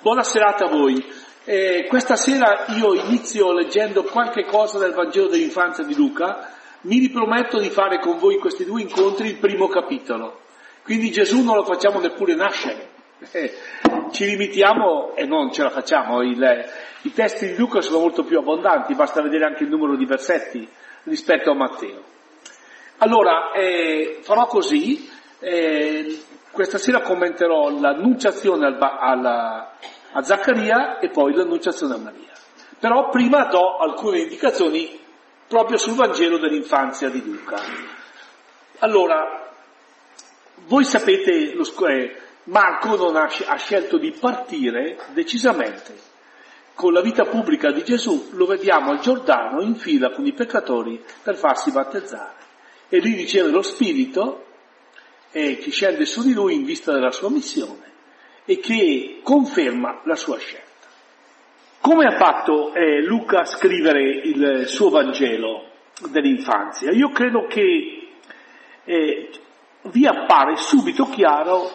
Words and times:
Buona 0.00 0.22
serata 0.22 0.66
a 0.66 0.68
voi. 0.68 1.04
Eh, 1.44 1.86
questa 1.88 2.14
sera 2.14 2.66
io 2.68 2.94
inizio 2.94 3.52
leggendo 3.52 4.04
qualche 4.04 4.44
cosa 4.44 4.78
del 4.78 4.92
Vangelo 4.92 5.26
dell'infanzia 5.26 5.82
di 5.82 5.96
Luca. 5.96 6.52
Mi 6.82 7.00
riprometto 7.00 7.58
di 7.58 7.68
fare 7.68 7.98
con 7.98 8.16
voi 8.16 8.38
questi 8.38 8.64
due 8.64 8.80
incontri 8.80 9.26
il 9.26 9.38
primo 9.38 9.66
capitolo. 9.66 10.42
Quindi 10.84 11.10
Gesù 11.10 11.42
non 11.42 11.56
lo 11.56 11.64
facciamo 11.64 11.98
neppure 11.98 12.36
nascere. 12.36 12.90
Eh, 13.32 13.52
ci 14.12 14.24
limitiamo 14.26 15.16
e 15.16 15.24
non 15.26 15.52
ce 15.52 15.64
la 15.64 15.70
facciamo. 15.70 16.22
Il, 16.22 16.64
I 17.02 17.12
testi 17.12 17.48
di 17.48 17.56
Luca 17.56 17.80
sono 17.80 17.98
molto 17.98 18.22
più 18.22 18.38
abbondanti, 18.38 18.94
basta 18.94 19.20
vedere 19.20 19.46
anche 19.46 19.64
il 19.64 19.68
numero 19.68 19.96
di 19.96 20.06
versetti 20.06 20.68
rispetto 21.02 21.50
a 21.50 21.54
Matteo. 21.54 22.02
Allora, 22.98 23.50
eh, 23.50 24.20
farò 24.22 24.46
così. 24.46 25.10
Eh, 25.40 26.20
questa 26.58 26.78
sera 26.78 27.02
commenterò 27.02 27.70
l'annunciazione 27.78 28.66
al, 28.66 28.78
alla, 28.80 29.74
a 30.10 30.22
Zaccaria 30.24 30.98
e 30.98 31.08
poi 31.08 31.32
l'annunciazione 31.32 31.94
a 31.94 31.98
Maria. 31.98 32.32
Però 32.80 33.10
prima 33.10 33.44
do 33.44 33.76
alcune 33.76 34.22
indicazioni 34.22 34.98
proprio 35.46 35.76
sul 35.76 35.94
Vangelo 35.94 36.36
dell'infanzia 36.36 37.10
di 37.10 37.22
Luca. 37.24 37.60
Allora, 38.80 39.52
voi 40.66 40.82
sapete, 40.82 41.52
lo, 41.54 41.64
eh, 41.86 42.16
Marco 42.44 43.06
ha, 43.06 43.28
ha 43.46 43.56
scelto 43.56 43.96
di 43.96 44.10
partire 44.10 44.98
decisamente 45.12 45.94
con 46.74 46.92
la 46.92 47.02
vita 47.02 47.24
pubblica 47.24 47.70
di 47.70 47.84
Gesù, 47.84 48.30
lo 48.32 48.46
vediamo 48.46 48.90
al 48.90 48.98
Giordano 48.98 49.62
in 49.62 49.76
fila 49.76 50.10
con 50.10 50.26
i 50.26 50.32
peccatori 50.32 51.00
per 51.22 51.36
farsi 51.36 51.70
battezzare. 51.70 52.34
E 52.88 53.00
lui 53.00 53.14
riceve 53.14 53.48
lo 53.50 53.62
Spirito 53.62 54.46
eh, 55.32 55.58
che 55.58 55.70
scende 55.70 56.04
su 56.04 56.22
di 56.22 56.32
lui 56.32 56.54
in 56.54 56.64
vista 56.64 56.92
della 56.92 57.10
sua 57.10 57.30
missione 57.30 57.86
e 58.44 58.58
che 58.58 59.20
conferma 59.22 60.00
la 60.04 60.16
sua 60.16 60.38
scelta. 60.38 60.66
Come 61.80 62.06
ha 62.06 62.16
fatto 62.16 62.72
eh, 62.74 63.02
Luca 63.02 63.40
a 63.40 63.44
scrivere 63.44 64.02
il 64.02 64.66
suo 64.66 64.88
Vangelo 64.90 65.70
dell'infanzia? 66.10 66.90
Io 66.90 67.10
credo 67.10 67.46
che 67.46 68.08
eh, 68.84 69.30
vi 69.82 70.06
appare 70.06 70.56
subito 70.56 71.08
chiaro 71.08 71.70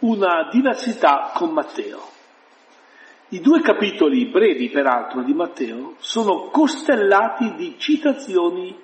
una 0.00 0.48
diversità 0.50 1.32
con 1.34 1.50
Matteo. 1.50 2.14
I 3.30 3.40
due 3.40 3.60
capitoli 3.60 4.26
brevi, 4.26 4.68
peraltro, 4.68 5.22
di 5.22 5.32
Matteo 5.32 5.94
sono 5.98 6.48
costellati 6.50 7.54
di 7.54 7.74
citazioni 7.78 8.76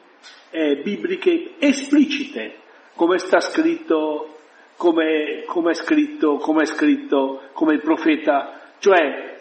eh, 0.50 0.76
bibliche 0.76 1.54
esplicite 1.58 2.61
come 2.94 3.18
sta 3.18 3.40
scritto, 3.40 4.36
come, 4.76 5.44
come 5.46 5.70
è 5.70 5.74
scritto, 5.74 6.36
come 6.36 6.62
è 6.62 6.66
scritto, 6.66 7.42
come 7.52 7.74
il 7.74 7.80
profeta, 7.80 8.60
cioè 8.78 9.38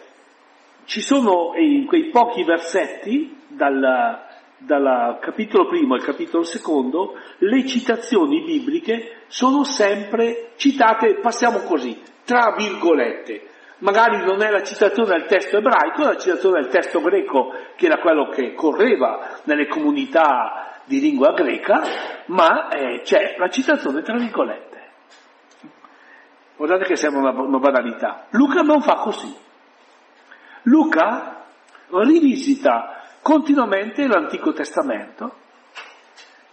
ci 0.84 1.00
sono 1.00 1.52
in 1.56 1.86
quei 1.86 2.10
pochi 2.10 2.44
versetti 2.44 3.36
dal, 3.48 4.20
dal 4.58 5.18
capitolo 5.20 5.66
primo 5.68 5.94
al 5.94 6.02
capitolo 6.02 6.44
secondo, 6.44 7.14
le 7.38 7.66
citazioni 7.66 8.42
bibliche 8.42 9.22
sono 9.26 9.64
sempre 9.64 10.52
citate, 10.56 11.18
passiamo 11.20 11.60
così, 11.60 12.00
tra 12.24 12.54
virgolette. 12.56 13.48
Magari 13.78 14.24
non 14.24 14.42
è 14.42 14.50
la 14.50 14.62
citazione 14.62 15.16
del 15.16 15.26
testo 15.26 15.56
ebraico, 15.56 16.02
è 16.02 16.04
la 16.04 16.16
citazione 16.16 16.60
del 16.60 16.70
testo 16.70 17.00
greco, 17.00 17.52
che 17.74 17.86
era 17.86 17.98
quello 17.98 18.28
che 18.28 18.54
correva 18.54 19.40
nelle 19.44 19.66
comunità 19.66 20.71
di 20.84 21.00
lingua 21.00 21.32
greca, 21.32 21.82
ma 22.26 22.68
eh, 22.68 23.00
c'è 23.02 23.36
la 23.38 23.48
citazione 23.48 24.02
tra 24.02 24.16
virgolette. 24.16 24.70
Guardate 26.56 26.84
che 26.84 26.96
sembra 26.96 27.30
una, 27.30 27.42
una 27.42 27.58
banalità. 27.58 28.26
Luca 28.30 28.62
non 28.62 28.82
fa 28.82 28.94
così. 28.96 29.34
Luca 30.62 31.44
rivisita 31.88 33.02
continuamente 33.20 34.06
l'Antico 34.06 34.52
Testamento, 34.52 35.36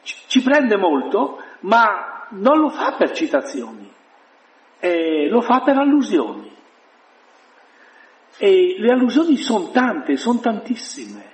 ci, 0.04 0.16
ci 0.28 0.42
prende 0.42 0.78
molto, 0.78 1.42
ma 1.62 2.28
non 2.30 2.60
lo 2.60 2.70
fa 2.70 2.94
per 2.94 3.12
citazioni, 3.12 3.92
eh, 4.80 5.28
lo 5.30 5.42
fa 5.42 5.62
per 5.62 5.78
allusioni. 5.78 6.48
E 8.38 8.76
le 8.78 8.92
allusioni 8.92 9.36
sono 9.36 9.70
tante, 9.72 10.16
sono 10.16 10.40
tantissime. 10.40 11.28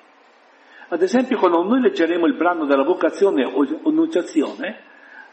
Ad 0.88 1.02
esempio, 1.02 1.38
quando 1.38 1.64
noi 1.64 1.82
leggeremo 1.82 2.28
il 2.28 2.36
brano 2.36 2.66
della 2.66 2.84
vocazione 2.84 3.44
o 3.44 3.66
annunciazione, 3.86 4.82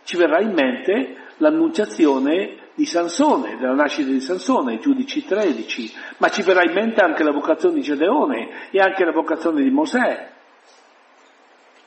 ci 0.05 0.17
verrà 0.17 0.41
in 0.41 0.53
mente 0.53 1.17
l'annunciazione 1.37 2.57
di 2.75 2.87
Sansone, 2.87 3.59
della 3.59 3.75
nascita 3.75 4.11
di 4.11 4.21
Sansone, 4.21 4.79
Giudici 4.79 5.25
13, 5.25 5.93
ma 6.19 6.29
ci 6.29 6.43
verrà 6.43 6.63
in 6.65 6.73
mente 6.73 7.03
anche 7.03 7.23
la 7.23 7.33
vocazione 7.33 7.75
di 7.75 7.83
Gedeone 7.83 8.71
e 8.71 8.81
anche 8.81 9.05
la 9.05 9.13
vocazione 9.13 9.63
di 9.63 9.71
Mosè. 9.71 10.31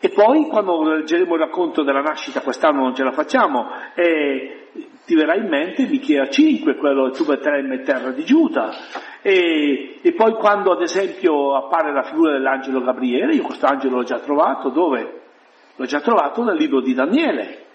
E 0.05 0.09
poi 0.09 0.45
quando 0.49 0.83
leggeremo 0.83 1.33
il 1.33 1.39
racconto 1.39 1.81
della 1.81 2.01
nascita, 2.01 2.41
quest'anno 2.41 2.83
non 2.83 2.93
ce 2.93 3.01
la 3.01 3.11
facciamo, 3.11 3.71
eh, 3.95 4.67
ti 5.03 5.15
verrà 5.15 5.33
in 5.33 5.47
mente 5.47 5.87
Michea 5.87 6.29
5, 6.29 6.75
quello 6.75 7.09
tu 7.09 7.25
Betlemme 7.25 7.81
terra 7.81 8.11
di 8.11 8.23
Giuda. 8.23 8.69
E, 9.23 9.97
e, 10.03 10.13
poi 10.13 10.33
quando 10.33 10.73
ad 10.73 10.83
esempio 10.83 11.55
appare 11.55 11.91
la 11.91 12.03
figura 12.03 12.33
dell'angelo 12.33 12.83
Gabriele, 12.83 13.33
io 13.33 13.41
questo 13.41 13.65
angelo 13.65 13.95
l'ho 13.95 14.03
già 14.03 14.19
trovato, 14.19 14.69
dove? 14.69 15.21
L'ho 15.75 15.85
già 15.85 16.01
trovato 16.01 16.43
nel 16.43 16.55
libro 16.55 16.81
di 16.81 16.93
Daniele. 16.93 17.65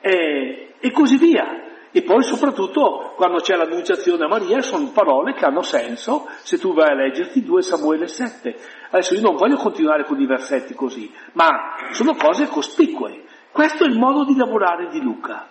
E, 0.00 0.74
e 0.78 0.90
così 0.92 1.16
via. 1.16 1.65
E 1.90 2.02
poi 2.02 2.22
soprattutto 2.22 3.12
quando 3.16 3.38
c'è 3.38 3.56
l'annunciazione 3.56 4.24
a 4.24 4.28
Maria 4.28 4.60
sono 4.60 4.90
parole 4.92 5.34
che 5.34 5.44
hanno 5.44 5.62
senso 5.62 6.26
se 6.42 6.58
tu 6.58 6.74
vai 6.74 6.90
a 6.90 6.94
leggerti 6.94 7.42
2 7.42 7.62
Samuele 7.62 8.06
7. 8.06 8.56
Adesso 8.90 9.14
io 9.14 9.20
non 9.22 9.36
voglio 9.36 9.56
continuare 9.56 10.04
con 10.04 10.20
i 10.20 10.26
versetti 10.26 10.74
così, 10.74 11.10
ma 11.32 11.76
sono 11.92 12.14
cose 12.14 12.46
cospicue. 12.48 13.24
Questo 13.50 13.84
è 13.84 13.86
il 13.86 13.98
modo 13.98 14.24
di 14.24 14.36
lavorare 14.36 14.88
di 14.90 15.00
Luca. 15.00 15.48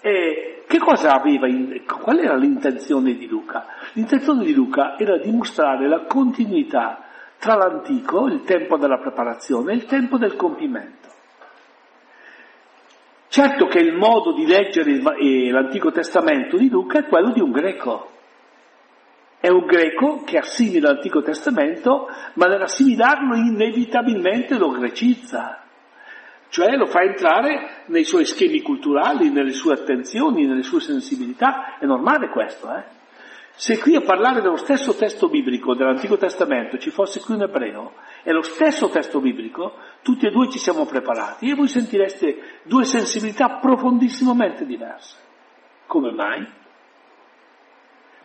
E 0.00 0.64
che 0.66 0.78
cosa 0.78 1.12
aveva, 1.12 1.48
in, 1.48 1.82
qual 1.86 2.18
era 2.18 2.36
l'intenzione 2.36 3.14
di 3.14 3.26
Luca? 3.26 3.66
L'intenzione 3.92 4.44
di 4.44 4.52
Luca 4.52 4.98
era 4.98 5.16
dimostrare 5.18 5.88
la 5.88 6.04
continuità 6.04 7.04
tra 7.38 7.54
l'antico, 7.54 8.26
il 8.26 8.42
tempo 8.42 8.76
della 8.76 8.98
preparazione, 8.98 9.72
e 9.72 9.76
il 9.76 9.86
tempo 9.86 10.18
del 10.18 10.36
compimento. 10.36 11.05
Certo 13.28 13.66
che 13.66 13.78
il 13.78 13.94
modo 13.94 14.32
di 14.32 14.46
leggere 14.46 15.00
l'Antico 15.50 15.90
Testamento 15.90 16.56
di 16.56 16.68
Luca 16.68 17.00
è 17.00 17.06
quello 17.06 17.32
di 17.32 17.40
un 17.40 17.50
greco. 17.50 18.10
È 19.38 19.48
un 19.48 19.66
greco 19.66 20.22
che 20.24 20.38
assimila 20.38 20.92
l'Antico 20.92 21.22
Testamento, 21.22 22.08
ma 22.34 22.46
nell'assimilarlo 22.46 23.34
inevitabilmente 23.36 24.56
lo 24.56 24.70
grecizza. 24.70 25.62
Cioè 26.48 26.76
lo 26.76 26.86
fa 26.86 27.02
entrare 27.02 27.82
nei 27.86 28.04
suoi 28.04 28.24
schemi 28.24 28.62
culturali, 28.62 29.30
nelle 29.30 29.52
sue 29.52 29.74
attenzioni, 29.74 30.46
nelle 30.46 30.62
sue 30.62 30.80
sensibilità. 30.80 31.76
È 31.78 31.84
normale 31.84 32.28
questo, 32.28 32.72
eh? 32.74 32.84
Se 33.58 33.78
qui 33.78 33.96
a 33.96 34.02
parlare 34.02 34.42
dello 34.42 34.58
stesso 34.58 34.94
testo 34.94 35.30
biblico 35.30 35.74
dell'Antico 35.74 36.18
Testamento 36.18 36.76
ci 36.76 36.90
fosse 36.90 37.20
qui 37.20 37.36
un 37.36 37.42
ebreo, 37.44 37.94
è 38.22 38.30
lo 38.30 38.42
stesso 38.42 38.90
testo 38.90 39.18
biblico, 39.18 39.72
tutti 40.02 40.26
e 40.26 40.30
due 40.30 40.50
ci 40.50 40.58
siamo 40.58 40.84
preparati 40.84 41.48
e 41.48 41.54
voi 41.54 41.66
sentireste 41.66 42.60
due 42.64 42.84
sensibilità 42.84 43.58
profondissimamente 43.58 44.66
diverse. 44.66 45.16
Come 45.86 46.12
mai? 46.12 46.46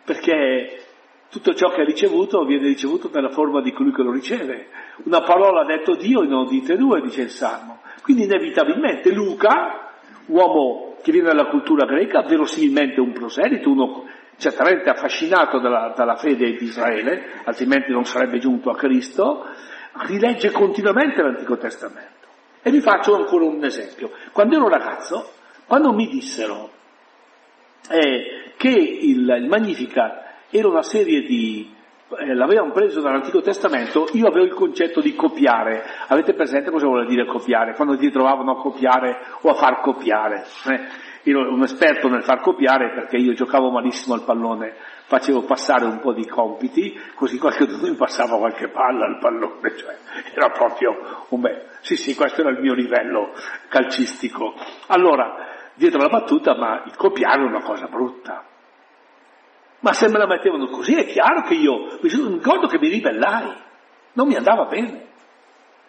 Perché 0.04 0.84
tutto 1.30 1.54
ciò 1.54 1.70
che 1.70 1.80
ha 1.80 1.84
ricevuto 1.84 2.44
viene 2.44 2.66
ricevuto 2.66 3.08
nella 3.10 3.30
forma 3.30 3.62
di 3.62 3.72
colui 3.72 3.94
che 3.94 4.02
lo 4.02 4.12
riceve. 4.12 4.68
Una 5.04 5.22
parola 5.22 5.62
ha 5.62 5.64
detto 5.64 5.96
Dio 5.96 6.24
e 6.24 6.26
non 6.26 6.46
dite 6.46 6.76
due, 6.76 7.00
dice 7.00 7.22
il 7.22 7.30
Salmo. 7.30 7.80
Quindi 8.02 8.24
inevitabilmente 8.24 9.10
Luca, 9.10 9.92
uomo 10.26 10.96
che 11.02 11.10
viene 11.10 11.28
dalla 11.28 11.46
cultura 11.46 11.86
greca, 11.86 12.20
verosimilmente 12.20 13.00
un 13.00 13.12
proselito, 13.12 13.70
uno 13.70 14.04
certamente 14.42 14.90
affascinato 14.90 15.60
dalla, 15.60 15.92
dalla 15.96 16.16
fede 16.16 16.56
di 16.56 16.64
Israele, 16.64 17.42
altrimenti 17.44 17.92
non 17.92 18.04
sarebbe 18.04 18.38
giunto 18.38 18.70
a 18.70 18.74
Cristo, 18.74 19.46
rilegge 20.08 20.50
continuamente 20.50 21.22
l'Antico 21.22 21.56
Testamento. 21.56 22.26
E 22.60 22.70
vi 22.72 22.80
faccio 22.80 23.14
ancora 23.14 23.44
un 23.44 23.64
esempio. 23.64 24.10
Quando 24.32 24.56
ero 24.56 24.68
ragazzo, 24.68 25.30
quando 25.66 25.92
mi 25.92 26.08
dissero 26.08 26.70
eh, 27.88 28.52
che 28.56 28.68
il, 28.68 29.28
il 29.28 29.46
Magnificat 29.48 30.24
era 30.50 30.68
una 30.68 30.82
serie 30.82 31.22
di 31.22 31.72
eh, 32.18 32.34
l'avevano 32.34 32.72
preso 32.72 33.00
dall'Antico 33.00 33.40
Testamento, 33.40 34.06
io 34.12 34.26
avevo 34.26 34.44
il 34.44 34.54
concetto 34.54 35.00
di 35.00 35.14
copiare. 35.14 35.84
Avete 36.08 36.34
presente 36.34 36.70
cosa 36.70 36.86
vuole 36.86 37.06
dire 37.06 37.26
copiare? 37.26 37.74
Quando 37.74 37.96
ti 37.96 38.10
trovavano 38.10 38.52
a 38.52 38.60
copiare 38.60 39.18
o 39.40 39.50
a 39.50 39.54
far 39.54 39.80
copiare. 39.80 40.44
Eh? 40.66 41.10
Io 41.24 41.40
ero 41.40 41.52
un 41.52 41.62
esperto 41.62 42.08
nel 42.08 42.24
far 42.24 42.40
copiare 42.40 42.92
perché 42.94 43.16
io 43.16 43.32
giocavo 43.32 43.70
malissimo 43.70 44.14
al 44.14 44.24
pallone, 44.24 44.74
facevo 45.06 45.42
passare 45.42 45.84
un 45.84 46.00
po' 46.00 46.12
di 46.12 46.26
compiti, 46.26 46.98
così 47.14 47.38
qualcuno 47.38 47.78
mi 47.80 47.94
passava 47.94 48.38
qualche 48.38 48.68
palla 48.68 49.06
al 49.06 49.18
pallone, 49.20 49.76
cioè 49.76 49.96
era 50.34 50.50
proprio 50.50 51.26
un 51.28 51.40
bel... 51.40 51.70
Sì, 51.82 51.96
sì, 51.96 52.16
questo 52.16 52.40
era 52.40 52.50
il 52.50 52.60
mio 52.60 52.74
livello 52.74 53.32
calcistico. 53.68 54.54
Allora, 54.88 55.36
dietro 55.74 56.00
la 56.00 56.08
battuta, 56.08 56.56
ma 56.56 56.82
il 56.86 56.96
copiare 56.96 57.42
è 57.42 57.46
una 57.46 57.62
cosa 57.62 57.86
brutta. 57.86 58.44
Ma 59.80 59.92
se 59.92 60.08
me 60.08 60.18
la 60.18 60.26
mettevano 60.26 60.66
così 60.68 60.94
è 60.94 61.06
chiaro 61.06 61.42
che 61.42 61.54
io, 61.54 61.98
mi 62.00 62.08
ricordo 62.08 62.66
che 62.66 62.78
mi 62.78 62.88
ribellai, 62.88 63.52
non 64.14 64.26
mi 64.26 64.34
andava 64.34 64.64
bene. 64.64 65.06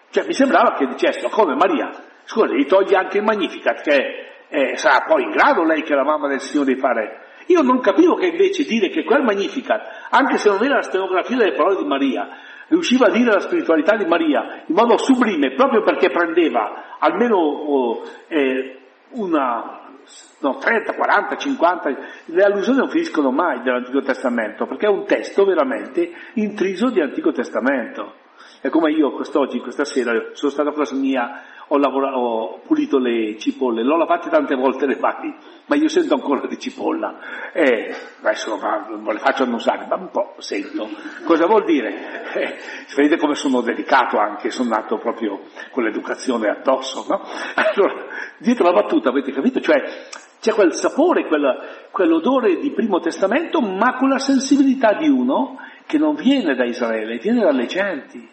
Cioè 0.10 0.26
mi 0.28 0.34
sembrava 0.34 0.74
che 0.74 0.86
dicessero, 0.86 1.30
come 1.30 1.56
Maria, 1.56 1.90
scusa, 2.26 2.54
gli 2.54 2.66
togli 2.66 2.94
anche 2.94 3.18
il 3.18 3.24
Magnificat, 3.24 3.82
che 3.82 4.33
eh, 4.54 4.78
sarà 4.78 5.04
poi 5.08 5.24
in 5.24 5.32
grado 5.32 5.64
lei 5.64 5.82
che 5.82 5.94
è 5.94 5.96
la 5.96 6.04
mamma 6.04 6.28
del 6.28 6.40
Signore 6.40 6.76
di 6.76 6.80
fare. 6.80 7.22
Io 7.48 7.64
non 7.64 7.80
capivo 7.80 8.14
che 8.14 8.28
invece 8.28 8.64
dire 8.64 8.90
che 8.90 9.04
quel 9.04 9.24
Magnificat, 9.24 10.08
anche 10.12 10.38
se 10.38 10.48
non 10.50 10.64
era 10.64 10.76
la 10.76 10.84
stenografia 10.84 11.36
delle 11.36 11.54
parole 11.54 11.78
di 11.78 11.86
Maria, 11.86 12.30
riusciva 12.68 13.08
a 13.08 13.10
dire 13.10 13.32
la 13.32 13.40
spiritualità 13.40 13.96
di 13.98 14.06
Maria 14.06 14.64
in 14.68 14.76
modo 14.76 14.96
sublime, 14.98 15.56
proprio 15.56 15.82
perché 15.82 16.12
prendeva 16.12 16.98
almeno 17.00 17.38
oh, 17.38 18.04
eh, 18.28 18.78
una 19.14 19.82
no, 20.42 20.58
30, 20.58 20.94
40, 20.94 21.36
50, 21.36 21.98
le 22.26 22.44
allusioni 22.44 22.78
non 22.78 22.90
finiscono 22.90 23.32
mai 23.32 23.64
dell'Antico 23.64 24.02
Testamento, 24.02 24.68
perché 24.68 24.86
è 24.86 24.90
un 24.90 25.06
testo 25.06 25.46
veramente 25.46 26.12
intriso 26.36 26.92
di 26.92 27.02
Antico 27.02 27.32
Testamento. 27.32 28.22
È 28.62 28.70
come 28.70 28.92
io 28.92 29.12
quest'oggi, 29.12 29.60
questa 29.60 29.84
sera, 29.84 30.12
sono 30.34 30.52
stato 30.52 30.70
a 30.70 30.74
casa 30.74 30.96
mia, 30.96 31.42
ho, 31.74 31.78
lavorato, 31.78 32.18
ho 32.18 32.60
pulito 32.60 33.00
le 33.00 33.38
cipolle, 33.40 33.84
l'ho 33.84 33.98
lavate 33.98 34.30
tante 34.30 34.56
volte 34.56 34.86
le 34.86 34.98
mani, 35.00 35.36
ma 35.66 35.76
io 35.76 35.88
sento 35.88 36.14
ancora 36.14 36.46
di 36.48 36.60
cipolla. 36.60 37.52
E 37.52 37.94
adesso 38.22 38.60
non 38.60 39.14
le 39.14 39.20
faccio 39.20 39.44
annusare, 39.44 39.88
ma 39.88 39.96
un 39.96 40.10
po' 40.12 40.36
sento. 40.38 40.88
Cosa 41.26 41.48
vuol 41.48 41.64
dire? 41.66 42.32
Eh, 42.34 42.58
vedete 42.96 43.18
come 43.18 43.34
sono 43.34 43.62
delicato 43.62 44.18
anche, 44.18 44.52
sono 44.52 44.70
nato 44.70 44.98
proprio 44.98 45.42
con 45.72 45.84
l'educazione 45.84 46.48
addosso, 46.50 47.06
no? 47.10 47.22
Allora, 47.56 48.06
dietro 48.38 48.66
la 48.66 48.74
battuta, 48.74 49.10
avete 49.10 49.32
capito? 49.32 49.60
Cioè, 49.60 49.82
c'è 50.40 50.54
quel 50.54 50.74
sapore, 50.74 51.26
quel, 51.26 51.88
quell'odore 51.92 52.58
di 52.58 52.72
Primo 52.72 53.00
Testamento, 53.00 53.62
ma 53.62 53.96
con 53.96 54.10
la 54.10 54.20
sensibilità 54.20 54.94
di 54.94 55.08
uno 55.08 55.58
che 55.88 55.98
non 55.98 56.14
viene 56.14 56.54
da 56.54 56.66
Israele, 56.66 57.18
viene 57.18 57.42
dalle 57.42 57.66
genti. 57.66 58.30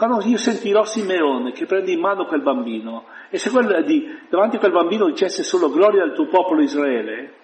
Quando 0.00 0.26
io 0.26 0.38
sentirò 0.38 0.82
Simeone 0.84 1.52
che 1.52 1.66
prende 1.66 1.92
in 1.92 2.00
mano 2.00 2.24
quel 2.24 2.40
bambino, 2.40 3.04
e 3.28 3.36
se 3.36 3.50
quel, 3.50 3.84
di, 3.84 4.18
davanti 4.30 4.56
a 4.56 4.58
quel 4.58 4.72
bambino 4.72 5.04
dicesse 5.04 5.42
solo 5.42 5.68
gloria 5.68 6.02
al 6.04 6.14
tuo 6.14 6.26
popolo 6.26 6.62
Israele, 6.62 7.34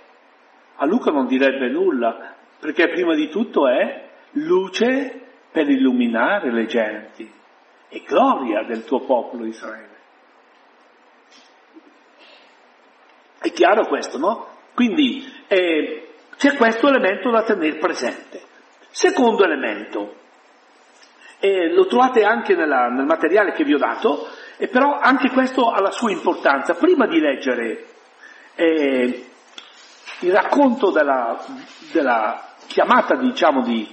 a 0.77 0.87
Luca 0.87 1.11
non 1.11 1.27
direbbe 1.27 1.69
nulla, 1.69 2.35
perché 2.59 2.89
prima 2.89 3.15
di 3.15 3.29
tutto 3.29 3.69
è 3.69 4.09
luce 4.31 5.21
per 5.53 5.69
illuminare 5.69 6.51
le 6.51 6.65
genti 6.65 7.31
e 7.91 8.03
gloria 8.07 8.63
del 8.63 8.87
tuo 8.87 9.01
popolo 9.01 9.45
Israele. 9.45 9.97
È 13.39 13.53
chiaro 13.53 13.87
questo, 13.87 14.17
no? 14.17 14.47
Quindi 14.73 15.31
eh, 15.47 16.09
c'è 16.39 16.57
questo 16.57 16.89
elemento 16.89 17.31
da 17.31 17.43
tenere 17.43 17.77
presente. 17.77 18.41
Secondo 18.89 19.45
elemento, 19.45 20.25
eh, 21.47 21.73
lo 21.73 21.87
trovate 21.87 22.25
anche 22.25 22.55
nella, 22.55 22.89
nel 22.89 23.07
materiale 23.07 23.53
che 23.53 23.65
vi 23.65 23.75
ho 23.75 23.79
dato, 23.79 24.29
e 24.57 24.69
però 24.69 24.99
anche 24.99 25.31
questo 25.31 25.71
ha 25.71 25.81
la 25.81 25.93
sua 25.93 26.11
importanza. 26.11 26.75
Prima 26.75 27.07
di 27.07 27.21
leggere 27.21 27.87
eh, 28.57 29.27
il 30.21 30.33
racconto 30.33 30.91
della, 30.91 31.39
della 31.93 32.55
chiamata, 32.67 33.15
diciamo, 33.15 33.63
di, 33.63 33.89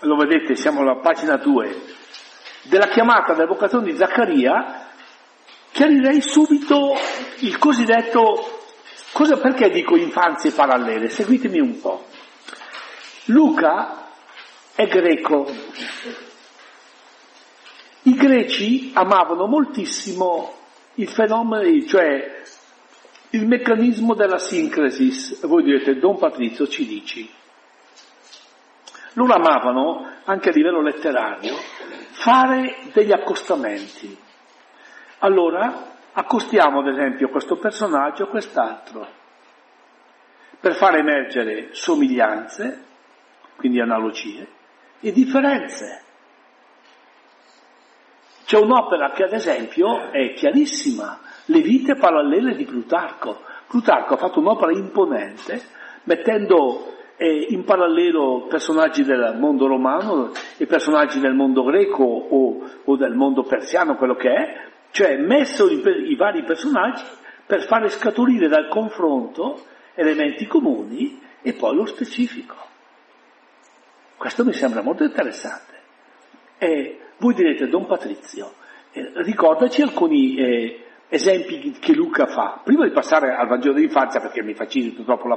lo 0.00 0.16
vedete, 0.16 0.54
siamo 0.54 0.80
alla 0.80 0.96
pagina 0.96 1.36
2, 1.36 1.82
della 2.62 2.86
chiamata 2.86 3.34
del 3.34 3.46
vocazione 3.46 3.84
di 3.84 3.96
Zaccaria, 3.96 4.88
chiarirei 5.72 6.22
subito 6.22 6.94
il 7.40 7.58
cosiddetto, 7.58 8.62
cosa, 9.12 9.36
perché 9.36 9.68
dico 9.68 9.96
infanzie 9.96 10.52
parallele? 10.52 11.08
Seguitemi 11.10 11.58
un 11.58 11.80
po'. 11.80 12.06
Luca 13.26 14.03
è 14.74 14.86
greco. 14.88 15.46
I 18.02 18.14
greci 18.14 18.90
amavano 18.94 19.46
moltissimo 19.46 20.52
il 20.94 21.08
fenomeno, 21.08 21.86
cioè 21.86 22.42
il 23.30 23.46
meccanismo 23.46 24.14
della 24.14 24.38
sincresis. 24.38 25.46
Voi 25.46 25.62
direte, 25.62 25.98
Don 25.98 26.18
Patrizio 26.18 26.66
ci 26.68 26.86
dici. 26.86 27.32
Loro 29.14 29.32
amavano, 29.32 30.10
anche 30.24 30.48
a 30.48 30.52
livello 30.52 30.82
letterario, 30.82 31.54
fare 32.10 32.78
degli 32.92 33.12
accostamenti. 33.12 34.16
Allora, 35.18 35.92
accostiamo 36.12 36.80
ad 36.80 36.88
esempio 36.88 37.28
questo 37.28 37.56
personaggio 37.56 38.24
a 38.24 38.28
quest'altro, 38.28 39.06
per 40.60 40.74
far 40.74 40.96
emergere 40.96 41.68
somiglianze, 41.72 42.82
quindi 43.56 43.80
analogie, 43.80 44.46
e 45.04 45.12
differenze. 45.12 46.00
C'è 48.46 48.58
un'opera 48.58 49.10
che 49.10 49.24
ad 49.24 49.34
esempio 49.34 50.10
è 50.10 50.32
chiarissima, 50.32 51.20
Le 51.46 51.60
vite 51.60 51.94
parallele 51.96 52.56
di 52.56 52.64
Plutarco. 52.64 53.40
Plutarco 53.68 54.14
ha 54.14 54.16
fatto 54.16 54.40
un'opera 54.40 54.72
imponente 54.72 55.60
mettendo 56.04 56.94
eh, 57.16 57.48
in 57.50 57.64
parallelo 57.64 58.46
personaggi 58.48 59.04
del 59.04 59.36
mondo 59.38 59.66
romano 59.66 60.30
e 60.56 60.64
personaggi 60.64 61.20
del 61.20 61.34
mondo 61.34 61.64
greco 61.64 62.02
o, 62.02 62.62
o 62.84 62.96
del 62.96 63.14
mondo 63.14 63.42
persiano, 63.42 63.96
quello 63.96 64.14
che 64.14 64.30
è, 64.30 64.68
cioè 64.90 65.18
messo 65.18 65.68
i, 65.68 65.82
i 66.10 66.16
vari 66.16 66.44
personaggi 66.44 67.04
per 67.46 67.66
fare 67.66 67.90
scaturire 67.90 68.48
dal 68.48 68.68
confronto 68.68 69.66
elementi 69.94 70.46
comuni 70.46 71.20
e 71.42 71.52
poi 71.52 71.74
lo 71.74 71.84
specifico. 71.84 72.72
Questo 74.24 74.42
mi 74.42 74.54
sembra 74.54 74.80
molto 74.80 75.04
interessante. 75.04 75.74
E 76.56 76.98
voi 77.18 77.34
direte, 77.34 77.68
Don 77.68 77.84
Patrizio, 77.84 78.54
eh, 78.92 79.12
ricordaci 79.16 79.82
alcuni 79.82 80.36
eh, 80.36 80.84
esempi 81.08 81.72
che 81.72 81.92
Luca 81.92 82.24
fa. 82.24 82.58
Prima 82.64 82.84
di 82.84 82.90
passare 82.90 83.34
al 83.34 83.46
Vangelo 83.46 83.74
dell'infanzia, 83.74 84.20
perché 84.20 84.42
mi 84.42 84.54
facilita 84.54 85.02
troppo 85.02 85.28
la, 85.28 85.36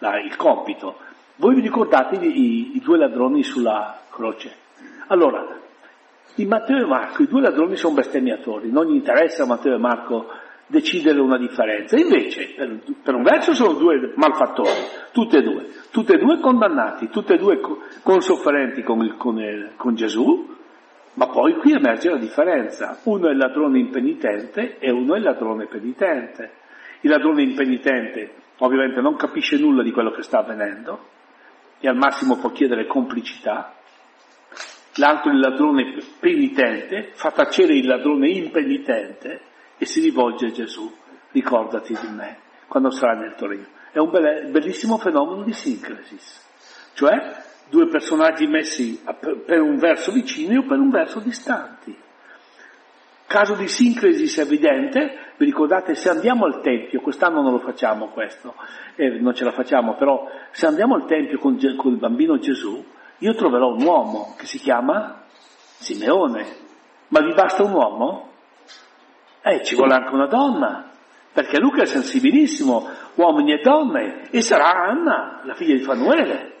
la, 0.00 0.20
il 0.20 0.36
compito, 0.36 0.98
voi 1.36 1.54
vi 1.54 1.62
ricordate 1.62 2.16
i, 2.16 2.76
i, 2.76 2.80
due 2.80 2.98
ladroni 2.98 3.42
sulla 3.42 3.98
croce? 4.10 4.54
Allora, 5.06 5.60
In 6.34 6.48
Matteo 6.48 6.82
e 6.82 6.86
Marco 6.86 7.22
i 7.22 7.28
due 7.28 7.40
ladroni 7.40 7.76
sono 7.76 7.94
bestemmiatori, 7.94 8.70
non 8.70 8.84
gli 8.84 8.94
interessa 8.94 9.46
Matteo 9.46 9.74
e 9.74 9.78
Marco 9.78 10.26
decidere 10.68 11.20
una 11.20 11.38
differenza. 11.38 11.96
Invece, 11.96 12.54
per, 12.56 12.78
per, 13.02 13.14
un 13.14 13.22
verso 13.22 13.52
sono 13.54 13.72
due 13.72 14.12
malfattori, 14.14 14.70
tutte 15.12 15.38
e 15.38 15.42
due, 15.42 15.66
tutte 15.90 16.14
e 16.14 16.18
due 16.18 16.38
condannati, 16.38 17.08
tutte 17.08 17.34
e 17.34 17.38
due 17.38 17.60
consofferenti 18.02 18.82
con, 18.82 19.04
il, 19.04 19.16
con, 19.16 19.38
il, 19.40 19.72
con 19.76 19.94
Gesù, 19.94 20.56
ma 21.14 21.26
poi 21.26 21.54
qui 21.56 21.72
emerge 21.72 22.10
la 22.10 22.18
differenza. 22.18 22.98
Uno 23.04 23.28
è 23.28 23.32
il 23.32 23.38
ladrone 23.38 23.78
impenitente 23.78 24.78
e 24.78 24.90
uno 24.90 25.14
è 25.14 25.18
il 25.18 25.24
ladrone 25.24 25.66
penitente. 25.66 26.52
Il 27.00 27.10
ladrone 27.10 27.42
impenitente 27.42 28.34
ovviamente 28.58 29.00
non 29.00 29.16
capisce 29.16 29.58
nulla 29.58 29.82
di 29.82 29.90
quello 29.90 30.10
che 30.10 30.22
sta 30.22 30.38
avvenendo 30.38 31.16
e 31.80 31.88
al 31.88 31.96
massimo 31.96 32.38
può 32.38 32.50
chiedere 32.50 32.86
complicità, 32.86 33.74
l'altro 34.96 35.30
il 35.30 35.38
ladrone 35.38 35.94
penitente, 36.18 37.10
fa 37.12 37.30
tacere 37.30 37.74
il 37.76 37.86
ladrone 37.86 38.28
impenitente 38.30 39.42
e 39.78 39.86
si 39.86 40.00
rivolge 40.00 40.46
a 40.46 40.50
Gesù, 40.50 40.92
ricordati 41.30 41.96
di 41.98 42.08
me 42.08 42.38
quando 42.66 42.90
sarà 42.90 43.14
nel 43.14 43.34
tuo 43.34 43.48
regno. 43.48 43.66
È 43.90 43.98
un 43.98 44.10
bellissimo 44.10 44.98
fenomeno 44.98 45.42
di 45.42 45.52
sincresis, 45.52 46.46
cioè 46.94 47.46
due 47.70 47.88
personaggi 47.88 48.46
messi 48.46 49.02
per 49.46 49.60
un 49.60 49.76
verso 49.76 50.12
vicini 50.12 50.56
o 50.56 50.64
per 50.64 50.78
un 50.78 50.90
verso 50.90 51.20
distanti. 51.20 51.96
Caso 53.26 53.54
di 53.54 53.68
sincresis 53.68 54.38
evidente, 54.38 55.32
vi 55.36 55.44
ricordate 55.44 55.94
se 55.94 56.08
andiamo 56.08 56.46
al 56.46 56.62
Tempio, 56.62 57.00
quest'anno 57.00 57.42
non 57.42 57.52
lo 57.52 57.58
facciamo 57.58 58.08
questo, 58.08 58.54
eh, 58.96 59.20
non 59.20 59.34
ce 59.34 59.44
la 59.44 59.52
facciamo, 59.52 59.96
però 59.96 60.30
se 60.50 60.66
andiamo 60.66 60.94
al 60.94 61.06
Tempio 61.06 61.38
con, 61.38 61.58
con 61.76 61.92
il 61.92 61.98
bambino 61.98 62.38
Gesù, 62.38 62.82
io 63.18 63.34
troverò 63.34 63.74
un 63.74 63.82
uomo 63.82 64.34
che 64.38 64.46
si 64.46 64.58
chiama 64.58 65.24
Simeone. 65.78 66.46
Ma 67.08 67.20
vi 67.20 67.34
basta 67.34 67.62
un 67.64 67.72
uomo? 67.72 68.27
Eh, 69.48 69.64
ci 69.64 69.76
vuole 69.76 69.94
anche 69.94 70.12
una 70.12 70.26
donna, 70.26 70.90
perché 71.32 71.58
Luca 71.58 71.80
è 71.80 71.86
sensibilissimo, 71.86 72.86
uomini 73.14 73.54
e 73.54 73.62
donne, 73.62 74.28
e 74.30 74.42
sarà 74.42 74.72
Anna, 74.72 75.40
la 75.44 75.54
figlia 75.54 75.74
di 75.74 75.80
Fanuele. 75.80 76.56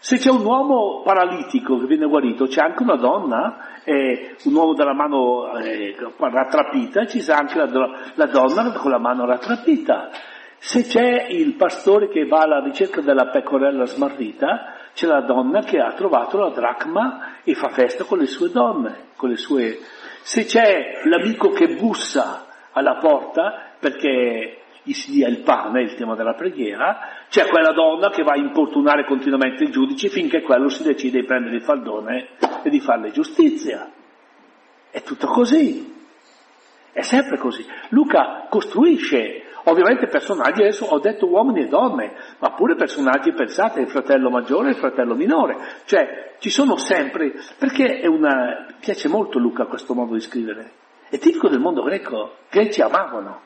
Se 0.00 0.16
c'è 0.16 0.28
un 0.28 0.44
uomo 0.44 1.02
paralitico 1.04 1.78
che 1.78 1.86
viene 1.86 2.06
guarito, 2.06 2.46
c'è 2.46 2.62
anche 2.62 2.82
una 2.82 2.96
donna, 2.96 3.80
eh, 3.84 4.34
un 4.44 4.54
uomo 4.54 4.74
dalla 4.74 4.92
mano 4.92 5.56
eh, 5.56 5.94
rattrapita, 6.18 7.06
ci 7.06 7.20
sarà 7.20 7.38
anche 7.40 7.58
la, 7.58 7.68
la 8.14 8.26
donna 8.26 8.72
con 8.72 8.90
la 8.90 8.98
mano 8.98 9.24
rattrapita. 9.24 10.10
Se 10.58 10.82
c'è 10.82 11.26
il 11.28 11.54
pastore 11.54 12.08
che 12.08 12.26
va 12.26 12.40
alla 12.40 12.60
ricerca 12.60 13.00
della 13.00 13.26
pecorella 13.28 13.86
smarrita, 13.86 14.74
c'è 14.94 15.06
la 15.06 15.20
donna 15.20 15.60
che 15.60 15.78
ha 15.78 15.92
trovato 15.92 16.38
la 16.38 16.50
dracma 16.50 17.36
e 17.44 17.54
fa 17.54 17.68
festa 17.68 18.02
con 18.02 18.18
le 18.18 18.26
sue 18.26 18.50
donne, 18.50 19.10
con 19.14 19.28
le 19.28 19.36
sue... 19.36 19.78
Se 20.22 20.44
c'è 20.44 21.00
l'amico 21.04 21.50
che 21.50 21.74
bussa 21.74 22.46
alla 22.72 22.96
porta 22.96 23.74
perché 23.78 24.58
gli 24.82 24.92
si 24.92 25.10
dia 25.10 25.28
il 25.28 25.40
pane, 25.40 25.82
il 25.82 25.94
tema 25.94 26.14
della 26.14 26.34
preghiera, 26.34 27.26
c'è 27.28 27.46
quella 27.48 27.72
donna 27.72 28.10
che 28.10 28.22
va 28.22 28.32
a 28.32 28.38
importunare 28.38 29.04
continuamente 29.04 29.64
il 29.64 29.70
giudice 29.70 30.08
finché 30.08 30.40
quello 30.40 30.68
si 30.68 30.82
decide 30.82 31.20
di 31.20 31.26
prendere 31.26 31.56
il 31.56 31.62
faldone 31.62 32.28
e 32.62 32.70
di 32.70 32.80
farle 32.80 33.10
giustizia. 33.10 33.90
È 34.90 35.02
tutto 35.02 35.26
così. 35.26 35.96
È 36.90 37.02
sempre 37.02 37.36
così. 37.36 37.66
Luca 37.90 38.46
costruisce 38.48 39.42
Ovviamente 39.68 40.06
personaggi, 40.06 40.62
adesso 40.62 40.86
ho 40.86 40.98
detto 40.98 41.28
uomini 41.28 41.64
e 41.64 41.68
donne, 41.68 42.14
ma 42.38 42.52
pure 42.52 42.74
personaggi, 42.74 43.34
pensate, 43.34 43.80
il 43.80 43.90
fratello 43.90 44.30
maggiore 44.30 44.68
e 44.68 44.70
il 44.70 44.76
fratello 44.76 45.14
minore. 45.14 45.58
Cioè, 45.84 46.36
ci 46.38 46.48
sono 46.48 46.76
sempre, 46.76 47.34
perché 47.58 48.00
è 48.00 48.06
una, 48.06 48.66
piace 48.80 49.08
molto 49.08 49.38
Luca 49.38 49.66
questo 49.66 49.92
modo 49.92 50.14
di 50.14 50.20
scrivere. 50.20 50.72
È 51.10 51.18
tipico 51.18 51.48
del 51.48 51.60
mondo 51.60 51.82
greco, 51.82 52.36
i 52.44 52.50
greci 52.50 52.80
amavano. 52.80 53.42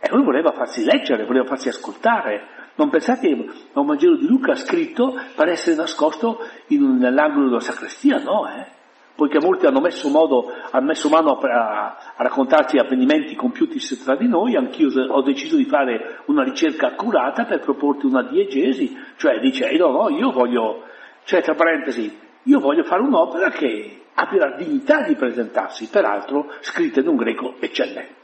E 0.00 0.08
lui 0.10 0.24
voleva 0.24 0.52
farsi 0.52 0.84
leggere, 0.84 1.26
voleva 1.26 1.44
farsi 1.44 1.68
ascoltare. 1.68 2.72
Non 2.76 2.88
pensate 2.88 3.28
che 3.28 3.50
un 3.74 3.86
Vangelo 3.86 4.16
di 4.16 4.26
Luca 4.26 4.54
scritto 4.54 5.20
per 5.34 5.48
essere 5.48 5.76
nascosto 5.76 6.38
in, 6.68 6.96
nell'angolo 6.96 7.48
della 7.48 7.60
sacrestia, 7.60 8.22
no, 8.22 8.48
eh? 8.48 8.66
Poiché 9.14 9.38
molti 9.40 9.66
hanno 9.66 9.80
messo, 9.80 10.08
modo, 10.08 10.50
hanno 10.70 10.86
messo 10.86 11.08
mano 11.08 11.38
a, 11.38 11.96
a, 12.16 12.22
raccontarci 12.22 12.78
avvenimenti 12.78 13.34
compiuti 13.36 13.78
tra 14.02 14.16
di 14.16 14.26
noi, 14.26 14.56
anch'io 14.56 14.88
ho 15.08 15.22
deciso 15.22 15.56
di 15.56 15.64
fare 15.64 16.20
una 16.26 16.42
ricerca 16.42 16.88
accurata 16.88 17.44
per 17.44 17.60
proporti 17.60 18.06
una 18.06 18.22
diegesi, 18.22 18.96
cioè 19.16 19.38
dice, 19.38 19.68
eh, 19.68 19.78
no, 19.78 19.90
no, 19.90 20.08
io 20.10 20.32
voglio, 20.32 20.82
cioè 21.24 21.42
tra 21.42 21.54
parentesi, 21.54 22.18
io 22.42 22.58
voglio 22.58 22.82
fare 22.82 23.02
un'opera 23.02 23.50
che 23.50 24.02
abbia 24.14 24.48
la 24.48 24.56
dignità 24.56 25.02
di 25.02 25.14
presentarsi, 25.14 25.88
peraltro 25.88 26.52
scritta 26.60 27.00
in 27.00 27.08
un 27.08 27.16
greco 27.16 27.54
eccellente. 27.60 28.22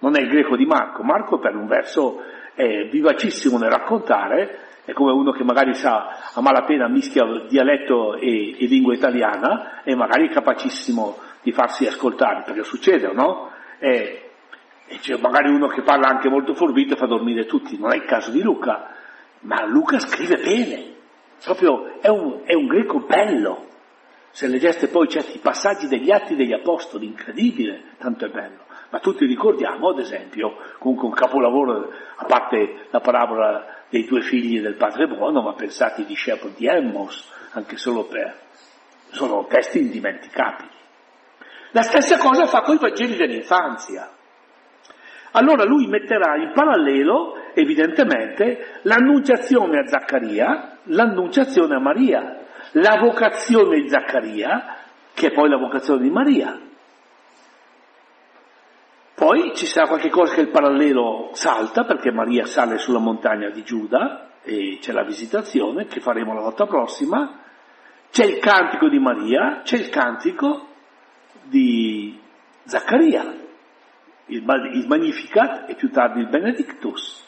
Non 0.00 0.16
è 0.16 0.20
il 0.20 0.28
greco 0.28 0.56
di 0.56 0.66
Marco, 0.66 1.02
Marco 1.02 1.38
per 1.38 1.54
un 1.54 1.66
verso 1.66 2.22
è 2.54 2.88
vivacissimo 2.88 3.58
nel 3.58 3.70
raccontare, 3.70 4.65
è 4.86 4.92
come 4.92 5.10
uno 5.10 5.32
che 5.32 5.42
magari 5.42 5.74
sa 5.74 6.30
a 6.32 6.40
malapena 6.40 6.86
mischia 6.86 7.24
dialetto 7.48 8.14
e, 8.14 8.56
e 8.56 8.66
lingua 8.66 8.94
italiana 8.94 9.82
e 9.82 9.96
magari 9.96 10.28
è 10.28 10.32
capacissimo 10.32 11.18
di 11.42 11.50
farsi 11.50 11.86
ascoltare, 11.88 12.44
perché 12.44 12.62
succede, 12.62 13.12
no? 13.12 13.50
E, 13.80 14.30
e 14.86 14.98
c'è 15.00 15.18
magari 15.18 15.50
uno 15.52 15.66
che 15.66 15.82
parla 15.82 16.06
anche 16.06 16.28
molto 16.28 16.54
forbito 16.54 16.94
e 16.94 16.96
fa 16.96 17.06
dormire 17.06 17.46
tutti, 17.46 17.76
non 17.76 17.92
è 17.92 17.96
il 17.96 18.04
caso 18.04 18.30
di 18.30 18.40
Luca, 18.40 18.94
ma 19.40 19.66
Luca 19.66 19.98
scrive 19.98 20.36
bene, 20.36 20.94
proprio 21.44 22.00
è 22.00 22.08
un, 22.08 22.42
è 22.44 22.54
un 22.54 22.66
greco 22.68 23.00
bello. 23.00 23.64
Se 24.30 24.46
leggeste 24.46 24.86
poi 24.86 25.08
certi 25.08 25.38
passaggi 25.38 25.88
degli 25.88 26.12
atti 26.12 26.36
degli 26.36 26.52
apostoli, 26.52 27.06
incredibile, 27.06 27.94
tanto 27.98 28.26
è 28.26 28.28
bello. 28.28 28.64
Ma 28.90 29.00
tutti 29.00 29.26
ricordiamo, 29.26 29.88
ad 29.88 29.98
esempio, 29.98 30.58
comunque 30.78 31.08
un 31.08 31.14
capolavoro, 31.14 31.90
a 32.16 32.24
parte 32.24 32.86
la 32.90 33.00
parabola 33.00 33.75
dei 33.88 34.04
due 34.04 34.20
figli 34.22 34.60
del 34.60 34.76
padre 34.76 35.06
buono, 35.06 35.42
ma 35.42 35.54
pensate 35.54 36.02
ai 36.02 36.06
discepoli 36.06 36.54
di 36.56 36.66
Emmos, 36.66 37.30
anche 37.52 37.76
solo 37.76 38.04
per... 38.04 38.34
sono 39.10 39.46
testi 39.46 39.78
indimenticabili. 39.78 40.70
La 41.72 41.82
stessa 41.82 42.18
cosa 42.18 42.46
fa 42.46 42.62
con 42.62 42.76
i 42.76 42.78
Vangeli 42.78 43.16
dell'infanzia. 43.16 44.10
Allora 45.32 45.64
lui 45.64 45.86
metterà 45.86 46.36
in 46.36 46.52
parallelo, 46.54 47.34
evidentemente, 47.54 48.80
l'annunciazione 48.82 49.80
a 49.80 49.86
Zaccaria, 49.86 50.78
l'annunciazione 50.84 51.74
a 51.74 51.80
Maria, 51.80 52.46
la 52.72 52.98
vocazione 52.98 53.80
di 53.80 53.88
Zaccaria, 53.88 54.76
che 55.12 55.28
è 55.28 55.32
poi 55.32 55.48
la 55.50 55.58
vocazione 55.58 56.02
di 56.02 56.10
Maria. 56.10 56.58
Poi 59.26 59.56
ci 59.56 59.66
sarà 59.66 59.88
qualche 59.88 60.08
cosa 60.08 60.34
che 60.34 60.42
il 60.42 60.50
parallelo 60.50 61.30
salta, 61.32 61.82
perché 61.82 62.12
Maria 62.12 62.46
sale 62.46 62.78
sulla 62.78 63.00
montagna 63.00 63.50
di 63.50 63.64
Giuda 63.64 64.34
e 64.44 64.78
c'è 64.80 64.92
la 64.92 65.02
visitazione 65.02 65.86
che 65.86 65.98
faremo 65.98 66.32
la 66.32 66.42
volta 66.42 66.64
prossima. 66.64 67.40
C'è 68.08 68.24
il 68.24 68.38
cantico 68.38 68.88
di 68.88 69.00
Maria, 69.00 69.62
c'è 69.64 69.78
il 69.78 69.88
cantico 69.88 70.68
di 71.42 72.16
Zaccaria, 72.66 73.24
il, 74.26 74.44
il 74.74 74.86
Magnificat 74.86 75.68
e 75.70 75.74
più 75.74 75.90
tardi 75.90 76.20
il 76.20 76.28
Benedictus. 76.28 77.26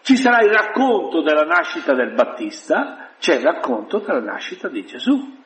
Ci 0.00 0.16
sarà 0.16 0.40
il 0.40 0.50
racconto 0.50 1.20
della 1.20 1.44
nascita 1.44 1.92
del 1.92 2.14
Battista, 2.14 3.10
c'è 3.18 3.34
il 3.34 3.42
racconto 3.42 3.98
della 3.98 4.20
nascita 4.20 4.68
di 4.68 4.86
Gesù. 4.86 5.36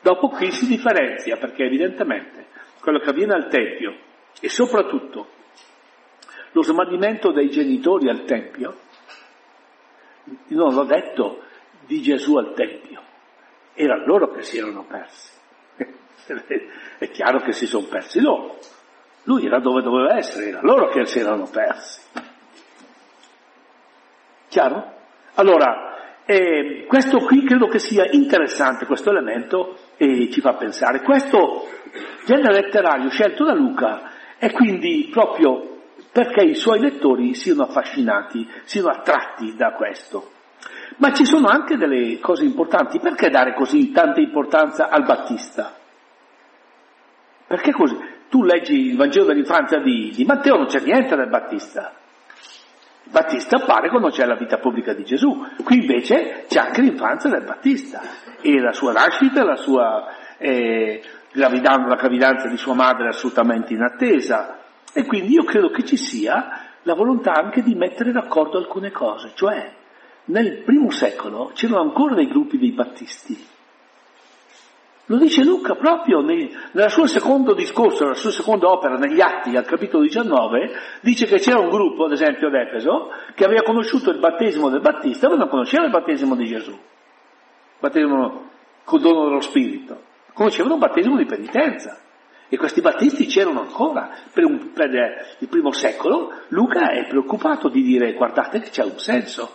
Dopo 0.00 0.28
qui 0.28 0.50
si 0.50 0.66
differenzia 0.66 1.36
perché 1.36 1.64
evidentemente 1.64 2.47
quello 2.80 2.98
che 2.98 3.10
avviene 3.10 3.34
al 3.34 3.48
Tempio 3.48 3.96
e 4.40 4.48
soprattutto 4.48 5.36
lo 6.52 6.62
smarrimento 6.62 7.32
dei 7.32 7.50
genitori 7.50 8.08
al 8.08 8.24
Tempio, 8.24 8.76
non 10.48 10.74
l'ho 10.74 10.84
detto 10.84 11.42
di 11.86 12.00
Gesù 12.02 12.36
al 12.36 12.54
Tempio, 12.54 13.02
era 13.74 13.96
loro 14.04 14.30
che 14.30 14.42
si 14.42 14.58
erano 14.58 14.84
persi. 14.84 15.36
È 16.98 17.08
chiaro 17.10 17.40
che 17.40 17.52
si 17.52 17.66
sono 17.66 17.86
persi 17.86 18.20
loro. 18.20 18.58
Lui 19.24 19.46
era 19.46 19.60
dove 19.60 19.82
doveva 19.82 20.16
essere, 20.16 20.48
era 20.48 20.60
loro 20.62 20.88
che 20.88 21.04
si 21.06 21.18
erano 21.18 21.48
persi. 21.50 22.00
Chiaro? 24.48 24.96
Allora, 25.34 26.22
eh, 26.24 26.84
questo 26.86 27.18
qui 27.18 27.44
credo 27.44 27.66
che 27.68 27.78
sia 27.78 28.06
interessante, 28.10 28.86
questo 28.86 29.10
elemento, 29.10 29.76
e 29.98 30.30
ci 30.30 30.40
fa 30.40 30.54
pensare. 30.54 31.02
Questo 31.02 31.68
genere 32.24 32.62
letterario 32.62 33.10
scelto 33.10 33.44
da 33.44 33.52
Luca 33.52 34.12
è 34.38 34.50
quindi 34.52 35.08
proprio 35.10 35.80
perché 36.10 36.44
i 36.44 36.54
suoi 36.54 36.80
lettori 36.80 37.34
siano 37.34 37.64
affascinati, 37.64 38.48
siano 38.64 38.88
attratti 38.88 39.54
da 39.56 39.72
questo. 39.72 40.30
Ma 40.96 41.12
ci 41.12 41.24
sono 41.24 41.48
anche 41.48 41.76
delle 41.76 42.18
cose 42.18 42.44
importanti. 42.44 42.98
Perché 42.98 43.28
dare 43.28 43.54
così 43.54 43.90
tanta 43.92 44.20
importanza 44.20 44.88
al 44.88 45.04
Battista? 45.04 45.74
Perché 47.46 47.72
così? 47.72 47.96
Tu 48.28 48.42
leggi 48.42 48.88
il 48.88 48.96
Vangelo 48.96 49.26
dell'infanzia 49.26 49.80
di, 49.80 50.12
di 50.14 50.24
Matteo, 50.24 50.56
non 50.56 50.66
c'è 50.66 50.80
niente 50.80 51.16
del 51.16 51.28
Battista. 51.28 51.94
Battista 53.04 53.56
appare 53.56 53.88
quando 53.88 54.10
c'è 54.10 54.26
la 54.26 54.36
vita 54.36 54.58
pubblica 54.58 54.92
di 54.92 55.04
Gesù, 55.04 55.46
qui 55.64 55.78
invece 55.78 56.44
c'è 56.46 56.58
anche 56.58 56.82
l'infanzia 56.82 57.30
del 57.30 57.44
Battista. 57.44 58.02
E 58.40 58.60
la 58.60 58.72
sua 58.72 58.92
nascita, 58.92 59.44
la 59.44 59.56
sua 59.56 60.06
eh, 60.38 61.02
gravidanza, 61.32 61.88
la 61.88 61.96
gravidanza 61.96 62.48
di 62.48 62.56
sua 62.56 62.74
madre 62.74 63.08
assolutamente 63.08 63.74
inattesa. 63.74 64.58
E 64.92 65.04
quindi 65.04 65.32
io 65.32 65.44
credo 65.44 65.70
che 65.70 65.84
ci 65.84 65.96
sia 65.96 66.64
la 66.82 66.94
volontà 66.94 67.32
anche 67.32 67.62
di 67.62 67.74
mettere 67.74 68.12
d'accordo 68.12 68.58
alcune 68.58 68.90
cose, 68.90 69.32
cioè 69.34 69.76
nel 70.26 70.62
primo 70.62 70.90
secolo 70.90 71.50
c'erano 71.54 71.80
ancora 71.80 72.14
dei 72.14 72.28
gruppi 72.28 72.58
dei 72.58 72.72
battisti. 72.72 73.46
Lo 75.10 75.16
dice 75.16 75.42
Luca 75.42 75.74
proprio 75.74 76.20
nei, 76.20 76.54
nel 76.72 76.90
suo 76.90 77.06
secondo 77.06 77.54
discorso, 77.54 78.04
nella 78.04 78.14
sua 78.14 78.30
seconda 78.30 78.68
opera, 78.68 78.96
negli 78.96 79.20
Atti, 79.22 79.56
al 79.56 79.64
capitolo 79.64 80.02
19, 80.02 80.70
dice 81.00 81.24
che 81.24 81.38
c'era 81.38 81.60
un 81.60 81.70
gruppo, 81.70 82.04
ad 82.04 82.12
esempio 82.12 82.48
ad 82.48 82.54
Efeso, 82.54 83.10
che 83.34 83.44
aveva 83.44 83.62
conosciuto 83.62 84.10
il 84.10 84.18
battesimo 84.18 84.68
del 84.68 84.82
Battista, 84.82 85.30
ma 85.30 85.36
non 85.36 85.48
conosceva 85.48 85.86
il 85.86 85.90
battesimo 85.90 86.34
di 86.34 86.44
Gesù, 86.44 86.78
battesimo 87.80 88.50
col 88.84 89.00
dono 89.00 89.24
dello 89.24 89.40
Spirito, 89.40 90.02
conoscevano 90.32 90.74
un 90.74 90.80
battesimo 90.80 91.16
di 91.16 91.26
penitenza. 91.26 92.00
E 92.50 92.56
questi 92.56 92.80
battisti 92.80 93.26
c'erano 93.26 93.60
ancora. 93.60 94.10
Per, 94.32 94.44
un, 94.44 94.72
per, 94.72 94.90
il 95.38 95.48
primo 95.48 95.70
secolo 95.72 96.32
Luca 96.48 96.90
è 96.90 97.06
preoccupato 97.06 97.68
di 97.68 97.82
dire 97.82 98.14
guardate 98.14 98.60
che 98.60 98.70
c'è 98.70 98.84
un 98.84 98.98
senso. 98.98 99.54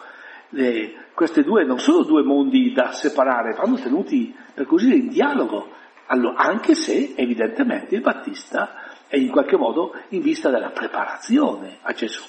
Le, 0.50 1.08
questi 1.16 1.42
due 1.42 1.64
non 1.64 1.80
sono 1.80 2.04
due 2.04 2.22
mondi 2.22 2.72
da 2.72 2.92
separare, 2.92 3.56
vanno 3.56 3.78
tenuti 3.78 4.36
per 4.54 4.66
così 4.68 4.86
dire 4.86 4.98
in 4.98 5.08
dialogo, 5.10 5.70
allora, 6.08 6.38
anche 6.38 6.76
se 6.76 7.14
evidentemente 7.16 7.96
il 7.96 8.02
Battista 8.02 8.92
è 9.08 9.18
in 9.18 9.30
qualche 9.30 9.58
modo 9.58 9.96
in 10.10 10.22
vista 10.22 10.50
della 10.50 10.70
preparazione 10.70 11.78
a 11.82 11.94
Gesù. 11.94 12.24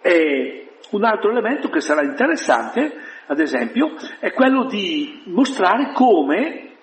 E 0.00 0.76
un 0.90 1.04
altro 1.04 1.30
elemento 1.30 1.68
che 1.68 1.80
sarà 1.80 2.02
interessante, 2.02 2.94
ad 3.32 3.40
esempio, 3.40 3.94
è 4.20 4.32
quello 4.32 4.66
di 4.66 5.22
mostrare 5.26 5.92
come 5.92 6.76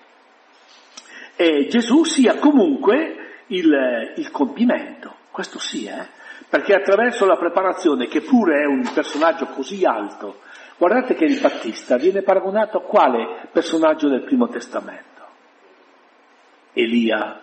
eh, 1.36 1.66
Gesù 1.68 2.02
sia 2.04 2.38
comunque 2.38 3.42
il, 3.46 4.14
il 4.16 4.30
compimento, 4.32 5.14
questo 5.30 5.60
sì, 5.60 5.86
eh? 5.86 6.06
perché 6.48 6.74
attraverso 6.74 7.24
la 7.24 7.36
preparazione, 7.36 8.08
che 8.08 8.20
pure 8.22 8.62
è 8.62 8.64
un 8.64 8.82
personaggio 8.92 9.46
così 9.46 9.84
alto, 9.84 10.40
guardate 10.76 11.14
che 11.14 11.24
il 11.24 11.40
Battista 11.40 11.96
viene 11.96 12.22
paragonato 12.22 12.78
a 12.78 12.82
quale 12.82 13.48
personaggio 13.52 14.08
del 14.08 14.24
Primo 14.24 14.48
Testamento? 14.48 15.08
Elia, 16.72 17.40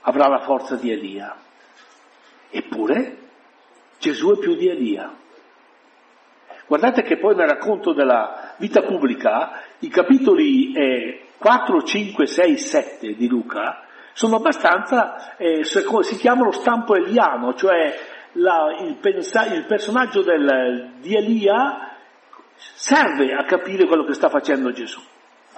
avrà 0.00 0.28
la 0.28 0.40
forza 0.40 0.76
di 0.76 0.90
Elia, 0.90 1.36
eppure 2.48 3.16
Gesù 3.98 4.30
è 4.34 4.38
più 4.38 4.54
di 4.54 4.68
Elia. 4.68 5.26
Guardate 6.68 7.02
che 7.02 7.16
poi 7.16 7.34
nel 7.34 7.48
racconto 7.48 7.94
della 7.94 8.54
vita 8.58 8.82
pubblica 8.82 9.62
i 9.78 9.88
capitoli 9.88 10.72
eh, 10.74 11.28
4, 11.38 11.82
5, 11.82 12.26
6, 12.26 12.58
7 12.58 13.14
di 13.14 13.26
Luca 13.26 13.84
sono 14.12 14.36
abbastanza, 14.36 15.36
eh, 15.38 15.64
si 15.64 16.16
chiamano 16.16 16.50
stampo 16.52 16.94
eliano, 16.94 17.54
cioè 17.54 17.96
la, 18.32 18.76
il, 18.80 18.96
pensa, 18.96 19.46
il, 19.46 19.64
personaggio 19.64 20.22
del, 20.22 20.94
di 21.00 21.14
Elia 21.14 21.96
serve 22.56 23.32
a 23.32 23.44
capire 23.44 23.86
quello 23.86 24.04
che 24.04 24.12
sta 24.12 24.28
facendo 24.28 24.70
Gesù, 24.72 25.00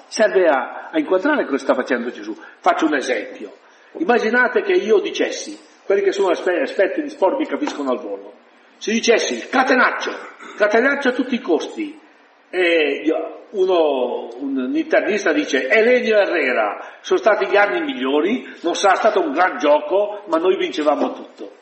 serve 0.07 0.47
a, 0.47 0.91
a 0.93 0.99
inquadrare 0.99 1.43
quello 1.43 1.57
che 1.57 1.65
sta 1.65 1.75
facendo 1.75 2.11
Gesù. 2.11 2.37
Faccio 2.61 2.87
un 2.87 2.95
esempio. 2.95 3.57
Immaginate 3.93 4.63
che 4.63 4.75
io 4.75 5.01
dicessi, 5.01 5.59
quelli 5.85 6.03
che 6.03 6.13
sono 6.13 6.31
esperti 6.31 7.03
di 7.03 7.09
sport 7.09 7.39
mi 7.39 7.47
capiscono 7.47 7.91
al 7.91 7.99
volo, 7.99 8.35
se 8.81 8.93
dicessi 8.93 9.47
catenaccio, 9.47 10.11
catenaccio 10.57 11.11
a 11.11 11.13
tutti 11.13 11.35
i 11.35 11.41
costi, 11.41 12.01
e 12.49 13.03
uno, 13.51 14.29
un 14.39 14.73
internista 14.75 15.33
dice 15.33 15.69
Elenio 15.69 16.17
Herrera, 16.17 16.97
sono 17.03 17.19
stati 17.19 17.47
gli 17.47 17.57
anni 17.57 17.83
migliori, 17.83 18.49
non 18.63 18.75
sarà 18.75 18.95
stato 18.95 19.21
un 19.21 19.33
gran 19.33 19.59
gioco, 19.59 20.23
ma 20.29 20.39
noi 20.39 20.57
vincevamo 20.57 21.13
tutto. 21.13 21.53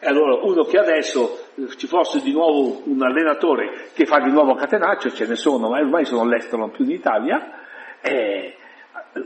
E 0.00 0.06
allora 0.06 0.38
uno 0.42 0.64
che 0.64 0.78
adesso 0.78 1.46
eh, 1.54 1.68
ci 1.76 1.86
fosse 1.86 2.20
di 2.20 2.32
nuovo 2.32 2.82
un 2.84 3.02
allenatore 3.02 3.88
che 3.94 4.04
fa 4.04 4.20
di 4.20 4.30
nuovo 4.30 4.54
catenaccio, 4.54 5.10
ce 5.12 5.26
ne 5.26 5.36
sono, 5.36 5.70
ma 5.70 5.78
ormai 5.78 6.04
sono 6.04 6.20
all'estero, 6.20 6.58
non 6.58 6.72
più 6.72 6.84
in 6.84 6.90
Italia, 6.90 7.58
è, 8.02 8.54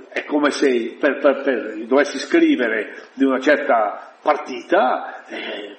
è 0.09 0.25
come 0.25 0.51
se 0.51 0.97
per, 1.01 1.19
per, 1.19 1.43
per, 1.43 1.85
dovessi 1.87 2.19
scrivere 2.19 3.09
di 3.15 3.25
una 3.25 3.41
certa 3.41 4.15
partita, 4.23 5.25
eh, 5.27 5.79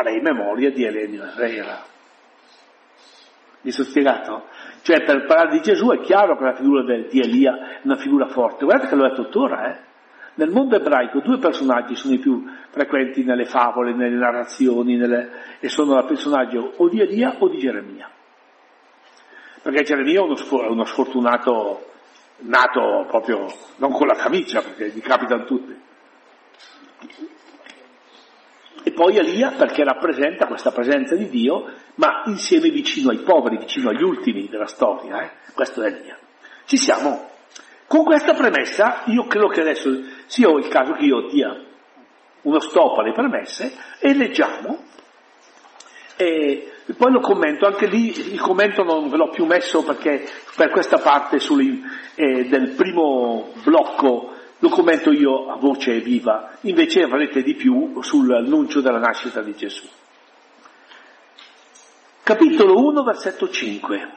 farei 0.00 0.20
memoria 0.20 0.70
di 0.70 0.82
Elenio 0.82 1.24
Herrera. 1.24 1.84
Mi 3.62 3.70
sono 3.70 3.86
spiegato? 3.86 4.46
Cioè 4.80 5.04
per 5.04 5.26
parlare 5.26 5.50
di 5.50 5.60
Gesù 5.60 5.90
è 5.90 6.00
chiaro 6.00 6.38
che 6.38 6.44
la 6.44 6.54
figura 6.54 6.82
di 6.82 7.20
Elia 7.20 7.76
è 7.76 7.80
una 7.82 7.96
figura 7.96 8.28
forte, 8.28 8.64
guardate 8.64 8.88
che 8.88 8.94
lo 8.94 9.06
è 9.06 9.14
tuttora, 9.14 9.70
eh? 9.70 9.88
Nel 10.34 10.48
mondo 10.48 10.76
ebraico 10.76 11.20
due 11.20 11.38
personaggi 11.38 11.94
sono 11.96 12.14
i 12.14 12.18
più 12.18 12.48
frequenti 12.70 13.24
nelle 13.24 13.44
favole, 13.44 13.92
nelle 13.92 14.16
narrazioni, 14.16 14.96
nelle... 14.96 15.58
e 15.60 15.68
sono 15.68 15.98
il 15.98 16.06
personaggio 16.06 16.72
o 16.76 16.88
di 16.88 17.00
Elia 17.00 17.34
o 17.38 17.48
di 17.48 17.58
Geremia. 17.58 18.08
Perché 19.60 19.82
Geremia 19.82 20.20
è 20.20 20.22
uno, 20.22 20.36
uno 20.70 20.84
sfortunato 20.84 21.88
nato 22.38 23.04
proprio 23.06 23.52
non 23.76 23.92
con 23.92 24.06
la 24.06 24.14
camicia, 24.14 24.62
perché 24.62 24.88
gli 24.88 25.00
capitano 25.02 25.44
tutti. 25.44 25.78
E 28.82 28.92
poi 28.92 29.16
Elia 29.16 29.52
perché 29.56 29.84
rappresenta 29.84 30.46
questa 30.46 30.70
presenza 30.70 31.14
di 31.14 31.28
Dio, 31.28 31.70
ma 31.96 32.22
insieme 32.26 32.70
vicino 32.70 33.10
ai 33.10 33.18
poveri, 33.18 33.58
vicino 33.58 33.90
agli 33.90 34.02
ultimi 34.02 34.48
della 34.48 34.66
storia. 34.66 35.22
Eh? 35.22 35.30
Questo 35.54 35.82
è 35.82 35.86
Elia. 35.86 36.18
Ci 36.64 36.76
siamo. 36.76 37.28
Con 37.86 38.04
questa 38.04 38.34
premessa 38.34 39.02
io 39.06 39.26
credo 39.26 39.48
che 39.48 39.60
adesso 39.60 39.90
sia 40.26 40.48
il 40.50 40.68
caso 40.68 40.92
che 40.92 41.04
io 41.04 41.26
dia 41.28 41.68
uno 42.42 42.60
stop 42.60 42.98
alle 42.98 43.12
premesse 43.12 43.72
e 43.98 44.14
leggiamo. 44.14 44.84
E 46.16 46.72
poi 46.96 47.12
lo 47.12 47.20
commento, 47.20 47.66
anche 47.66 47.86
lì 47.86 48.32
il 48.32 48.40
commento 48.40 48.82
non 48.82 49.08
ve 49.08 49.16
l'ho 49.16 49.30
più 49.30 49.44
messo 49.44 49.82
perché 49.82 50.26
per 50.54 50.70
questa 50.70 50.98
parte 50.98 51.38
sul, 51.38 51.80
eh, 52.14 52.44
del 52.46 52.70
primo 52.72 53.52
blocco 53.62 54.34
lo 54.60 54.68
commento 54.68 55.10
io 55.10 55.50
a 55.50 55.56
voce 55.56 56.00
viva, 56.00 56.52
invece 56.62 57.02
avrete 57.02 57.42
di 57.42 57.54
più 57.54 58.00
sull'annuncio 58.02 58.80
della 58.80 58.98
nascita 58.98 59.40
di 59.40 59.54
Gesù. 59.54 59.86
Capitolo 62.22 62.76
1, 62.76 63.02
versetto 63.02 63.48
5. 63.48 64.08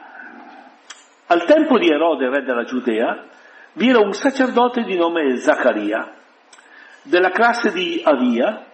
Al 1.26 1.44
tempo 1.44 1.78
di 1.78 1.88
Erode, 1.88 2.28
re 2.28 2.42
della 2.42 2.64
Giudea, 2.64 3.26
vi 3.72 3.88
era 3.88 4.00
un 4.00 4.12
sacerdote 4.12 4.82
di 4.82 4.96
nome 4.96 5.36
Zaccaria, 5.38 6.14
della 7.02 7.30
classe 7.30 7.72
di 7.72 8.02
Avia, 8.04 8.66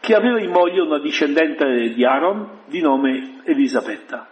che 0.00 0.14
aveva 0.14 0.40
in 0.40 0.50
moglie 0.50 0.80
una 0.80 0.98
discendente 0.98 1.64
di 1.94 2.04
Aaron 2.04 2.62
di 2.66 2.80
nome 2.80 3.40
Elisabetta. 3.44 4.31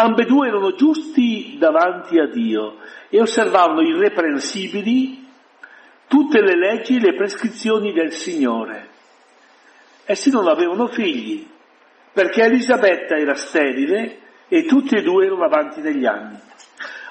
Ambedue 0.00 0.46
erano 0.46 0.74
giusti 0.74 1.56
davanti 1.58 2.20
a 2.20 2.28
Dio 2.28 2.76
e 3.08 3.20
osservavano 3.20 3.80
irreprensibili 3.80 5.26
tutte 6.06 6.40
le 6.40 6.56
leggi 6.56 6.94
e 6.94 7.00
le 7.00 7.16
prescrizioni 7.16 7.92
del 7.92 8.12
Signore. 8.12 8.90
Essi 10.04 10.30
non 10.30 10.46
avevano 10.46 10.86
figli, 10.86 11.44
perché 12.12 12.44
Elisabetta 12.44 13.16
era 13.16 13.34
sterile 13.34 14.20
e 14.46 14.66
tutti 14.66 14.94
e 14.94 15.02
due 15.02 15.26
erano 15.26 15.42
avanti 15.42 15.80
negli 15.80 16.06
anni. 16.06 16.38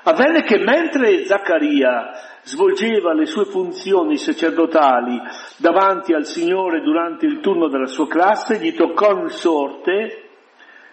Avvenne 0.04 0.44
che 0.44 0.58
mentre 0.58 1.26
Zaccaria 1.26 2.12
svolgeva 2.44 3.14
le 3.14 3.26
sue 3.26 3.44
funzioni 3.48 4.16
sacerdotali 4.16 5.20
davanti 5.58 6.14
al 6.14 6.26
Signore 6.26 6.80
durante 6.80 7.26
il 7.26 7.42
turno 7.42 7.68
della 7.68 7.88
sua 7.88 8.08
classe, 8.08 8.60
gli 8.60 8.74
toccò 8.74 9.12
in 9.20 9.28
sorte, 9.28 10.27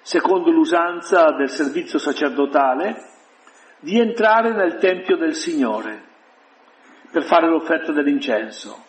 secondo 0.04 0.50
l'usanza 0.50 1.30
del 1.32 1.48
servizio 1.48 1.98
sacerdotale, 1.98 3.08
di 3.80 3.98
entrare 3.98 4.52
nel 4.52 4.76
Tempio 4.76 5.16
del 5.16 5.34
Signore 5.34 6.02
per 7.10 7.22
fare 7.22 7.48
l'offerta 7.48 7.90
dell'incenso. 7.90 8.84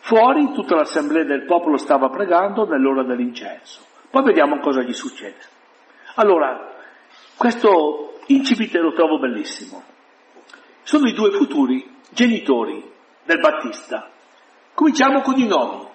Fuori 0.00 0.52
tutta 0.52 0.74
l'assemblea 0.74 1.24
del 1.24 1.44
popolo 1.44 1.76
stava 1.76 2.08
pregando 2.08 2.66
nell'ora 2.66 3.04
dell'incenso. 3.04 3.80
Poi 4.10 4.24
vediamo 4.24 4.58
cosa 4.58 4.82
gli 4.82 4.92
succede. 4.92 5.38
Allora, 6.16 6.74
questo 7.36 8.18
incipite 8.26 8.78
lo 8.78 8.92
trovo 8.92 9.20
bellissimo. 9.20 9.82
Sono 10.82 11.06
i 11.06 11.12
due 11.12 11.30
futuri 11.30 11.96
genitori 12.10 12.92
del 13.24 13.38
Battista. 13.38 14.10
Cominciamo 14.74 15.20
con 15.20 15.38
i 15.38 15.46
nomi. 15.46 15.86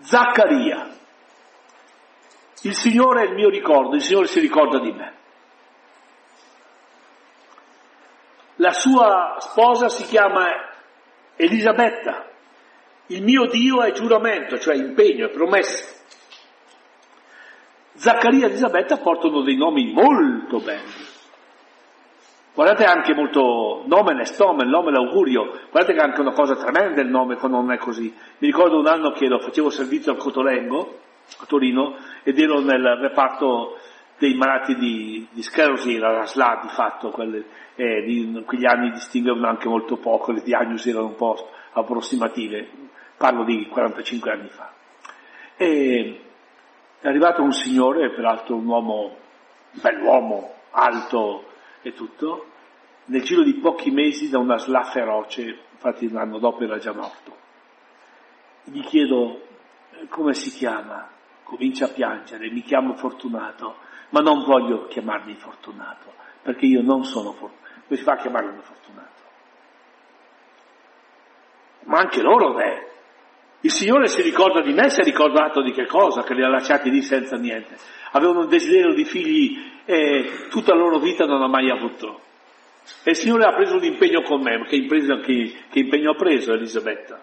Zaccaria. 0.00 0.98
Il 2.62 2.74
Signore 2.74 3.22
è 3.22 3.28
il 3.28 3.34
mio 3.34 3.48
ricordo, 3.48 3.94
il 3.94 4.02
Signore 4.02 4.26
si 4.26 4.40
ricorda 4.40 4.78
di 4.80 4.92
me. 4.92 5.14
La 8.56 8.72
sua 8.72 9.36
sposa 9.38 9.88
si 9.88 10.04
chiama 10.04 10.46
Elisabetta. 11.36 12.26
Il 13.06 13.22
mio 13.22 13.46
Dio 13.46 13.82
è 13.82 13.92
giuramento, 13.92 14.58
cioè 14.58 14.76
impegno, 14.76 15.26
è 15.26 15.30
promessa. 15.30 15.98
Zaccaria 17.94 18.46
e 18.46 18.48
Elisabetta 18.50 18.98
portano 18.98 19.42
dei 19.42 19.56
nomi 19.56 19.92
molto 19.92 20.58
belli. 20.58 21.08
Guardate 22.52 22.84
anche 22.84 23.14
molto 23.14 23.84
nomen 23.86 24.20
est 24.20 24.38
omen, 24.40 24.68
nome 24.68 24.90
l'augurio, 24.90 25.60
guardate 25.70 25.94
che 25.94 26.00
è 26.00 26.04
anche 26.04 26.20
una 26.20 26.32
cosa 26.32 26.56
tremenda 26.56 27.00
il 27.00 27.08
nome 27.08 27.36
quando 27.36 27.58
non 27.58 27.72
è 27.72 27.78
così. 27.78 28.12
Mi 28.38 28.46
ricordo 28.48 28.78
un 28.78 28.86
anno 28.86 29.12
che 29.12 29.26
lo 29.26 29.38
facevo 29.38 29.70
servizio 29.70 30.12
al 30.12 30.18
Cotolengo, 30.18 30.98
a 31.38 31.44
Torino, 31.46 31.96
ed 32.22 32.38
ero 32.38 32.60
nel 32.60 32.96
reparto 32.96 33.78
dei 34.18 34.34
malati 34.34 34.76
di, 34.76 35.26
di 35.30 35.42
sclerosi, 35.42 35.96
la 35.96 36.26
SLA 36.26 36.60
di 36.62 36.68
fatto, 36.68 37.10
quelle, 37.10 37.44
eh, 37.74 38.04
in 38.06 38.42
quegli 38.44 38.66
anni 38.66 38.90
distinguevano 38.90 39.48
anche 39.48 39.68
molto 39.68 39.96
poco, 39.96 40.32
le 40.32 40.42
diagnosi 40.42 40.90
erano 40.90 41.06
un 41.06 41.16
po' 41.16 41.48
approssimative, 41.72 42.68
parlo 43.16 43.44
di 43.44 43.66
45 43.66 44.30
anni 44.30 44.48
fa. 44.48 44.72
E 45.56 46.20
è 47.00 47.08
arrivato 47.08 47.42
un 47.42 47.52
signore, 47.52 48.10
peraltro 48.10 48.56
un 48.56 48.66
uomo, 48.66 49.16
un 49.72 49.80
bell'uomo, 49.80 50.54
alto 50.72 51.44
e 51.80 51.94
tutto, 51.94 52.46
nel 53.06 53.22
giro 53.22 53.42
di 53.42 53.54
pochi 53.54 53.90
mesi 53.90 54.28
da 54.28 54.38
una 54.38 54.58
SLA 54.58 54.82
feroce, 54.84 55.58
infatti 55.72 56.04
un 56.04 56.16
anno 56.16 56.38
dopo 56.38 56.62
era 56.62 56.76
già 56.78 56.92
morto. 56.92 57.36
Gli 58.64 58.82
chiedo 58.82 59.40
eh, 59.92 60.08
come 60.08 60.34
si 60.34 60.50
chiama, 60.50 61.08
comincia 61.50 61.86
a 61.86 61.88
piangere, 61.88 62.48
mi 62.48 62.62
chiamo 62.62 62.94
Fortunato, 62.94 63.78
ma 64.10 64.20
non 64.20 64.44
voglio 64.44 64.86
chiamarmi 64.86 65.34
Fortunato, 65.34 66.12
perché 66.42 66.66
io 66.66 66.80
non 66.80 67.02
sono 67.02 67.32
Fortunato. 67.32 67.58
Come 67.86 67.98
si 67.98 68.04
fa 68.04 68.12
a 68.12 68.16
chiamarmi 68.18 68.60
Fortunato? 68.60 69.22
Ma 71.86 71.98
anche 71.98 72.22
loro, 72.22 72.54
beh. 72.54 72.88
Il 73.62 73.70
Signore 73.72 74.06
si 74.06 74.22
ricorda 74.22 74.60
di 74.62 74.72
me, 74.72 74.90
si 74.90 75.00
è 75.00 75.04
ricordato 75.04 75.60
di 75.60 75.72
che 75.72 75.86
cosa, 75.86 76.22
che 76.22 76.34
li 76.34 76.44
ha 76.44 76.48
lasciati 76.48 76.88
lì 76.88 77.02
senza 77.02 77.36
niente. 77.36 77.76
Avevano 78.12 78.42
un 78.42 78.48
desiderio 78.48 78.94
di 78.94 79.04
figli 79.04 79.58
e 79.84 80.46
tutta 80.50 80.72
la 80.72 80.80
loro 80.80 80.98
vita 81.00 81.24
non 81.24 81.42
ha 81.42 81.48
mai 81.48 81.68
avuto. 81.68 82.20
E 83.02 83.10
il 83.10 83.16
Signore 83.16 83.44
ha 83.44 83.54
preso 83.54 83.76
un 83.76 83.84
impegno 83.84 84.22
con 84.22 84.40
me, 84.40 84.64
che, 84.66 84.76
impresa, 84.76 85.16
che, 85.16 85.52
che 85.68 85.80
impegno 85.80 86.12
ha 86.12 86.14
preso 86.14 86.52
Elisabetta? 86.52 87.20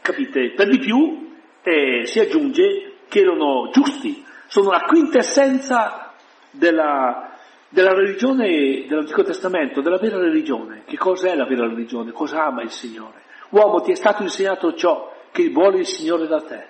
Capite? 0.00 0.52
Per 0.52 0.68
di 0.68 0.78
più 0.78 1.31
eh, 1.62 2.06
si 2.06 2.18
aggiunge 2.18 2.96
che 3.08 3.20
erano 3.20 3.70
giusti, 3.70 4.24
sono 4.46 4.70
la 4.70 4.82
quintessenza 4.82 6.12
della, 6.50 7.36
della 7.68 7.94
religione 7.94 8.86
dell'Antico 8.86 9.22
Testamento, 9.22 9.80
della 9.80 9.98
vera 9.98 10.18
religione. 10.18 10.82
Che 10.84 10.96
cosa 10.96 11.28
è 11.28 11.36
la 11.36 11.46
vera 11.46 11.66
religione? 11.66 12.12
Cosa 12.12 12.44
ama 12.44 12.62
il 12.62 12.70
Signore? 12.70 13.22
Uomo, 13.50 13.80
ti 13.80 13.92
è 13.92 13.94
stato 13.94 14.22
insegnato 14.22 14.74
ciò 14.74 15.12
che 15.30 15.48
vuole 15.50 15.78
il 15.78 15.86
Signore 15.86 16.26
da 16.26 16.40
te. 16.40 16.66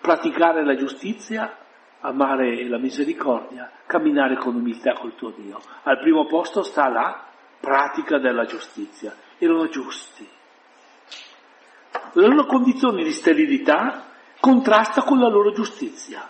Praticare 0.00 0.64
la 0.64 0.74
giustizia, 0.74 1.56
amare 2.00 2.66
la 2.68 2.78
misericordia, 2.78 3.70
camminare 3.86 4.36
con 4.36 4.54
umiltà 4.54 4.94
col 4.94 5.14
tuo 5.14 5.30
Dio. 5.30 5.60
Al 5.82 5.98
primo 6.00 6.26
posto 6.26 6.62
sta 6.62 6.88
la 6.88 7.26
pratica 7.60 8.18
della 8.18 8.44
giustizia. 8.44 9.14
Erano 9.38 9.68
giusti. 9.68 10.26
La 12.12 12.26
loro 12.26 12.46
condizione 12.46 13.02
di 13.04 13.12
sterilità 13.12 14.06
contrasta 14.40 15.02
con 15.02 15.18
la 15.18 15.28
loro 15.28 15.52
giustizia, 15.52 16.28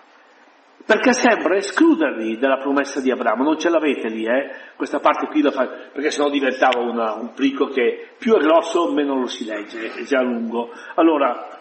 perché 0.85 1.13
sembra 1.13 1.57
escluderli 1.57 2.37
dalla 2.39 2.59
promessa 2.59 3.01
di 3.01 3.11
Abramo, 3.11 3.45
non 3.45 3.59
ce 3.59 3.71
l'avete 3.71 4.09
lì, 4.09 4.25
eh? 4.25 4.51
questa 4.77 4.99
parte 4.99 5.29
qui 5.29 5.41
la 5.41 5.53
fa, 5.53 5.67
perché 5.67 6.11
sennò 6.11 6.29
diventava 6.29 6.81
una, 6.81 7.15
un 7.15 7.33
plico 7.33 7.67
che 7.67 8.11
più 8.19 8.35
è 8.35 8.41
grosso 8.41 8.91
meno 8.93 9.19
lo 9.19 9.27
si 9.27 9.45
legge, 9.45 9.93
è 9.95 10.03
già 10.03 10.21
lungo. 10.21 10.71
Allora, 10.97 11.61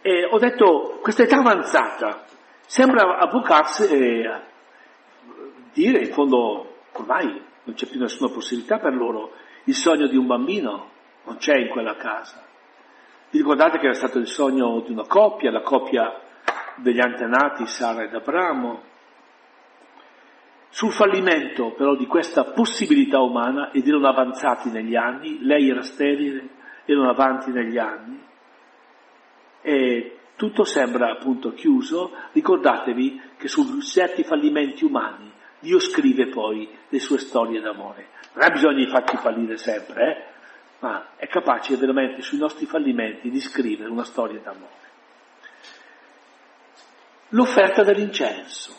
eh, 0.00 0.24
ho 0.24 0.38
detto, 0.38 0.98
questa 1.02 1.24
età 1.24 1.38
avanzata 1.38 2.24
sembra 2.66 3.18
avvocarsi 3.18 3.84
eh, 3.84 4.40
dire, 5.72 5.98
in 5.98 6.12
fondo, 6.12 6.76
ormai 6.92 7.40
non 7.64 7.74
c'è 7.74 7.86
più 7.86 8.00
nessuna 8.00 8.32
possibilità 8.32 8.78
per 8.78 8.94
loro, 8.94 9.32
il 9.64 9.74
sogno 9.74 10.06
di 10.06 10.16
un 10.16 10.26
bambino 10.26 10.90
non 11.24 11.36
c'è 11.36 11.56
in 11.56 11.68
quella 11.68 11.94
casa. 11.96 12.42
Vi 13.32 13.38
ricordate 13.38 13.78
che 13.78 13.86
era 13.86 13.94
stato 13.94 14.18
il 14.18 14.26
sogno 14.26 14.80
di 14.80 14.92
una 14.92 15.06
coppia, 15.06 15.50
la 15.50 15.62
coppia 15.62 16.20
degli 16.76 17.00
antenati 17.00 17.66
Sara 17.66 18.02
ed 18.02 18.12
Abramo? 18.12 18.82
Sul 20.68 20.92
fallimento 20.92 21.72
però 21.72 21.96
di 21.96 22.04
questa 22.06 22.44
possibilità 22.44 23.20
umana 23.20 23.70
ed 23.70 23.88
erano 23.88 24.06
avanzati 24.06 24.68
negli 24.68 24.96
anni, 24.96 25.38
lei 25.40 25.70
era 25.70 25.80
sterile, 25.80 26.46
erano 26.84 27.08
avanti 27.08 27.50
negli 27.52 27.78
anni 27.78 28.22
e 29.62 30.18
tutto 30.36 30.64
sembra 30.64 31.12
appunto 31.12 31.54
chiuso, 31.54 32.14
ricordatevi 32.32 33.18
che 33.38 33.48
su 33.48 33.80
certi 33.80 34.24
fallimenti 34.24 34.84
umani 34.84 35.32
Dio 35.58 35.78
scrive 35.78 36.26
poi 36.26 36.68
le 36.86 36.98
sue 36.98 37.16
storie 37.16 37.62
d'amore. 37.62 38.08
Non 38.34 38.44
ha 38.44 38.50
bisogno 38.50 38.84
di 38.84 38.88
farci 38.88 39.16
fallire 39.16 39.56
sempre, 39.56 40.04
eh? 40.04 40.31
Ma 40.82 41.14
è 41.16 41.28
capace 41.28 41.76
veramente 41.76 42.22
sui 42.22 42.38
nostri 42.38 42.66
fallimenti 42.66 43.30
di 43.30 43.40
scrivere 43.40 43.88
una 43.88 44.02
storia 44.02 44.40
d'amore. 44.40 44.80
L'offerta 47.28 47.84
dell'incenso. 47.84 48.74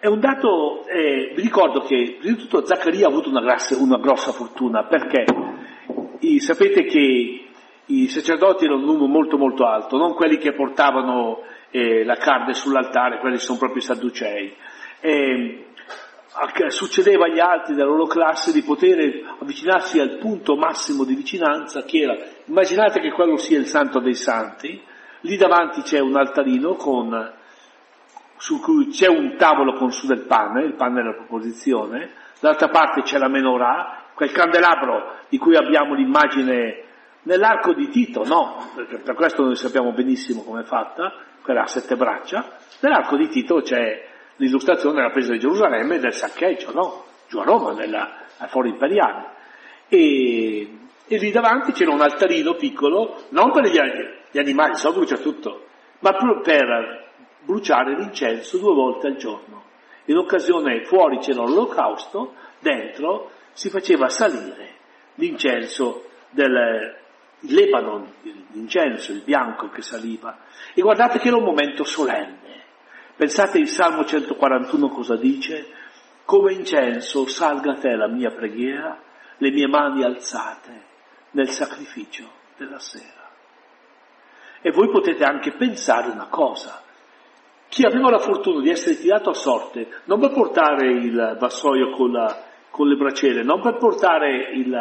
È 0.00 0.08
un 0.08 0.18
dato, 0.18 0.84
eh, 0.86 1.32
vi 1.36 1.42
ricordo 1.42 1.82
che 1.82 2.16
prima 2.18 2.34
di 2.34 2.42
tutto 2.42 2.66
Zaccaria 2.66 3.06
ha 3.06 3.10
avuto 3.10 3.28
una, 3.28 3.40
grassa, 3.40 3.76
una 3.80 3.98
grossa 3.98 4.32
fortuna 4.32 4.84
perché 4.86 5.24
i, 6.18 6.40
sapete 6.40 6.84
che 6.84 7.44
i 7.86 8.08
sacerdoti 8.08 8.64
erano 8.64 8.80
un 8.80 8.86
numero 8.86 9.06
molto 9.06 9.38
molto 9.38 9.64
alto, 9.64 9.96
non 9.96 10.14
quelli 10.14 10.38
che 10.38 10.52
portavano 10.52 11.44
eh, 11.70 12.02
la 12.02 12.16
carne 12.16 12.54
sull'altare, 12.54 13.20
quelli 13.20 13.38
sono 13.38 13.58
proprio 13.58 13.78
i 13.78 13.84
sadducei. 13.84 14.52
Eh, 14.98 15.66
succedeva 16.68 17.26
agli 17.26 17.40
altri 17.40 17.74
della 17.74 17.90
loro 17.90 18.06
classe 18.06 18.52
di 18.52 18.62
poter 18.62 19.36
avvicinarsi 19.38 19.98
al 19.98 20.18
punto 20.18 20.56
massimo 20.56 21.04
di 21.04 21.14
vicinanza 21.14 21.82
che 21.82 21.98
era, 21.98 22.16
immaginate 22.46 23.00
che 23.00 23.10
quello 23.10 23.36
sia 23.36 23.58
il 23.58 23.66
santo 23.66 24.00
dei 24.00 24.14
santi, 24.14 24.80
lì 25.20 25.36
davanti 25.36 25.82
c'è 25.82 26.00
un 26.00 26.16
altarino 26.16 26.74
con, 26.74 27.32
su 28.36 28.60
cui 28.60 28.88
c'è 28.88 29.08
un 29.08 29.36
tavolo 29.36 29.74
con 29.74 29.92
su 29.92 30.06
del 30.06 30.26
pane, 30.26 30.64
il 30.64 30.74
pane 30.74 31.02
della 31.02 31.14
proposizione, 31.14 32.12
dall'altra 32.40 32.68
parte 32.68 33.02
c'è 33.02 33.18
la 33.18 33.28
menorah, 33.28 34.10
quel 34.14 34.32
candelabro 34.32 35.18
di 35.28 35.38
cui 35.38 35.56
abbiamo 35.56 35.94
l'immagine 35.94 36.84
nell'arco 37.22 37.72
di 37.72 37.88
Tito, 37.88 38.24
no, 38.24 38.70
perché 38.74 38.98
per 38.98 39.14
questo 39.14 39.42
noi 39.42 39.56
sappiamo 39.56 39.92
benissimo 39.92 40.42
come 40.42 40.62
è 40.62 40.64
fatta, 40.64 41.12
quella 41.42 41.62
a 41.62 41.66
sette 41.66 41.96
braccia, 41.96 42.56
nell'arco 42.80 43.16
di 43.16 43.28
Tito 43.28 43.60
c'è 43.60 44.10
l'illustrazione 44.42 44.96
della 44.96 45.10
presa 45.10 45.32
di 45.32 45.38
Gerusalemme 45.38 45.94
e 45.94 45.98
del 46.00 46.12
saccheggio, 46.12 46.72
no? 46.72 47.04
Giù 47.28 47.38
a 47.38 47.44
Roma, 47.44 47.72
nella, 47.72 48.24
al 48.38 48.48
foro 48.48 48.66
imperiale. 48.66 49.30
E, 49.88 50.78
e, 51.06 51.16
lì 51.16 51.30
davanti 51.30 51.70
c'era 51.70 51.92
un 51.92 52.00
altarino 52.00 52.54
piccolo, 52.54 53.22
non 53.30 53.52
per 53.52 53.66
gli, 53.66 53.78
gli 54.32 54.38
animali, 54.38 54.74
so 54.74 54.92
brucia 54.92 55.16
tutto, 55.16 55.66
ma 56.00 56.12
per 56.42 57.10
bruciare 57.44 57.94
l'incenso 57.96 58.58
due 58.58 58.74
volte 58.74 59.06
al 59.06 59.16
giorno. 59.16 59.62
In 60.06 60.16
occasione 60.16 60.84
fuori 60.84 61.18
c'era 61.18 61.42
l'olocausto, 61.42 62.34
dentro 62.58 63.30
si 63.52 63.70
faceva 63.70 64.08
salire 64.08 64.70
l'incenso 65.14 66.06
del 66.30 66.96
Lebanon, 67.40 68.12
l'incenso, 68.52 69.12
il 69.12 69.22
bianco 69.22 69.68
che 69.68 69.82
saliva. 69.82 70.38
E 70.74 70.80
guardate 70.80 71.20
che 71.20 71.28
era 71.28 71.36
un 71.36 71.44
momento 71.44 71.84
solenne. 71.84 72.40
Pensate 73.16 73.58
il 73.58 73.68
Salmo 73.68 74.04
141 74.04 74.88
cosa 74.88 75.16
dice? 75.16 75.66
Come 76.24 76.52
incenso 76.52 77.26
salga 77.26 77.72
a 77.72 77.76
te 77.76 77.94
la 77.94 78.08
mia 78.08 78.30
preghiera, 78.30 78.98
le 79.36 79.50
mie 79.50 79.66
mani 79.66 80.02
alzate 80.02 80.84
nel 81.32 81.48
sacrificio 81.48 82.30
della 82.56 82.78
sera. 82.78 83.30
E 84.60 84.70
voi 84.70 84.88
potete 84.90 85.24
anche 85.24 85.52
pensare 85.52 86.10
una 86.10 86.28
cosa. 86.28 86.82
Chi 87.68 87.84
aveva 87.84 88.10
la 88.10 88.18
fortuna 88.18 88.60
di 88.60 88.70
essere 88.70 88.96
tirato 88.96 89.30
a 89.30 89.34
sorte, 89.34 89.88
non 90.04 90.20
per 90.20 90.30
portare 90.32 90.90
il 90.92 91.36
vassoio 91.38 91.90
con, 91.90 92.12
la, 92.12 92.44
con 92.70 92.86
le 92.86 92.96
braciere, 92.96 93.42
non 93.42 93.60
per 93.60 93.76
portare 93.76 94.52
il, 94.52 94.74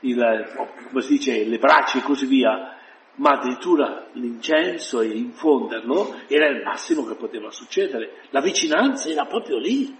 il, 0.00 0.52
come 0.88 1.02
si 1.02 1.12
dice, 1.14 1.44
le 1.44 1.58
braccia 1.58 1.98
e 1.98 2.02
così 2.02 2.26
via, 2.26 2.76
ma 3.20 3.32
addirittura 3.32 4.06
l'incenso 4.12 5.02
e 5.02 5.08
infonderlo 5.08 6.20
era 6.26 6.48
il 6.48 6.62
massimo 6.62 7.04
che 7.04 7.14
poteva 7.14 7.50
succedere. 7.50 8.22
La 8.30 8.40
vicinanza 8.40 9.10
era 9.10 9.26
proprio 9.26 9.58
lì, 9.58 9.94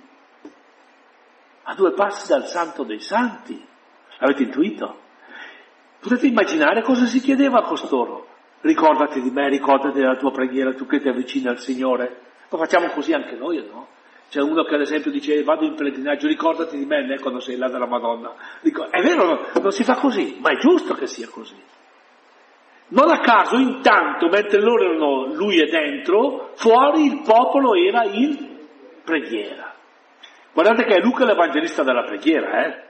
a 1.65 1.75
due 1.75 1.93
passi 1.93 2.29
dal 2.29 2.47
santo 2.47 2.83
dei 2.83 3.01
santi. 3.01 3.63
Avete 4.21 4.43
intuito? 4.43 4.99
Potete 6.01 6.27
immaginare 6.27 6.83
cosa 6.83 7.05
si 7.05 7.21
chiedeva 7.21 7.59
a 7.59 7.67
costoro? 7.67 8.27
Ricordati 8.63 9.21
di 9.21 9.31
me, 9.31 9.49
ricordati 9.49 9.99
della 9.99 10.17
tua 10.17 10.31
preghiera, 10.31 10.75
tu 10.75 10.87
che 10.87 11.01
ti 11.01 11.09
avvicini 11.09 11.47
al 11.47 11.59
Signore. 11.59 12.23
Lo 12.49 12.57
facciamo 12.57 12.89
così 12.89 13.13
anche 13.13 13.37
noi, 13.37 13.63
no? 13.67 13.89
C'è 14.31 14.41
uno 14.41 14.63
che 14.65 14.77
ad 14.77 14.81
esempio 14.81 15.11
dice 15.11 15.43
vado 15.43 15.67
in 15.67 15.75
pellegrinaggio, 15.75 16.27
ricordati 16.27 16.79
di 16.79 16.87
me 16.87 17.05
né, 17.07 17.19
quando 17.19 17.41
sei 17.41 17.57
là 17.57 17.69
della 17.69 17.87
Madonna. 17.87 18.33
È 18.63 19.03
vero, 19.03 19.51
non 19.61 19.73
si 19.73 19.85
fa 19.85 19.97
così, 19.97 20.39
ma 20.41 20.51
è 20.51 20.57
giusto 20.57 20.95
che 20.95 21.07
sia 21.07 21.29
così. 21.29 21.57
Non 22.91 23.11
a 23.11 23.21
caso, 23.21 23.57
intanto, 23.57 24.29
mentre 24.29 24.61
loro 24.61 24.85
erano, 24.85 25.35
lui 25.35 25.61
è 25.61 25.67
dentro, 25.67 26.53
fuori 26.57 27.05
il 27.05 27.23
popolo 27.25 27.75
era 27.75 28.05
in 28.05 28.59
preghiera. 29.05 29.75
Guardate 30.53 30.85
che 30.85 30.95
è 30.95 31.01
Luca 31.01 31.25
l'evangelista 31.25 31.85
della 31.85 32.03
preghiera, 32.03 32.67
eh? 32.67 32.85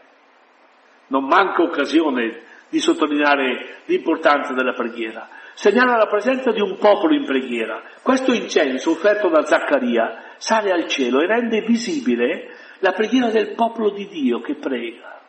Non 1.08 1.24
manca 1.24 1.62
occasione 1.62 2.48
di 2.70 2.78
sottolineare 2.78 3.82
l'importanza 3.86 4.54
della 4.54 4.72
preghiera. 4.72 5.28
Segnala 5.54 5.96
la 5.96 6.06
presenza 6.06 6.50
di 6.52 6.60
un 6.60 6.78
popolo 6.78 7.14
in 7.14 7.26
preghiera. 7.26 7.82
Questo 8.02 8.32
incenso 8.32 8.92
offerto 8.92 9.28
da 9.28 9.44
Zaccaria 9.44 10.34
sale 10.38 10.70
al 10.70 10.86
cielo 10.86 11.20
e 11.20 11.26
rende 11.26 11.60
visibile 11.60 12.48
la 12.78 12.92
preghiera 12.92 13.28
del 13.28 13.54
popolo 13.54 13.90
di 13.90 14.06
Dio 14.06 14.40
che 14.40 14.54
prega. 14.54 15.20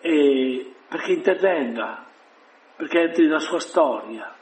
E 0.00 0.72
perché 0.88 1.12
intervenga, 1.12 2.06
perché 2.80 3.00
entri 3.00 3.26
nella 3.26 3.40
sua 3.40 3.60
storia. 3.60 4.34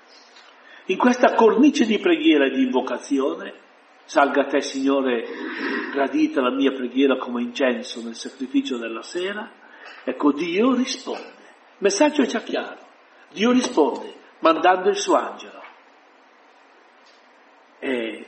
In 0.87 0.97
questa 0.97 1.35
cornice 1.35 1.85
di 1.85 1.99
preghiera 1.99 2.47
e 2.47 2.51
di 2.51 2.63
invocazione, 2.63 3.53
salga 4.05 4.43
a 4.43 4.47
te 4.47 4.61
Signore 4.61 5.27
gradita 5.91 6.41
la 6.41 6.53
mia 6.53 6.71
preghiera 6.71 7.17
come 7.17 7.43
incenso 7.43 8.01
nel 8.01 8.15
sacrificio 8.15 8.79
della 8.79 9.03
sera, 9.03 9.51
ecco 10.05 10.33
Dio 10.33 10.73
risponde. 10.73 11.27
Il 11.27 11.79
messaggio 11.79 12.23
è 12.23 12.27
già 12.27 12.41
chiaro. 12.41 12.79
Dio 13.33 13.51
risponde 13.51 14.15
mandando 14.39 14.89
il 14.89 14.97
suo 14.97 15.17
angelo. 15.17 15.61
E 17.81 18.27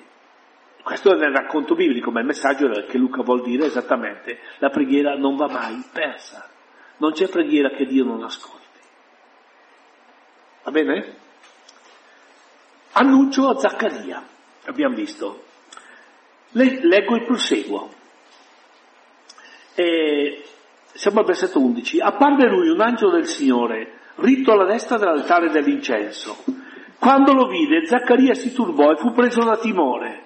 questo 0.83 1.15
è 1.15 1.19
nel 1.19 1.33
racconto 1.33 1.77
biblico, 1.77 2.11
ma 2.11 2.19
il 2.19 2.27
messaggio 2.27 2.69
che 2.69 2.99
Luca 2.99 3.23
vuol 3.23 3.43
dire 3.43 3.67
esattamente, 3.67 4.41
la 4.59 4.71
preghiera 4.71 5.15
non 5.15 5.37
va 5.37 5.47
mai 5.47 5.83
persa. 5.93 6.51
Non 6.97 7.13
c'è 7.13 7.29
preghiera 7.29 7.71
che 7.71 7.87
Dio 7.87 8.05
non 8.05 8.25
ascolti. 8.25 8.60
Va 10.63 10.71
bene? 10.71 11.15
Annuncio 12.93 13.49
a 13.49 13.59
Zaccaria, 13.59 14.23
abbiamo 14.67 14.95
visto. 14.95 15.45
leggo 16.51 17.17
il 17.17 17.25
proseguo. 17.25 17.91
E 19.75 20.45
siamo 20.93 21.21
al 21.21 21.25
versetto 21.25 21.61
11. 21.61 22.01
Apparve 22.01 22.49
lui 22.49 22.69
un 22.69 22.81
angelo 22.81 23.13
del 23.13 23.27
Signore, 23.27 23.99
ritto 24.17 24.53
alla 24.53 24.67
destra 24.67 24.99
dell'altare 24.99 25.49
dell'incenso. 25.49 26.37
Quando 26.99 27.33
lo 27.33 27.47
vide, 27.47 27.87
Zaccaria 27.87 28.35
si 28.35 28.53
turbò 28.53 28.91
e 28.91 28.97
fu 28.97 29.13
preso 29.13 29.43
da 29.43 29.57
timore. 29.57 30.25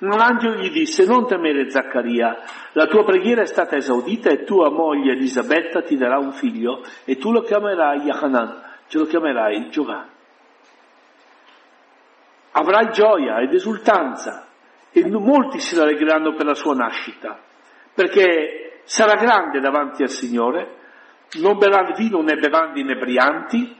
Ma 0.00 0.14
l'angelo 0.14 0.60
gli 0.60 0.70
disse, 0.70 1.04
non 1.04 1.26
temere 1.26 1.70
Zaccaria, 1.70 2.38
la 2.72 2.86
tua 2.86 3.02
preghiera 3.02 3.42
è 3.42 3.46
stata 3.46 3.74
esaudita 3.74 4.30
e 4.30 4.44
tua 4.44 4.70
moglie 4.70 5.14
Elisabetta 5.14 5.82
ti 5.82 5.96
darà 5.96 6.18
un 6.18 6.30
figlio 6.30 6.84
e 7.04 7.16
tu 7.16 7.32
lo 7.32 7.42
chiamerai 7.42 8.02
Yahanan, 8.02 8.67
ce 8.88 8.98
lo 8.98 9.04
chiamerai 9.04 9.70
Giovanni. 9.70 10.16
Avrai 12.52 12.90
gioia 12.90 13.40
ed 13.40 13.52
esultanza 13.52 14.48
e 14.90 15.06
molti 15.06 15.60
si 15.60 15.76
rallegreranno 15.76 16.34
per 16.34 16.46
la 16.46 16.54
sua 16.54 16.74
nascita, 16.74 17.38
perché 17.94 18.80
sarà 18.84 19.14
grande 19.14 19.60
davanti 19.60 20.02
al 20.02 20.08
Signore, 20.08 20.76
non 21.40 21.58
berrà 21.58 21.92
vino 21.94 22.22
né 22.22 22.34
bevande 22.36 22.80
inebrianti, 22.80 23.76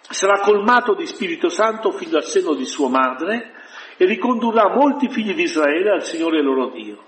sarà 0.00 0.40
colmato 0.40 0.94
di 0.94 1.06
Spirito 1.06 1.48
Santo 1.48 1.92
fino 1.92 2.16
al 2.16 2.24
seno 2.24 2.54
di 2.54 2.64
sua 2.64 2.88
madre, 2.88 3.52
e 3.96 4.06
ricondurrà 4.06 4.74
molti 4.74 5.10
figli 5.10 5.34
di 5.34 5.42
Israele 5.42 5.90
al 5.90 6.02
Signore 6.02 6.42
loro 6.42 6.70
Dio. 6.70 7.04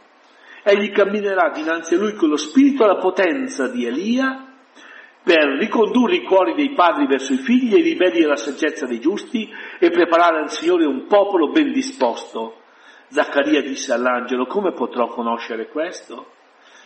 Egli 0.63 0.93
camminerà 0.93 1.51
dinanzi 1.51 1.95
a 1.95 1.99
lui 1.99 2.15
con 2.15 2.29
lo 2.29 2.37
spirito 2.37 2.85
e 2.85 2.87
la 2.87 2.99
potenza 2.99 3.69
di 3.69 3.87
Elia 3.87 4.52
per 5.23 5.57
ricondurre 5.59 6.17
i 6.17 6.25
cuori 6.25 6.55
dei 6.55 6.75
padri 6.75 7.07
verso 7.07 7.33
i 7.33 7.39
figli 7.39 7.75
e 7.75 7.79
i 7.79 7.83
ribelli 7.83 8.25
alla 8.25 8.37
saggezza 8.37 8.87
dei 8.87 8.99
giusti 8.99 9.49
e 9.79 9.91
preparare 9.91 10.41
al 10.41 10.51
Signore 10.51 10.85
un 10.85 11.07
popolo 11.07 11.51
ben 11.51 11.73
disposto. 11.73 12.57
Zaccaria 13.09 13.63
disse 13.63 13.93
all'angelo, 13.93 14.47
come 14.47 14.73
potrò 14.73 15.07
conoscere 15.09 15.69
questo? 15.69 16.27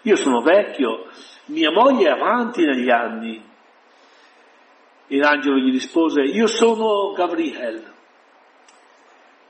Io 0.03 0.17
sono 0.17 0.41
vecchio, 0.41 1.07
mia 1.47 1.71
moglie 1.71 2.09
è 2.09 2.13
avanti 2.13 2.65
negli 2.65 2.91
anni. 2.91 3.43
E 5.09 5.17
l'angelo 5.17 5.57
gli 5.57 5.71
rispose, 5.71 6.21
io 6.23 6.47
sono 6.47 7.13
Gabriel, 7.13 7.93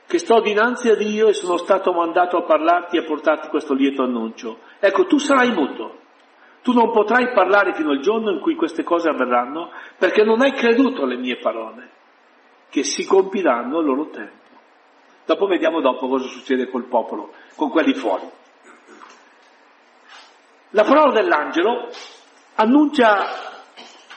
che 0.06 0.18
sto 0.18 0.40
dinanzi 0.40 0.90
a 0.90 0.94
Dio 0.94 1.28
e 1.28 1.32
sono 1.32 1.56
stato 1.56 1.92
mandato 1.92 2.36
a 2.36 2.42
parlarti 2.42 2.96
e 2.96 3.00
a 3.00 3.04
portarti 3.04 3.48
questo 3.48 3.74
lieto 3.74 4.02
annuncio. 4.02 4.60
Ecco, 4.78 5.06
tu 5.06 5.18
sarai 5.18 5.50
muto. 5.52 6.04
Tu 6.66 6.72
non 6.72 6.90
potrai 6.90 7.30
parlare 7.32 7.74
fino 7.74 7.92
al 7.92 8.00
giorno 8.00 8.32
in 8.32 8.40
cui 8.40 8.56
queste 8.56 8.82
cose 8.82 9.08
avverranno 9.08 9.70
perché 9.96 10.24
non 10.24 10.40
hai 10.40 10.50
creduto 10.50 11.04
alle 11.04 11.14
mie 11.14 11.36
parole, 11.36 11.90
che 12.70 12.82
si 12.82 13.06
compiranno 13.06 13.78
al 13.78 13.84
loro 13.84 14.08
tempo. 14.08 14.50
Dopo 15.24 15.46
vediamo 15.46 15.80
dopo 15.80 16.08
cosa 16.08 16.26
succede 16.26 16.68
col 16.68 16.86
popolo, 16.86 17.32
con 17.54 17.70
quelli 17.70 17.94
fuori. 17.94 18.28
La 20.70 20.82
parola 20.82 21.12
dell'angelo 21.12 21.88
annuncia 22.56 23.26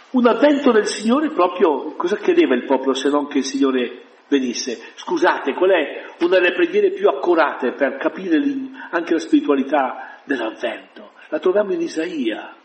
un 0.09 0.25
avvento 0.25 0.71
del 0.71 0.87
Signore 0.87 1.29
proprio, 1.29 1.93
cosa 1.97 2.15
chiedeva 2.15 2.55
il 2.55 2.65
popolo 2.65 2.95
se 2.95 3.09
non 3.09 3.27
che 3.27 3.37
il 3.37 3.45
Signore 3.45 4.05
venisse. 4.27 4.93
Scusate, 4.95 5.53
qual 5.53 5.69
è 5.69 6.15
una 6.21 6.39
delle 6.39 6.53
preghiere 6.53 6.93
più 6.93 7.09
accurate 7.09 7.73
per 7.73 7.97
capire 7.97 8.41
anche 8.89 9.13
la 9.13 9.19
spiritualità 9.19 10.19
dell'avvento? 10.23 11.08
La 11.29 11.39
troviamo 11.39 11.73
in 11.73 11.81
Isaia. 11.81 12.55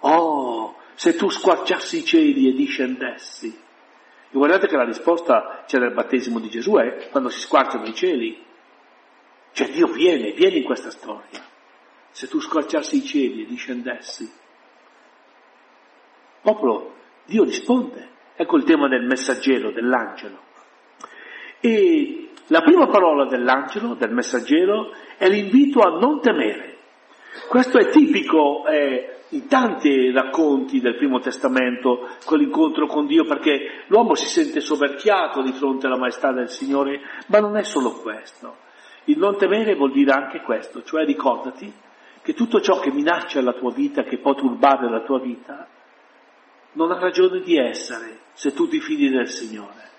Oh, 0.00 0.76
se 0.94 1.14
tu 1.14 1.28
squarciassi 1.28 1.98
i 1.98 2.04
cieli 2.04 2.48
e 2.48 2.52
discendessi. 2.52 3.48
E 3.48 4.32
guardate 4.32 4.66
che 4.66 4.76
la 4.76 4.84
risposta 4.84 5.64
c'è 5.66 5.78
nel 5.78 5.92
battesimo 5.92 6.40
di 6.40 6.48
Gesù, 6.48 6.76
eh, 6.78 7.08
quando 7.10 7.28
si 7.28 7.40
squarciano 7.40 7.84
i 7.84 7.94
cieli. 7.94 8.44
Cioè 9.52 9.70
Dio 9.70 9.86
viene, 9.88 10.32
viene 10.32 10.56
in 10.56 10.64
questa 10.64 10.90
storia. 10.90 11.44
Se 12.10 12.28
tu 12.28 12.40
squarciassi 12.40 12.96
i 12.96 13.04
cieli 13.04 13.42
e 13.42 13.46
discendessi. 13.46 14.30
Popolo, 16.42 16.94
Dio 17.24 17.44
risponde. 17.44 18.14
Ecco 18.36 18.56
il 18.56 18.64
tema 18.64 18.88
del 18.88 19.04
messaggero, 19.04 19.72
dell'angelo. 19.72 20.38
E 21.60 22.30
la 22.48 22.60
prima 22.60 22.86
parola 22.86 23.26
dell'angelo, 23.26 23.94
del 23.94 24.12
messaggero, 24.12 24.92
è 25.16 25.28
l'invito 25.28 25.80
a 25.80 25.98
non 25.98 26.20
temere. 26.20 26.75
Questo 27.48 27.78
è 27.78 27.88
tipico 27.88 28.66
eh, 28.66 29.16
in 29.30 29.46
tanti 29.48 30.10
racconti 30.10 30.80
del 30.80 30.96
Primo 30.96 31.18
Testamento, 31.18 32.08
quell'incontro 32.24 32.86
con 32.86 33.06
Dio, 33.06 33.24
perché 33.24 33.84
l'uomo 33.88 34.14
si 34.14 34.26
sente 34.26 34.60
soverchiato 34.60 35.42
di 35.42 35.52
fronte 35.52 35.86
alla 35.86 35.98
maestà 35.98 36.32
del 36.32 36.48
Signore, 36.48 37.00
ma 37.26 37.38
non 37.38 37.56
è 37.56 37.62
solo 37.62 37.92
questo. 37.92 38.56
Il 39.04 39.18
non 39.18 39.36
temere 39.36 39.74
vuol 39.74 39.92
dire 39.92 40.12
anche 40.12 40.40
questo, 40.40 40.82
cioè 40.82 41.04
ricordati 41.04 41.72
che 42.22 42.34
tutto 42.34 42.60
ciò 42.60 42.80
che 42.80 42.90
minaccia 42.90 43.40
la 43.40 43.52
tua 43.52 43.72
vita, 43.72 44.02
che 44.02 44.18
può 44.18 44.34
turbare 44.34 44.90
la 44.90 45.02
tua 45.02 45.20
vita, 45.20 45.68
non 46.72 46.90
ha 46.90 46.98
ragione 46.98 47.40
di 47.40 47.56
essere 47.56 48.18
se 48.32 48.52
tu 48.52 48.66
ti 48.68 48.80
fidi 48.80 49.08
del 49.08 49.28
Signore. 49.28 49.94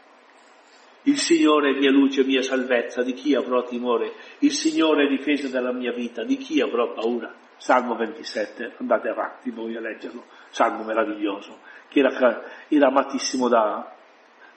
Il 1.07 1.17
Signore 1.17 1.71
è 1.71 1.79
mia 1.79 1.89
luce, 1.89 2.25
mia 2.25 2.41
salvezza, 2.41 3.01
di 3.01 3.13
chi 3.13 3.33
avrò 3.33 3.63
timore? 3.63 4.11
Il 4.39 4.51
Signore 4.51 5.05
è 5.05 5.07
difesa 5.07 5.47
della 5.47 5.71
mia 5.71 5.93
vita, 5.93 6.25
di 6.25 6.35
chi 6.35 6.59
avrò 6.59 6.91
paura? 6.91 7.33
Salmo 7.55 7.95
27, 7.95 8.75
andate 8.79 9.07
avanti 9.07 9.49
voi 9.51 9.77
a 9.77 9.79
leggerlo, 9.79 10.25
salmo 10.49 10.83
meraviglioso, 10.83 11.59
che 11.87 11.99
era, 11.99 12.43
era 12.67 12.87
amatissimo 12.87 13.47
da 13.47 13.89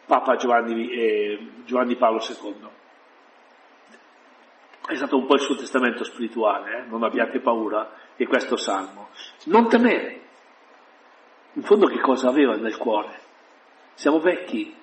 Papa 0.04 0.34
Giovanni, 0.34 0.90
eh, 0.90 1.50
Giovanni, 1.64 1.94
Paolo 1.94 2.18
II. 2.18 2.68
È 4.88 4.94
stato 4.96 5.18
un 5.18 5.26
po' 5.26 5.34
il 5.34 5.40
suo 5.40 5.54
testamento 5.54 6.02
spirituale, 6.02 6.78
eh? 6.78 6.88
non 6.88 7.04
abbiate 7.04 7.38
paura, 7.38 7.92
e 8.16 8.26
questo 8.26 8.56
salmo. 8.56 9.10
Non 9.44 9.68
temere. 9.68 10.20
In 11.52 11.62
fondo 11.62 11.86
che 11.86 12.00
cosa 12.00 12.28
aveva 12.28 12.56
nel 12.56 12.76
cuore? 12.76 13.18
Siamo 13.94 14.18
vecchi, 14.18 14.78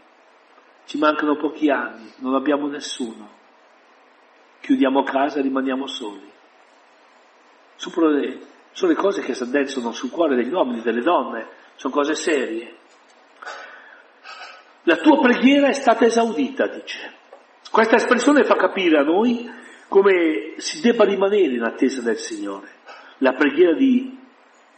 ci 0.88 0.98
mancano 0.98 1.36
pochi 1.36 1.70
anni, 1.70 2.14
non 2.20 2.34
abbiamo 2.34 2.68
nessuno. 2.68 3.36
Chiudiamo 4.62 5.04
casa 5.04 5.40
e 5.40 5.42
rimaniamo 5.42 5.86
soli. 5.86 6.32
Sono 7.76 8.08
le, 8.10 8.96
cose 8.96 9.22
che 9.22 9.34
si 9.34 9.44
addensano 9.44 9.92
sul 9.92 10.10
cuore 10.10 10.38
degli 10.38 10.52
uomini, 10.52 10.82
delle 10.82 11.02
donne, 11.02 11.48
sono 11.76 11.94
cose 11.94 12.16
serie. 12.16 12.76
La 14.84 14.96
tua 14.96 15.20
preghiera 15.20 15.68
è 15.68 15.74
stata 15.74 16.06
esaudita, 16.06 16.68
dice. 16.68 17.16
Questa 17.70 17.98
espressione 17.98 18.46
fa 18.46 18.56
capire 18.56 18.98
a 18.98 19.04
noi 19.04 19.52
come 19.90 20.54
si 20.56 20.80
debba 20.80 21.04
rimanere 21.04 21.54
in 21.54 21.64
attesa 21.64 22.02
del 22.02 22.18
Signore. 22.18 22.70
La 23.18 23.34
preghiera 23.34 23.74
di 23.74 24.18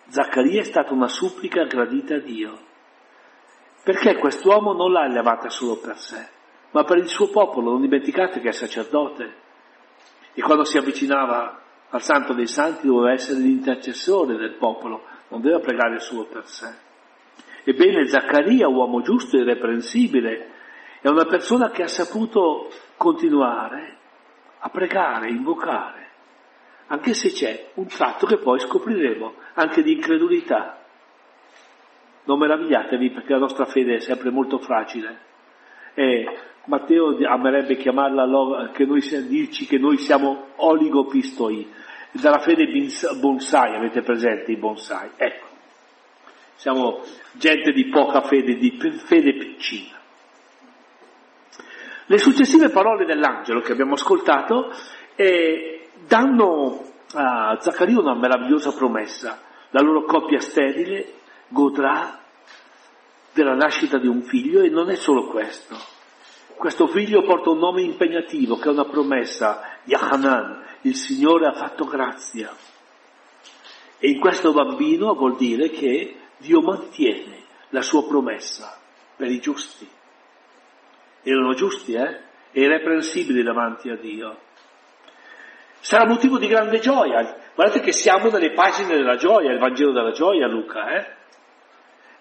Zaccaria 0.08 0.62
è 0.62 0.66
stata 0.66 0.92
una 0.92 1.08
supplica 1.08 1.66
gradita 1.66 2.16
a 2.16 2.20
Dio. 2.20 2.68
Perché 3.84 4.18
quest'uomo 4.18 4.74
non 4.74 4.92
l'ha 4.92 5.06
elevata 5.06 5.50
solo 5.50 5.78
per 5.78 5.98
sé, 5.98 6.28
ma 6.72 6.84
per 6.84 6.98
il 6.98 7.08
suo 7.08 7.30
popolo. 7.30 7.72
Non 7.72 7.82
dimenticate 7.82 8.40
che 8.40 8.50
è 8.50 8.52
sacerdote. 8.52 9.34
E 10.34 10.42
quando 10.42 10.64
si 10.64 10.78
avvicinava 10.78 11.62
al 11.90 12.02
Santo 12.02 12.34
dei 12.34 12.48
Santi 12.48 12.88
doveva 12.88 13.14
essere 13.14 13.40
l'intercessore 13.40 14.36
del 14.36 14.54
popolo, 14.54 15.04
non 15.30 15.42
doveva 15.42 15.60
pregare 15.60 16.00
solo 16.00 16.26
per 16.26 16.46
sé. 16.46 16.72
Ebbene, 17.64 18.08
Zaccaria, 18.08 18.68
uomo 18.68 19.02
giusto 19.02 19.38
e 19.38 19.42
irreprensibile, 19.42 20.52
è 21.02 21.08
una 21.08 21.26
persona 21.26 21.70
che 21.70 21.84
ha 21.84 21.88
saputo 21.88 22.70
continuare 22.96 23.98
a 24.60 24.70
pregare, 24.70 25.30
invocare 25.30 26.00
anche 26.92 27.14
se 27.14 27.30
c'è 27.32 27.70
un 27.76 27.86
tratto 27.88 28.26
che 28.26 28.38
poi 28.38 28.60
scopriremo, 28.60 29.34
anche 29.54 29.84
di 29.84 29.94
incredulità. 29.94 30.79
Non 32.30 32.38
meravigliatevi 32.38 33.10
perché 33.10 33.34
la 33.34 33.40
nostra 33.40 33.66
fede 33.66 33.96
è 33.96 34.00
sempre 34.02 34.30
molto 34.30 34.60
fragile. 34.60 35.18
E 35.96 36.26
Matteo 36.66 37.18
amerebbe 37.28 37.76
chiamarla, 37.76 38.70
che 38.70 38.86
noi, 38.86 39.02
dirci 39.28 39.66
che 39.66 39.80
noi 39.80 39.98
siamo 39.98 40.50
oligopistoi, 40.58 41.68
dalla 42.12 42.38
fede 42.38 42.68
bonsai, 43.20 43.76
avete 43.76 44.04
presente 44.04 44.52
i 44.52 44.58
bonsai? 44.58 45.10
Ecco, 45.16 45.48
siamo 46.54 47.02
gente 47.32 47.72
di 47.72 47.88
poca 47.88 48.22
fede, 48.22 48.58
di 48.58 48.78
fede 48.78 49.34
piccina. 49.34 49.98
Le 52.06 52.18
successive 52.20 52.70
parole 52.70 53.06
dell'angelo 53.06 53.62
che 53.62 53.72
abbiamo 53.72 53.94
ascoltato 53.94 54.72
eh, 55.16 55.88
danno 56.08 56.84
a 57.12 57.58
Zaccaria 57.60 58.00
una 58.00 58.14
meravigliosa 58.14 58.72
promessa. 58.72 59.42
La 59.72 59.82
loro 59.82 60.04
coppia 60.04 60.40
sterile 60.40 61.14
godrà 61.48 62.19
della 63.40 63.56
nascita 63.56 63.98
di 63.98 64.08
un 64.08 64.24
figlio 64.24 64.62
e 64.62 64.70
non 64.70 64.90
è 64.90 64.96
solo 64.96 65.28
questo. 65.28 65.78
Questo 66.58 66.88
figlio 66.88 67.24
porta 67.24 67.52
un 67.52 67.60
nome 67.60 67.84
impegnativo 67.84 68.58
che 68.58 68.68
è 68.68 68.72
una 68.72 68.84
promessa, 68.84 69.80
Yahanan, 69.86 70.66
il 70.82 70.96
Signore 70.96 71.48
ha 71.48 71.54
fatto 71.54 71.86
grazia. 71.86 72.54
E 73.98 74.10
in 74.10 74.20
questo 74.20 74.52
bambino 74.52 75.14
vuol 75.14 75.38
dire 75.38 75.70
che 75.70 76.16
Dio 76.38 76.62
mantiene 76.62 77.44
la 77.70 77.82
sua 77.82 78.06
promessa 78.06 78.78
per 79.16 79.30
i 79.30 79.40
giusti. 79.40 79.88
Erano 81.24 81.54
giusti, 81.54 81.94
eh? 81.94 82.20
E 82.52 82.62
irreprensibili 82.62 83.42
davanti 83.42 83.90
a 83.90 83.96
Dio. 83.96 84.38
Sarà 85.80 86.06
motivo 86.06 86.38
di 86.38 86.48
grande 86.48 86.80
gioia. 86.80 87.38
Guardate 87.56 87.80
che 87.80 87.94
siamo 87.94 88.30
nelle 88.30 88.52
pagine 88.52 88.96
della 88.96 89.16
gioia, 89.16 89.52
il 89.52 89.60
Vangelo 89.60 89.94
della 89.94 90.12
gioia, 90.12 90.48
Luca, 90.48 90.90
eh? 90.90 91.18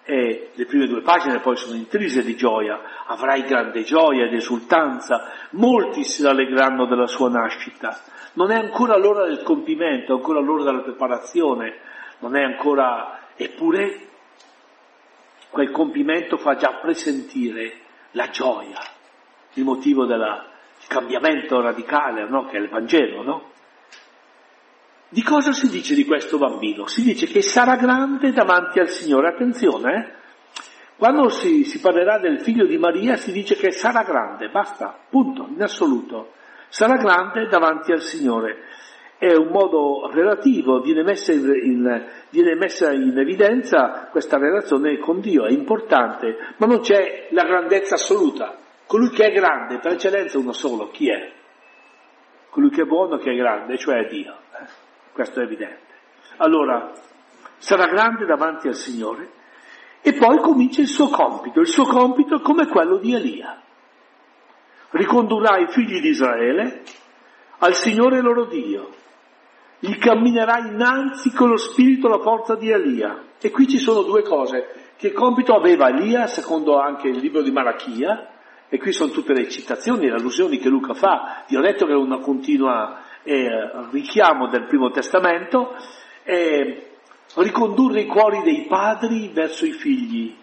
E 0.09 0.49
le 0.55 0.65
prime 0.65 0.87
due 0.87 1.01
pagine 1.01 1.39
poi 1.39 1.55
sono 1.55 1.75
intrise 1.75 2.23
di 2.23 2.35
gioia. 2.35 3.05
Avrai 3.05 3.43
grande 3.43 3.83
gioia 3.83 4.25
ed 4.25 4.33
esultanza. 4.33 5.29
Molti 5.51 6.03
si 6.03 6.23
rallegreranno 6.23 6.87
della 6.87 7.05
sua 7.05 7.29
nascita. 7.29 7.95
Non 8.33 8.49
è 8.49 8.55
ancora 8.55 8.97
l'ora 8.97 9.27
del 9.27 9.43
compimento, 9.43 10.13
è 10.13 10.15
ancora 10.15 10.39
l'ora 10.39 10.63
della 10.63 10.81
preparazione, 10.81 11.77
non 12.19 12.35
è 12.35 12.41
ancora... 12.41 13.17
Eppure 13.35 14.07
quel 15.51 15.69
compimento 15.69 16.37
fa 16.37 16.55
già 16.55 16.79
presentire 16.81 17.73
la 18.11 18.29
gioia, 18.31 18.79
il 19.53 19.63
motivo 19.63 20.05
del 20.05 20.43
cambiamento 20.87 21.61
radicale, 21.61 22.27
no? 22.27 22.47
che 22.47 22.57
è 22.57 22.59
il 22.59 22.67
Vangelo, 22.69 23.21
no? 23.21 23.51
Di 25.11 25.23
cosa 25.23 25.51
si 25.53 25.69
dice 25.69 25.95
di 25.95 26.05
questo 26.05 26.37
bambino? 26.37 26.85
Si 26.85 27.01
dice 27.01 27.25
che 27.25 27.41
sarà 27.41 27.75
grande 27.77 28.31
davanti 28.31 28.79
al 28.79 28.89
Signore. 28.89 29.29
Attenzione, 29.29 29.95
eh? 29.95 30.17
quando 30.97 31.29
si, 31.29 31.63
si, 31.63 31.79
parlerà 31.79 32.19
del 32.19 32.41
figlio 32.41 32.67
di 32.67 32.77
Maria 32.77 33.15
si 33.15 33.31
dice 33.31 33.55
che 33.55 33.71
sarà 33.71 34.03
grande, 34.03 34.49
basta, 34.49 34.99
punto, 35.09 35.47
in 35.49 35.63
assoluto. 35.63 36.33
Sarà 36.67 36.97
grande 36.97 37.47
davanti 37.47 37.91
al 37.91 38.01
Signore. 38.01 38.65
È 39.17 39.33
un 39.33 39.47
modo 39.47 40.11
relativo, 40.13 40.79
viene 40.81 41.01
messa 41.01 41.33
in, 41.33 41.51
in, 41.63 42.05
viene 42.29 42.55
messa 42.55 42.91
in 42.91 43.17
evidenza 43.17 44.09
questa 44.11 44.37
relazione 44.37 44.99
con 44.99 45.21
Dio, 45.21 45.45
è 45.45 45.51
importante, 45.51 46.37
ma 46.57 46.67
non 46.67 46.81
c'è 46.81 47.29
la 47.31 47.45
grandezza 47.45 47.95
assoluta. 47.95 48.57
Colui 48.85 49.09
che 49.09 49.25
è 49.25 49.31
grande, 49.31 49.79
per 49.79 49.93
eccellenza 49.93 50.37
uno 50.37 50.53
solo, 50.53 50.89
chi 50.89 51.09
è? 51.09 51.31
Colui 52.51 52.69
che 52.69 52.83
è 52.83 52.85
buono, 52.85 53.17
che 53.17 53.31
è 53.31 53.35
grande, 53.35 53.77
cioè 53.77 54.05
Dio. 54.07 54.38
Questo 55.19 55.41
è 55.41 55.43
evidente. 55.43 55.95
Allora, 56.37 56.93
sarà 57.57 57.87
grande 57.87 58.25
davanti 58.25 58.69
al 58.69 58.75
Signore 58.75 59.29
e 60.01 60.13
poi 60.13 60.39
comincia 60.39 60.79
il 60.79 60.87
suo 60.87 61.09
compito. 61.09 61.59
Il 61.59 61.67
suo 61.67 61.83
compito 61.83 62.35
è 62.35 62.41
come 62.41 62.67
quello 62.67 62.95
di 62.99 63.13
Elia. 63.13 63.61
Ricondurrà 64.91 65.57
i 65.57 65.67
figli 65.67 65.99
di 65.99 66.07
Israele 66.07 66.83
al 67.57 67.73
Signore 67.73 68.21
loro 68.21 68.45
Dio. 68.45 68.91
Gli 69.79 69.97
camminerà 69.97 70.59
innanzi 70.59 71.33
con 71.33 71.49
lo 71.49 71.57
spirito 71.57 72.07
la 72.07 72.19
forza 72.19 72.55
di 72.55 72.69
Elia. 72.69 73.21
E 73.41 73.51
qui 73.51 73.67
ci 73.67 73.77
sono 73.77 74.03
due 74.03 74.21
cose. 74.21 74.93
Che 74.95 75.11
compito 75.11 75.53
aveva 75.53 75.89
Elia, 75.89 76.27
secondo 76.27 76.79
anche 76.79 77.09
il 77.09 77.17
libro 77.17 77.41
di 77.41 77.51
Malachia, 77.51 78.25
e 78.69 78.77
qui 78.77 78.93
sono 78.93 79.11
tutte 79.11 79.33
le 79.33 79.49
citazioni 79.49 80.05
e 80.05 80.11
le 80.11 80.15
allusioni 80.15 80.59
che 80.59 80.69
Luca 80.69 80.93
fa. 80.93 81.43
Vi 81.45 81.57
ho 81.57 81.61
detto 81.61 81.85
che 81.85 81.91
è 81.91 81.97
una 81.97 82.19
continua 82.19 83.07
eh, 83.29 83.71
richiamo 83.91 84.47
del 84.47 84.65
Primo 84.65 84.89
Testamento, 84.89 85.75
eh, 86.23 86.87
ricondurre 87.35 88.01
i 88.01 88.07
cuori 88.07 88.41
dei 88.41 88.65
padri 88.67 89.29
verso 89.31 89.67
i 89.67 89.71
figli 89.71 90.35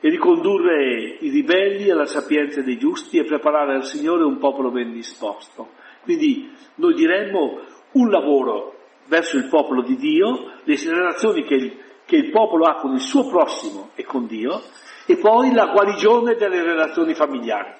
e 0.00 0.08
ricondurre 0.10 1.16
i 1.20 1.30
ribelli 1.30 1.90
alla 1.90 2.04
sapienza 2.04 2.60
dei 2.60 2.76
giusti 2.76 3.16
e 3.16 3.24
preparare 3.24 3.74
al 3.74 3.86
Signore 3.86 4.22
un 4.22 4.36
popolo 4.36 4.70
ben 4.70 4.92
disposto. 4.92 5.70
Quindi 6.02 6.52
noi 6.74 6.92
diremmo 6.92 7.60
un 7.92 8.10
lavoro 8.10 8.74
verso 9.06 9.38
il 9.38 9.48
popolo 9.48 9.80
di 9.80 9.96
Dio, 9.96 10.52
le 10.64 10.76
relazioni 10.76 11.42
che 11.44 11.54
il, 11.54 11.78
che 12.04 12.16
il 12.16 12.30
popolo 12.30 12.66
ha 12.66 12.74
con 12.74 12.92
il 12.92 13.00
suo 13.00 13.26
prossimo 13.26 13.92
e 13.94 14.04
con 14.04 14.26
Dio, 14.26 14.60
e 15.06 15.16
poi 15.16 15.54
la 15.54 15.68
guarigione 15.68 16.34
delle 16.34 16.62
relazioni 16.62 17.14
familiari. 17.14 17.72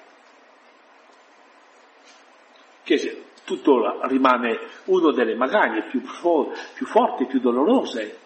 Che 2.81 3.24
tuttora 3.45 3.99
rimane 4.07 4.59
una 4.85 5.13
delle 5.13 5.35
magagne 5.35 5.83
più, 5.83 6.01
fo- 6.01 6.51
più 6.73 6.85
forti 6.85 7.25
più 7.25 7.39
dolorose 7.39 8.19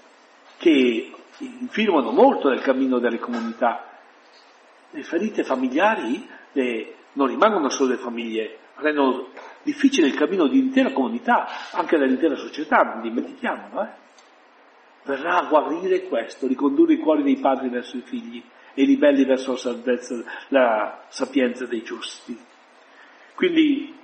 che 0.57 1.11
infilmano 1.37 2.11
molto 2.11 2.49
nel 2.49 2.61
cammino 2.61 2.99
delle 2.99 3.19
comunità. 3.19 3.85
Le 4.91 5.03
ferite 5.03 5.43
familiari 5.43 6.27
le, 6.53 6.95
non 7.13 7.27
rimangono 7.27 7.69
solo 7.69 7.91
le 7.91 7.97
famiglie, 7.97 8.57
rendono 8.75 9.27
difficile 9.61 10.07
il 10.07 10.15
cammino 10.15 10.47
di 10.47 10.57
intera 10.57 10.91
comunità, 10.91 11.47
anche 11.71 11.97
dell'intera 11.97 12.35
società, 12.35 12.81
non 12.81 13.01
dimentichiamolo. 13.01 13.83
Eh? 13.83 13.87
Verrà 15.03 15.37
a 15.37 15.47
guarire 15.47 16.03
questo, 16.03 16.47
ricondurre 16.47 16.93
i 16.93 16.99
cuori 16.99 17.23
dei 17.23 17.37
padri 17.37 17.69
verso 17.69 17.97
i 17.97 18.01
figli 18.01 18.41
e 18.73 18.83
i 18.83 18.85
ribelli 18.85 19.25
verso 19.25 19.51
la, 19.51 19.57
salvezza, 19.57 20.23
la 20.49 21.03
sapienza 21.09 21.65
dei 21.65 21.83
giusti. 21.83 22.37
Quindi 23.35 23.98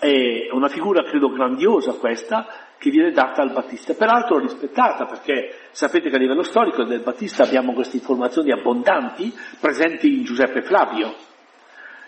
è 0.00 0.48
una 0.52 0.68
figura 0.68 1.04
credo 1.04 1.30
grandiosa 1.30 1.92
questa 1.92 2.46
che 2.78 2.90
viene 2.90 3.12
data 3.12 3.42
al 3.42 3.52
Battista, 3.52 3.92
peraltro 3.92 4.38
rispettata 4.38 5.04
perché 5.04 5.54
sapete 5.72 6.08
che 6.08 6.16
a 6.16 6.18
livello 6.18 6.42
storico 6.42 6.84
del 6.84 7.02
Battista 7.02 7.44
abbiamo 7.44 7.74
queste 7.74 7.98
informazioni 7.98 8.50
abbondanti 8.50 9.30
presenti 9.60 10.16
in 10.16 10.24
Giuseppe 10.24 10.62
Flavio. 10.62 11.14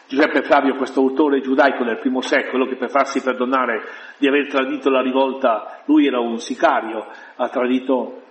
Giuseppe 0.09 0.43
Flavio, 0.43 0.77
questo 0.77 1.01
autore 1.01 1.41
giudaico 1.41 1.85
del 1.85 1.99
primo 1.99 2.23
secolo, 2.23 2.67
che 2.67 2.77
per 2.77 2.91
farsi 2.91 3.23
perdonare 3.23 3.83
di 4.19 4.27
aver 4.27 4.47
tradito 4.49 4.91
la 4.91 5.03
rivolta, 5.03 5.83
lui 5.87 6.07
era 6.07 6.21
un 6.21 6.39
sicario, 6.39 7.07
ha 7.37 7.49
tradito, 7.49 8.23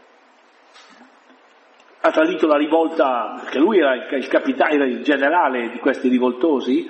ha 2.01 2.11
tradito 2.11 2.47
la 2.47 2.57
rivolta, 2.57 3.39
perché 3.41 3.59
lui 3.59 3.79
era 3.79 3.95
il, 3.95 4.27
capitano, 4.27 4.71
era 4.71 4.85
il 4.85 5.01
generale 5.01 5.69
di 5.69 5.79
questi 5.79 6.07
rivoltosi, 6.07 6.89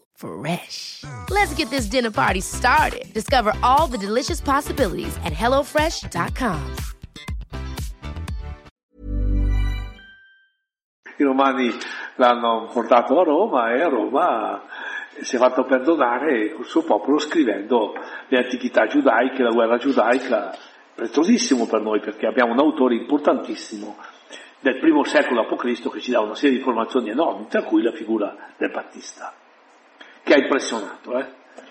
Fresh. 0.21 1.03
Let's 1.29 1.53
get 1.55 1.71
this 1.71 1.87
dinner 1.87 2.11
party 2.11 2.41
started. 2.41 3.11
Discover 3.11 3.53
all 3.63 3.87
the 3.87 3.97
delicious 3.97 4.39
possibilities 4.39 5.17
at 5.25 5.33
hellofresh.com. 5.33 6.75
I 11.17 11.23
romani 11.23 11.71
l'hanno 12.15 12.67
portato 12.71 13.19
a 13.19 13.23
Roma 13.23 13.73
e 13.73 13.81
a 13.81 13.87
Roma 13.87 14.63
si 15.21 15.35
è 15.35 15.39
fatto 15.39 15.65
perdonare 15.65 16.55
il 16.57 16.65
suo 16.65 16.83
popolo 16.83 17.19
scrivendo 17.19 17.93
le 18.27 18.37
antichità 18.37 18.87
giudaiche, 18.87 19.43
la 19.43 19.51
guerra 19.51 19.77
giudaica, 19.77 20.55
preziosissimo 20.95 21.67
per 21.67 21.81
noi 21.81 21.99
perché 21.99 22.25
abbiamo 22.25 22.53
un 22.53 22.59
autore 22.59 22.95
importantissimo 22.95 23.97
del 24.59 24.77
primo 24.79 25.03
secolo 25.03 25.41
a.C. 25.41 25.89
che 25.89 25.99
ci 25.99 26.11
dà 26.11 26.21
una 26.21 26.35
serie 26.35 26.51
di 26.51 26.57
informazioni 26.57 27.09
enormi, 27.09 27.47
tra 27.47 27.63
cui 27.63 27.81
la 27.81 27.91
figura 27.91 28.35
del 28.57 28.69
Battista, 28.69 29.33
che 30.23 30.33
ha 30.33 30.37
impressionato. 30.37 31.17
Eh? 31.17 31.25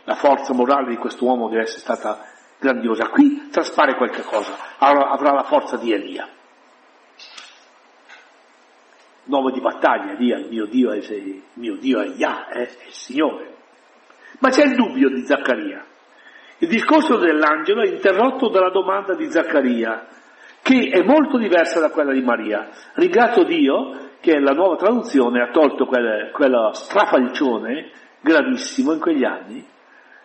La 0.04 0.14
forza 0.14 0.52
morale 0.52 0.90
di 0.90 0.96
questo 0.96 1.24
uomo 1.24 1.48
deve 1.48 1.62
essere 1.62 1.80
stata 1.80 2.26
grandiosa. 2.58 3.08
Qui 3.08 3.48
traspare 3.50 3.96
qualche 3.96 4.22
cosa, 4.22 4.56
avrà 4.78 5.32
la 5.32 5.44
forza 5.44 5.76
di 5.76 5.92
Elia. 5.92 6.28
Nome 9.24 9.52
di 9.52 9.60
battaglia, 9.60 10.12
Elia, 10.12 10.38
il 10.38 10.48
mio 10.48 10.66
Dio 10.66 10.90
è, 10.90 10.96
il 10.96 11.42
mio 11.54 11.76
Dio 11.76 12.00
è 12.00 12.08
Yah, 12.08 12.48
eh? 12.48 12.66
è 12.66 12.86
il 12.86 12.92
Signore. 12.92 13.54
Ma 14.40 14.48
c'è 14.48 14.64
il 14.64 14.74
dubbio 14.74 15.08
di 15.08 15.24
Zaccaria. 15.24 15.84
Il 16.58 16.68
discorso 16.68 17.16
dell'angelo 17.16 17.82
è 17.82 17.88
interrotto 17.88 18.48
dalla 18.48 18.70
domanda 18.70 19.14
di 19.14 19.30
Zaccaria, 19.30 20.06
che 20.62 20.90
è 20.90 21.02
molto 21.02 21.38
diversa 21.38 21.80
da 21.80 21.90
quella 21.90 22.12
di 22.12 22.22
Maria. 22.22 22.68
Ringrazio 22.94 23.44
Dio 23.44 24.08
che 24.20 24.38
la 24.38 24.52
nuova 24.52 24.76
traduzione 24.76 25.42
ha 25.42 25.50
tolto 25.50 25.86
quel, 25.86 26.30
quello 26.32 26.72
strafalcione 26.72 27.90
gravissimo 28.20 28.92
in 28.92 29.00
quegli 29.00 29.24
anni, 29.24 29.66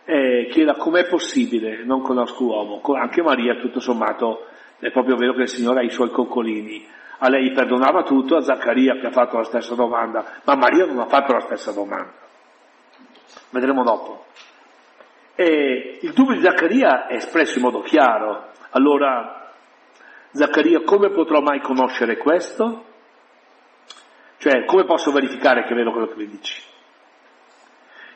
eh, 0.06 0.48
che 0.52 0.66
com'è 0.78 1.08
possibile, 1.08 1.84
non 1.84 2.02
conosco 2.02 2.46
uomo. 2.46 2.82
Anche 2.96 3.22
Maria, 3.22 3.56
tutto 3.56 3.80
sommato, 3.80 4.46
è 4.80 4.92
proprio 4.92 5.16
vero 5.16 5.34
che 5.34 5.44
il 5.44 5.50
Signore 5.50 5.80
ha 5.80 5.84
i 5.84 5.90
suoi 5.90 6.10
coccolini. 6.10 6.86
A 7.20 7.30
lei 7.30 7.52
perdonava 7.54 8.04
tutto, 8.04 8.36
a 8.36 8.42
Zaccaria 8.42 8.98
che 8.98 9.08
ha 9.08 9.12
fatto 9.12 9.38
la 9.38 9.44
stessa 9.44 9.74
domanda, 9.74 10.42
ma 10.44 10.56
Maria 10.56 10.86
non 10.86 11.00
ha 11.00 11.08
fatto 11.08 11.34
la 11.34 11.40
stessa 11.40 11.72
domanda. 11.72 12.14
Vedremo 13.50 13.84
dopo. 13.84 14.26
E 15.36 16.00
il 16.02 16.12
dubbio 16.14 16.36
di 16.36 16.42
Zaccaria 16.42 17.08
è 17.08 17.16
espresso 17.16 17.58
in 17.58 17.64
modo 17.64 17.82
chiaro. 17.82 18.52
Allora, 18.72 19.52
Zaccaria, 20.32 20.82
come 20.82 21.10
potrò 21.10 21.40
mai 21.42 21.62
conoscere 21.62 22.18
questo? 22.18 22.84
Cioè, 24.38 24.66
come 24.66 24.84
posso 24.84 25.12
verificare 25.12 25.64
che 25.64 25.70
è 25.70 25.76
vero 25.76 25.92
quello 25.92 26.08
che 26.08 26.18
mi 26.18 26.28
dici? 26.28 26.62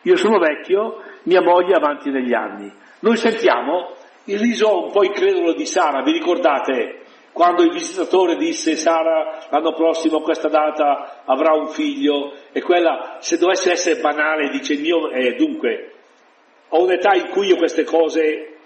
Io 0.03 0.15
sono 0.15 0.39
vecchio, 0.39 1.01
mia 1.23 1.41
moglie 1.41 1.75
avanti 1.75 2.09
negli 2.09 2.33
anni. 2.33 2.71
Noi 2.99 3.17
sentiamo 3.17 3.93
il 4.25 4.39
riso 4.39 4.85
un 4.85 4.91
po' 4.91 5.03
incredulo 5.03 5.53
di 5.53 5.65
Sara, 5.65 6.01
vi 6.03 6.11
ricordate 6.11 7.01
quando 7.31 7.63
il 7.63 7.71
visitatore 7.71 8.35
disse 8.35 8.75
Sara 8.75 9.47
l'anno 9.49 9.73
prossimo 9.73 10.17
a 10.17 10.21
questa 10.21 10.49
data 10.49 11.21
avrà 11.25 11.53
un 11.53 11.69
figlio 11.69 12.33
e 12.51 12.61
quella 12.61 13.17
se 13.19 13.37
dovesse 13.37 13.71
essere 13.71 14.01
banale 14.01 14.49
dice 14.49 14.75
mio 14.75 15.09
eh, 15.11 15.35
dunque 15.35 15.93
ho 16.69 16.83
un'età 16.83 17.15
in 17.15 17.29
cui 17.29 17.47
io 17.47 17.55
queste 17.55 17.83
cose 17.83 18.57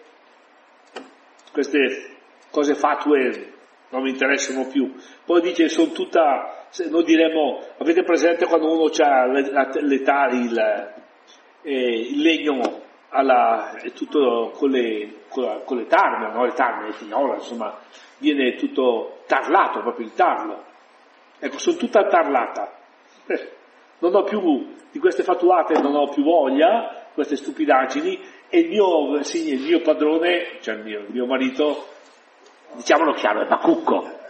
queste 1.51 2.15
cose 2.49 2.73
fatue 2.73 3.51
non 3.93 4.01
mi 4.01 4.09
interessano 4.09 4.67
più. 4.67 4.91
Poi 5.23 5.39
dice, 5.41 5.69
sono 5.69 5.91
tutta, 5.91 6.65
noi 6.89 7.03
diremmo, 7.03 7.61
avete 7.77 8.03
presente 8.03 8.45
quando 8.45 8.73
uno 8.73 8.89
ha 8.97 9.25
l'età, 9.27 10.27
il, 10.31 10.93
eh, 11.63 11.99
il 12.11 12.21
legno 12.21 12.81
alla, 13.09 13.75
è 13.75 13.91
tutto 13.91 14.51
con 14.55 14.69
le, 14.69 15.25
con, 15.29 15.77
le 15.77 15.87
tarme, 15.87 16.31
no? 16.31 16.45
le 16.45 16.53
tarme, 16.53 16.87
le 16.87 16.93
finola, 16.93 17.35
insomma, 17.35 17.77
viene 18.17 18.55
tutto 18.55 19.21
tarlato, 19.27 19.81
proprio 19.81 20.05
il 20.05 20.13
tarlo. 20.13 20.63
Ecco, 21.39 21.57
sono 21.57 21.77
tutta 21.77 22.05
tarlata. 22.07 22.71
Eh, 23.25 23.51
non 23.99 24.15
ho 24.15 24.23
più, 24.23 24.73
di 24.91 24.99
queste 24.99 25.23
fatuate 25.23 25.79
non 25.79 25.95
ho 25.95 26.09
più 26.09 26.23
voglia, 26.23 27.07
queste 27.13 27.35
stupidaggini, 27.35 28.19
e 28.49 28.59
il 28.59 28.69
mio, 28.69 29.23
sì, 29.23 29.53
il 29.53 29.61
mio 29.61 29.81
padrone, 29.81 30.57
cioè 30.61 30.75
il 30.75 30.83
mio, 30.83 30.99
il 30.99 31.11
mio 31.11 31.25
marito, 31.25 31.87
diciamolo 32.73 33.13
chiaro, 33.13 33.41
è 33.41 33.47
Bacucco. 33.47 34.21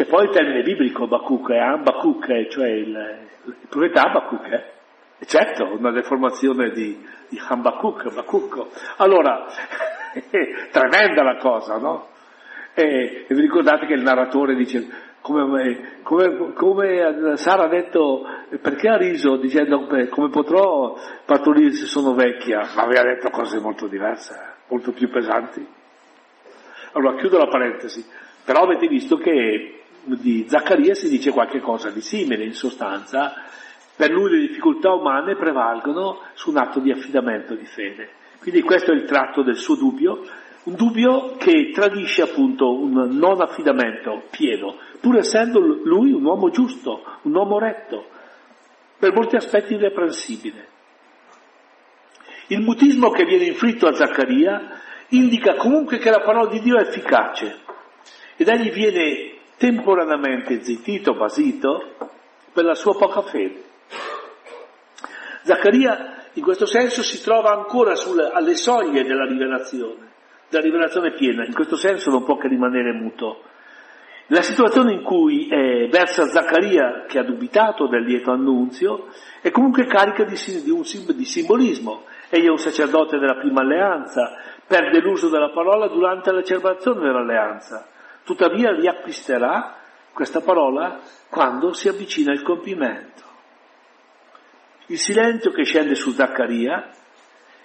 Che 0.00 0.06
poi 0.06 0.24
il 0.24 0.30
termine 0.30 0.62
biblico 0.62 1.06
Bacuc 1.06 1.50
è 1.50 1.58
Ambacuc, 1.58 2.48
cioè 2.48 2.68
il, 2.68 3.18
il 3.44 3.66
profeta 3.68 4.04
Abacuc, 4.04 4.46
eh? 4.50 5.26
certo, 5.26 5.76
una 5.76 5.90
deformazione 5.90 6.70
di, 6.70 7.06
di 7.28 7.38
Hambacuc, 7.38 8.10
Bacucco. 8.10 8.70
Allora, 8.96 9.44
tremenda 10.72 11.22
la 11.22 11.36
cosa, 11.36 11.76
no? 11.76 12.08
E, 12.72 13.26
e, 13.28 13.34
vi 13.34 13.42
ricordate 13.42 13.84
che 13.84 13.92
il 13.92 14.00
narratore 14.00 14.54
dice, 14.54 14.88
come, 15.20 15.98
come, 16.02 16.54
come, 16.54 17.36
Sara 17.36 17.64
ha 17.64 17.68
detto, 17.68 18.24
perché 18.58 18.88
ha 18.88 18.96
riso 18.96 19.36
dicendo 19.36 19.86
come 20.08 20.30
potrò 20.30 20.96
partorire 21.26 21.72
se 21.72 21.84
sono 21.84 22.14
vecchia, 22.14 22.60
ma 22.74 22.84
aveva 22.84 23.02
detto 23.02 23.28
cose 23.28 23.60
molto 23.60 23.86
diverse 23.86 24.54
molto 24.68 24.92
più 24.92 25.10
pesanti. 25.10 25.62
Allora 26.92 27.16
chiudo 27.16 27.36
la 27.36 27.48
parentesi, 27.48 28.02
però 28.46 28.62
avete 28.62 28.88
visto 28.88 29.18
che 29.18 29.74
di 30.04 30.46
Zaccaria 30.48 30.94
si 30.94 31.08
dice 31.08 31.30
qualche 31.30 31.60
cosa 31.60 31.90
di 31.90 32.00
simile, 32.00 32.44
in 32.44 32.54
sostanza, 32.54 33.34
per 33.96 34.10
lui 34.10 34.30
le 34.30 34.46
difficoltà 34.46 34.92
umane 34.92 35.36
prevalgono 35.36 36.20
su 36.34 36.50
un 36.50 36.56
atto 36.56 36.80
di 36.80 36.90
affidamento 36.90 37.54
di 37.54 37.66
fede. 37.66 38.10
Quindi 38.40 38.62
questo 38.62 38.92
è 38.92 38.94
il 38.94 39.04
tratto 39.04 39.42
del 39.42 39.56
suo 39.56 39.76
dubbio, 39.76 40.24
un 40.62 40.74
dubbio 40.74 41.36
che 41.36 41.70
tradisce 41.72 42.22
appunto 42.22 42.72
un 42.72 42.92
non 43.16 43.40
affidamento 43.40 44.24
pieno, 44.30 44.76
pur 45.00 45.18
essendo 45.18 45.58
lui 45.60 46.12
un 46.12 46.24
uomo 46.24 46.50
giusto, 46.50 47.02
un 47.22 47.34
uomo 47.34 47.58
retto, 47.58 48.06
per 48.98 49.12
molti 49.12 49.36
aspetti 49.36 49.74
irreprensibile. 49.74 50.68
Il 52.48 52.60
mutismo 52.60 53.10
che 53.10 53.24
viene 53.24 53.44
inflitto 53.44 53.86
a 53.86 53.94
Zaccaria 53.94 54.80
indica 55.08 55.54
comunque 55.56 55.98
che 55.98 56.10
la 56.10 56.20
parola 56.20 56.48
di 56.48 56.60
Dio 56.60 56.76
è 56.76 56.82
efficace 56.82 57.60
ed 58.36 58.48
egli 58.48 58.72
viene 58.72 59.39
temporaneamente 59.60 60.62
zittito, 60.62 61.12
basito 61.12 61.96
per 62.50 62.64
la 62.64 62.74
sua 62.74 62.96
poca 62.96 63.20
fede. 63.20 63.62
Zaccaria 65.42 66.28
in 66.32 66.42
questo 66.42 66.64
senso 66.64 67.02
si 67.02 67.22
trova 67.22 67.50
ancora 67.50 67.94
sulle, 67.94 68.30
alle 68.32 68.56
soglie 68.56 69.04
della 69.04 69.26
rivelazione, 69.26 70.12
della 70.48 70.62
rivelazione 70.62 71.12
piena, 71.12 71.44
in 71.44 71.52
questo 71.52 71.76
senso 71.76 72.10
non 72.10 72.24
può 72.24 72.38
che 72.38 72.48
rimanere 72.48 72.92
muto. 72.92 73.42
La 74.28 74.40
situazione 74.40 74.94
in 74.94 75.02
cui 75.02 75.48
eh, 75.48 75.88
versa 75.90 76.24
Zaccaria, 76.24 77.04
che 77.06 77.18
ha 77.18 77.24
dubitato 77.24 77.86
del 77.86 78.04
lieto 78.04 78.30
annunzio, 78.30 79.08
è 79.42 79.50
comunque 79.50 79.84
carica 79.84 80.24
di, 80.24 80.36
di 80.62 80.70
un 80.70 80.84
di 81.14 81.24
simbolismo. 81.24 82.04
Egli 82.30 82.46
è 82.46 82.50
un 82.50 82.58
sacerdote 82.58 83.18
della 83.18 83.36
prima 83.36 83.60
alleanza, 83.60 84.36
perde 84.66 85.00
l'uso 85.00 85.28
della 85.28 85.50
parola 85.50 85.88
durante 85.88 86.32
la 86.32 86.42
celebrazione 86.42 87.00
dell'alleanza, 87.00 87.88
tuttavia 88.24 88.72
riacquisterà 88.72 89.76
questa 90.12 90.40
parola 90.40 91.00
quando 91.28 91.72
si 91.72 91.88
avvicina 91.88 92.32
il 92.32 92.42
compimento. 92.42 93.22
Il 94.86 94.98
silenzio 94.98 95.50
che 95.52 95.64
scende 95.64 95.94
su 95.94 96.10
Zaccaria 96.10 96.90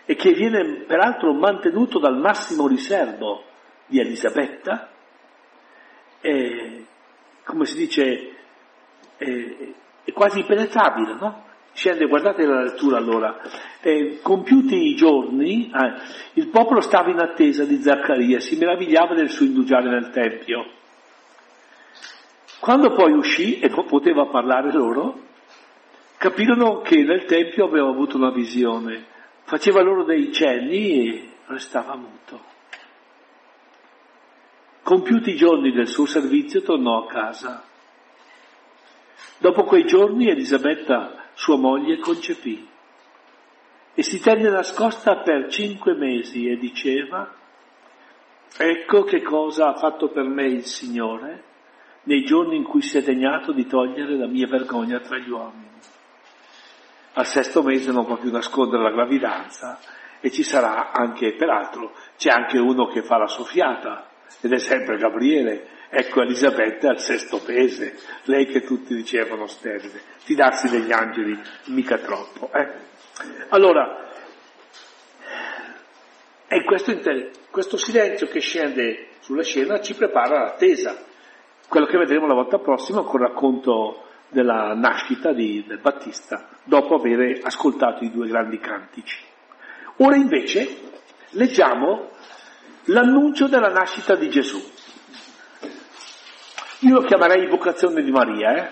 e 0.05 0.15
che 0.15 0.33
viene 0.33 0.83
peraltro 0.85 1.33
mantenuto 1.33 1.97
dal 1.99 2.17
massimo 2.17 2.67
riservo 2.67 3.43
di 3.87 3.99
Elisabetta, 3.99 4.91
è, 6.19 6.81
come 7.43 7.65
si 7.65 7.77
dice, 7.77 8.35
è, 9.17 9.73
è 10.03 10.11
quasi 10.11 10.39
impenetrabile, 10.39 11.13
no? 11.15 11.44
Scende, 11.75 12.07
guardate 12.07 12.45
la 12.45 12.61
lettura 12.61 12.95
allora, 12.95 13.41
eh, 13.81 14.19
compiuti 14.21 14.91
i 14.91 14.95
giorni, 14.95 15.69
eh, 15.69 15.93
il 16.35 16.47
popolo 16.47 16.79
stava 16.79 17.09
in 17.09 17.19
attesa 17.19 17.65
di 17.65 17.81
Zaccaria, 17.81 18.39
si 18.39 18.55
meravigliava 18.55 19.13
del 19.13 19.29
suo 19.29 19.45
indugiare 19.45 19.89
nel 19.89 20.09
Tempio. 20.09 20.71
Quando 22.61 22.93
poi 22.93 23.11
uscì 23.11 23.59
e 23.59 23.69
poteva 23.69 24.27
parlare 24.27 24.71
loro, 24.71 25.19
capirono 26.17 26.79
che 26.79 27.03
nel 27.03 27.25
Tempio 27.25 27.65
aveva 27.65 27.89
avuto 27.89 28.15
una 28.15 28.31
visione, 28.31 29.07
faceva 29.43 29.81
loro 29.81 30.05
dei 30.05 30.31
cenni 30.31 31.09
e 31.09 31.29
restava 31.47 31.97
muto. 31.97 32.41
Compiuti 34.81 35.31
i 35.31 35.35
giorni 35.35 35.73
del 35.73 35.87
suo 35.87 36.05
servizio 36.05 36.61
tornò 36.61 37.03
a 37.03 37.07
casa. 37.07 37.63
Dopo 39.39 39.65
quei 39.65 39.83
giorni 39.83 40.29
Elisabetta 40.29 41.23
sua 41.35 41.57
moglie 41.57 41.99
concepì 41.99 42.67
e 43.93 44.03
si 44.03 44.19
tenne 44.19 44.49
nascosta 44.49 45.17
per 45.17 45.47
cinque 45.49 45.93
mesi 45.93 46.49
e 46.49 46.57
diceva, 46.57 47.33
ecco 48.57 49.03
che 49.03 49.21
cosa 49.21 49.69
ha 49.69 49.75
fatto 49.75 50.09
per 50.09 50.25
me 50.25 50.47
il 50.47 50.65
Signore 50.65 51.43
nei 52.03 52.23
giorni 52.23 52.57
in 52.57 52.63
cui 52.63 52.81
si 52.81 52.97
è 52.97 53.01
degnato 53.01 53.51
di 53.51 53.65
togliere 53.65 54.17
la 54.17 54.27
mia 54.27 54.47
vergogna 54.47 54.99
tra 54.99 55.17
gli 55.17 55.29
uomini. 55.29 55.69
al 57.13 57.25
sesto 57.25 57.63
mese 57.63 57.91
non 57.91 58.05
può 58.05 58.17
più 58.17 58.31
nascondere 58.31 58.83
la 58.83 58.91
gravidanza 58.91 59.79
e 60.19 60.31
ci 60.31 60.43
sarà 60.43 60.91
anche, 60.91 61.33
peraltro, 61.33 61.93
c'è 62.17 62.29
anche 62.29 62.57
uno 62.57 62.87
che 62.87 63.03
fa 63.03 63.17
la 63.17 63.27
soffiata 63.27 64.09
ed 64.41 64.51
è 64.51 64.57
sempre 64.57 64.97
Gabriele. 64.97 65.67
Ecco 65.89 66.21
Elisabetta 66.21 66.89
al 66.89 66.99
sesto 66.99 67.41
mese, 67.47 67.97
lei 68.23 68.45
che 68.47 68.61
tutti 68.61 68.95
dicevano 68.95 69.47
sterile, 69.47 70.01
fidarsi 70.17 70.69
degli 70.69 70.91
angeli 70.91 71.39
mica 71.65 71.97
troppo. 71.97 72.49
Eh? 72.53 72.67
Allora, 73.49 74.09
è 76.47 76.63
questo, 76.63 76.93
questo 77.49 77.77
silenzio 77.77 78.27
che 78.27 78.39
scende 78.39 79.07
sulla 79.19 79.43
scena 79.43 79.79
ci 79.79 79.95
prepara 79.95 80.39
l'attesa, 80.39 80.97
quello 81.67 81.85
che 81.85 81.97
vedremo 81.97 82.27
la 82.27 82.33
volta 82.33 82.59
prossima 82.59 83.01
con 83.01 83.21
il 83.21 83.27
racconto 83.27 84.03
della 84.29 84.73
nascita 84.73 85.33
di, 85.33 85.63
del 85.65 85.79
Battista, 85.79 86.49
dopo 86.63 86.95
aver 86.95 87.39
ascoltato 87.43 88.03
i 88.03 88.11
due 88.11 88.27
grandi 88.27 88.59
cantici. 88.59 89.23
Ora 89.97 90.15
invece 90.15 90.67
leggiamo 91.31 92.09
l'annuncio 92.85 93.47
della 93.47 93.69
nascita 93.69 94.15
di 94.15 94.29
Gesù. 94.29 94.61
Io 96.85 96.93
lo 96.93 97.01
chiamerei 97.01 97.47
vocazione 97.47 98.03
di 98.03 98.11
Maria, 98.11 98.57
eh? 98.57 98.71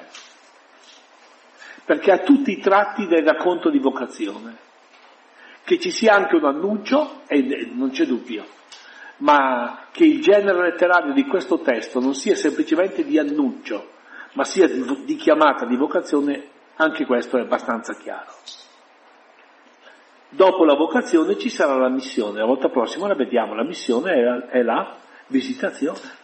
perché 1.83 2.11
ha 2.11 2.19
tutti 2.19 2.51
i 2.51 2.59
tratti 2.59 3.07
del 3.07 3.25
racconto 3.25 3.71
di 3.71 3.79
vocazione. 3.79 4.55
Che 5.63 5.79
ci 5.79 5.89
sia 5.89 6.13
anche 6.13 6.35
un 6.35 6.45
annuncio, 6.45 7.21
e 7.25 7.71
non 7.73 7.89
c'è 7.89 8.05
dubbio, 8.05 8.45
ma 9.17 9.87
che 9.91 10.03
il 10.03 10.21
genere 10.21 10.69
letterario 10.69 11.13
di 11.13 11.25
questo 11.25 11.59
testo 11.61 11.99
non 11.99 12.13
sia 12.13 12.35
semplicemente 12.35 13.03
di 13.03 13.17
annuncio, 13.17 13.93
ma 14.33 14.43
sia 14.43 14.67
di, 14.67 15.05
di 15.05 15.15
chiamata, 15.15 15.65
di 15.65 15.75
vocazione, 15.75 16.49
anche 16.75 17.05
questo 17.05 17.37
è 17.37 17.41
abbastanza 17.41 17.95
chiaro. 17.95 18.31
Dopo 20.29 20.65
la 20.65 20.75
vocazione 20.75 21.35
ci 21.39 21.49
sarà 21.49 21.77
la 21.77 21.89
missione, 21.89 22.39
la 22.39 22.45
volta 22.45 22.69
prossima 22.69 23.07
la 23.07 23.15
vediamo, 23.15 23.55
la 23.55 23.63
missione 23.63 24.11
è, 24.11 24.57
è 24.59 24.61
la 24.61 24.97
visitazione. 25.27 26.21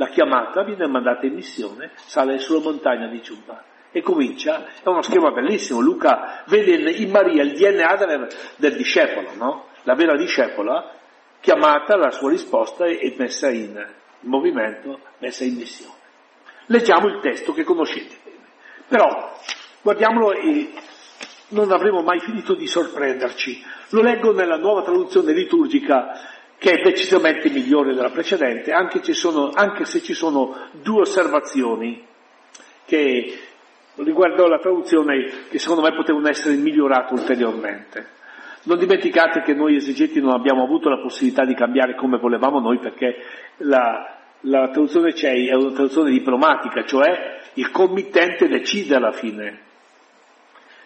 La 0.00 0.06
chiamata 0.06 0.62
viene 0.62 0.86
mandata 0.86 1.26
in 1.26 1.34
missione, 1.34 1.90
sale 1.96 2.38
sulla 2.38 2.60
montagna 2.60 3.08
di 3.08 3.20
Giuba 3.20 3.64
e 3.90 4.00
comincia, 4.00 4.66
è 4.80 4.88
uno 4.88 5.02
schema 5.02 5.32
bellissimo, 5.32 5.80
Luca 5.80 6.44
vede 6.46 6.90
in 6.92 7.10
Maria 7.10 7.42
il 7.42 7.54
DNA 7.54 7.96
del, 7.96 8.28
del 8.56 8.76
discepolo, 8.76 9.30
no? 9.34 9.64
La 9.82 9.96
vera 9.96 10.16
discepola, 10.16 10.92
chiamata, 11.40 11.96
la 11.96 12.12
sua 12.12 12.30
risposta 12.30 12.86
è 12.86 13.12
messa 13.16 13.50
in 13.50 13.84
movimento, 14.20 15.00
messa 15.18 15.42
in 15.42 15.56
missione. 15.56 15.96
Leggiamo 16.66 17.08
il 17.08 17.18
testo 17.20 17.52
che 17.52 17.64
conoscete 17.64 18.18
bene, 18.22 18.46
però 18.86 19.36
guardiamolo 19.82 20.32
e 20.32 20.70
non 21.48 21.72
avremo 21.72 22.02
mai 22.02 22.20
finito 22.20 22.54
di 22.54 22.68
sorprenderci. 22.68 23.64
Lo 23.90 24.02
leggo 24.02 24.32
nella 24.32 24.58
nuova 24.58 24.82
traduzione 24.82 25.32
liturgica 25.32 26.37
che 26.58 26.72
è 26.72 26.82
decisamente 26.82 27.48
migliore 27.50 27.94
della 27.94 28.10
precedente, 28.10 28.72
anche, 28.72 29.00
sono, 29.14 29.50
anche 29.54 29.84
se 29.84 30.02
ci 30.02 30.12
sono 30.12 30.68
due 30.82 31.02
osservazioni 31.02 32.04
che 32.84 33.38
riguardo 33.94 34.46
la 34.46 34.58
traduzione 34.58 35.46
che 35.48 35.58
secondo 35.58 35.82
me 35.82 35.94
potevano 35.94 36.28
essere 36.28 36.56
migliorate 36.56 37.14
ulteriormente. 37.14 38.16
Non 38.64 38.76
dimenticate 38.76 39.42
che 39.42 39.54
noi 39.54 39.76
esegeti 39.76 40.20
non 40.20 40.32
abbiamo 40.32 40.64
avuto 40.64 40.88
la 40.88 41.00
possibilità 41.00 41.44
di 41.44 41.54
cambiare 41.54 41.94
come 41.94 42.18
volevamo 42.18 42.58
noi 42.58 42.78
perché 42.78 43.16
la, 43.58 44.16
la 44.40 44.68
traduzione 44.70 45.14
CEI 45.14 45.48
è 45.48 45.54
una 45.54 45.70
traduzione 45.70 46.10
diplomatica, 46.10 46.84
cioè 46.84 47.38
il 47.54 47.70
committente 47.70 48.48
decide 48.48 48.96
alla 48.96 49.12
fine. 49.12 49.60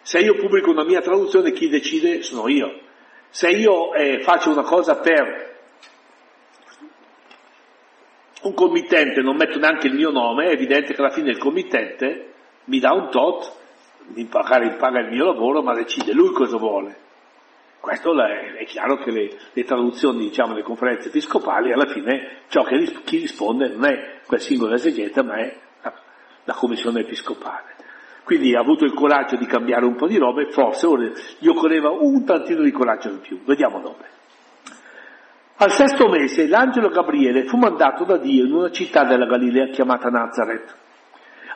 Se 0.03 0.19
io 0.19 0.35
pubblico 0.35 0.71
una 0.71 0.85
mia 0.85 1.01
traduzione, 1.01 1.53
chi 1.53 1.69
decide 1.69 2.23
sono 2.23 2.49
io. 2.49 2.81
Se 3.31 3.49
io 3.49 3.95
eh, 3.95 4.21
faccio 4.21 4.51
una 4.51 4.63
cosa 4.63 4.97
per 4.97 5.52
un 8.43 8.55
committente, 8.55 9.21
non 9.21 9.37
metto 9.37 9.59
neanche 9.59 9.87
il 9.87 9.95
mio 9.95 10.11
nome, 10.11 10.47
è 10.47 10.53
evidente 10.53 10.95
che 10.95 11.01
alla 11.01 11.11
fine 11.11 11.31
il 11.31 11.39
committente 11.39 12.33
mi 12.65 12.79
dà 12.79 12.93
un 12.93 13.11
tot, 13.11 13.61
mi 14.15 14.25
paga, 14.25 14.59
paga 14.77 15.01
il 15.01 15.11
mio 15.11 15.25
lavoro, 15.25 15.63
ma 15.63 15.75
decide 15.75 16.13
lui 16.13 16.33
cosa 16.33 16.57
vuole. 16.57 16.97
Questo 17.79 18.13
è, 18.23 18.55
è 18.55 18.65
chiaro 18.65 18.97
che 18.99 19.11
le, 19.11 19.31
le 19.53 19.65
traduzioni, 19.65 20.21
diciamo, 20.21 20.55
le 20.55 20.63
conferenze 20.63 21.09
episcopali, 21.09 21.73
alla 21.73 21.87
fine 21.87 22.43
ciò 22.49 22.63
che 22.63 22.81
chi 23.05 23.19
risponde 23.19 23.69
non 23.69 23.85
è 23.87 24.21
quel 24.27 24.41
singolo 24.41 24.75
esegeta, 24.75 25.23
ma 25.23 25.37
è 25.37 25.57
la, 25.83 25.93
la 26.45 26.55
commissione 26.55 27.01
episcopale. 27.01 27.75
Quindi 28.25 28.55
ha 28.55 28.61
avuto 28.61 28.85
il 28.85 28.95
coraggio 28.95 29.37
di 29.37 29.47
cambiare 29.47 29.85
un 29.85 29.97
po' 29.97 30.07
di 30.07 30.17
robe, 30.17 30.51
forse 30.53 30.87
gli 31.39 31.49
occorreva 31.49 31.91
un 31.91 32.25
tantino 32.25 32.63
di 32.63 32.71
coraggio 32.71 33.09
in 33.09 33.21
più. 33.21 33.43
Vediamo 33.45 33.81
dove. 33.81 34.21
Al 35.63 35.71
sesto 35.71 36.09
mese 36.09 36.49
l'angelo 36.49 36.89
Gabriele 36.89 37.45
fu 37.45 37.57
mandato 37.57 38.03
da 38.03 38.17
Dio 38.17 38.45
in 38.45 38.53
una 38.53 38.73
città 38.73 39.05
della 39.05 39.27
Galilea 39.27 39.69
chiamata 39.69 40.09
Nazareth, 40.09 40.77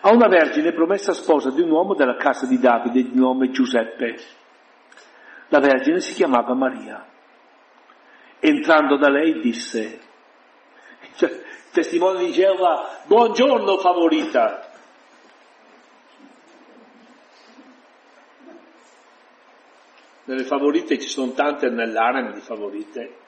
a 0.02 0.12
una 0.12 0.28
vergine 0.28 0.70
promessa 0.70 1.12
sposa 1.12 1.50
di 1.50 1.60
un 1.60 1.72
uomo 1.72 1.94
della 1.94 2.14
casa 2.14 2.46
di 2.46 2.60
Davide 2.60 3.02
di 3.02 3.18
nome 3.18 3.50
Giuseppe. 3.50 4.16
La 5.48 5.58
vergine 5.58 5.98
si 5.98 6.14
chiamava 6.14 6.54
Maria. 6.54 7.04
Entrando 8.38 8.96
da 8.96 9.10
lei 9.10 9.40
disse, 9.40 9.98
cioè, 11.16 11.42
testimone 11.72 12.26
di 12.26 12.30
Geova, 12.30 13.00
buongiorno 13.06 13.76
favorita, 13.78 14.70
Nelle 20.26 20.44
favorite 20.44 20.98
ci 20.98 21.08
sono 21.08 21.32
tante 21.32 21.70
nell'arem 21.70 22.32
di 22.32 22.40
favorite. 22.40 23.25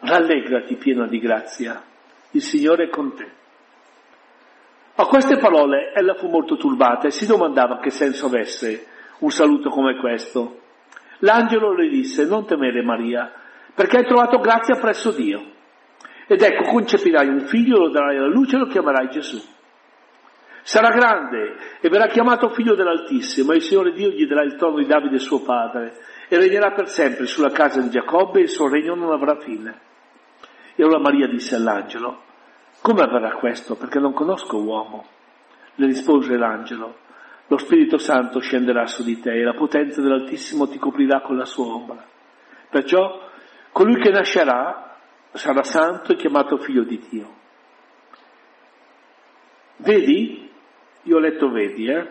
Rallegrati 0.00 0.76
piena 0.76 1.06
di 1.06 1.18
grazia, 1.18 1.82
il 2.30 2.40
Signore 2.40 2.84
è 2.84 2.88
con 2.88 3.14
te. 3.14 3.30
A 4.94 5.04
queste 5.04 5.36
parole 5.36 5.92
ella 5.94 6.14
fu 6.14 6.28
molto 6.28 6.56
turbata 6.56 7.06
e 7.06 7.10
si 7.10 7.26
domandava 7.26 7.78
che 7.78 7.90
senso 7.90 8.26
avesse 8.26 8.86
un 9.18 9.30
saluto 9.30 9.68
come 9.68 9.98
questo. 9.98 10.60
L'angelo 11.18 11.74
le 11.74 11.88
disse, 11.88 12.26
non 12.26 12.46
temere 12.46 12.82
Maria, 12.82 13.30
perché 13.74 13.98
hai 13.98 14.06
trovato 14.06 14.38
grazia 14.38 14.76
presso 14.76 15.10
Dio. 15.10 15.42
Ed 16.26 16.40
ecco, 16.40 16.70
concepirai 16.70 17.28
un 17.28 17.40
figlio, 17.40 17.78
lo 17.78 17.90
darai 17.90 18.16
alla 18.16 18.28
luce 18.28 18.56
e 18.56 18.60
lo 18.60 18.66
chiamerai 18.66 19.10
Gesù. 19.10 19.38
Sarà 20.62 20.88
grande 20.90 21.56
e 21.80 21.88
verrà 21.90 22.06
chiamato 22.06 22.48
figlio 22.50 22.74
dell'Altissimo 22.74 23.52
e 23.52 23.56
il 23.56 23.62
Signore 23.62 23.92
Dio 23.92 24.08
gli 24.08 24.26
darà 24.26 24.44
il 24.44 24.56
trono 24.56 24.76
di 24.76 24.86
Davide 24.86 25.18
suo 25.18 25.42
padre 25.42 25.94
e 26.28 26.38
regnerà 26.38 26.72
per 26.72 26.88
sempre 26.88 27.26
sulla 27.26 27.50
casa 27.50 27.80
di 27.80 27.90
Giacobbe 27.90 28.38
e 28.38 28.42
il 28.42 28.48
suo 28.48 28.68
regno 28.68 28.94
non 28.94 29.12
avrà 29.12 29.36
fine. 29.36 29.88
E 30.80 30.82
allora 30.82 30.98
Maria 30.98 31.26
disse 31.26 31.56
all'angelo, 31.56 32.22
come 32.80 33.02
avverrà 33.02 33.32
questo? 33.32 33.76
Perché 33.76 33.98
non 33.98 34.14
conosco 34.14 34.56
uomo. 34.56 35.04
Le 35.74 35.84
rispose 35.84 36.38
l'angelo, 36.38 37.00
lo 37.48 37.58
Spirito 37.58 37.98
Santo 37.98 38.40
scenderà 38.40 38.86
su 38.86 39.04
di 39.04 39.20
te 39.20 39.30
e 39.30 39.42
la 39.42 39.52
potenza 39.52 40.00
dell'Altissimo 40.00 40.68
ti 40.68 40.78
coprirà 40.78 41.20
con 41.20 41.36
la 41.36 41.44
sua 41.44 41.66
ombra. 41.66 42.02
Perciò 42.70 43.28
colui 43.72 44.00
che 44.00 44.08
nascerà 44.08 44.96
sarà 45.32 45.62
santo 45.64 46.12
e 46.12 46.16
chiamato 46.16 46.56
figlio 46.56 46.84
di 46.84 47.04
Dio. 47.10 47.34
Vedi? 49.76 50.50
Io 51.02 51.16
ho 51.16 51.20
letto 51.20 51.50
vedi, 51.50 51.88
eh? 51.88 52.08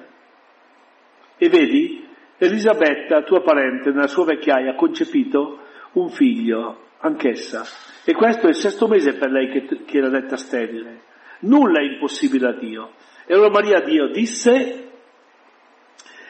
E 1.38 1.50
vedi, 1.50 2.08
Elisabetta, 2.38 3.24
tua 3.24 3.42
parente, 3.42 3.90
nella 3.90 4.06
sua 4.06 4.26
vecchiaia 4.26 4.74
ha 4.74 4.76
concepito 4.76 5.58
un 5.94 6.10
figlio, 6.10 6.89
anch'essa. 7.00 7.66
E 8.04 8.14
questo 8.14 8.47
è 8.47 8.50
il 8.50 8.56
sesto 8.56 8.88
mese 8.88 9.14
per 9.14 9.30
lei 9.30 9.50
che, 9.50 9.84
che 9.86 9.97
era 9.97 10.10
detta 10.10 10.38
sterile. 10.38 11.04
Nulla 11.41 11.80
è 11.80 11.84
impossibile 11.84 12.47
a 12.47 12.54
Dio. 12.54 12.93
E 13.26 13.34
allora 13.34 13.50
Maria 13.50 13.82
Dio 13.82 14.08
disse, 14.08 14.89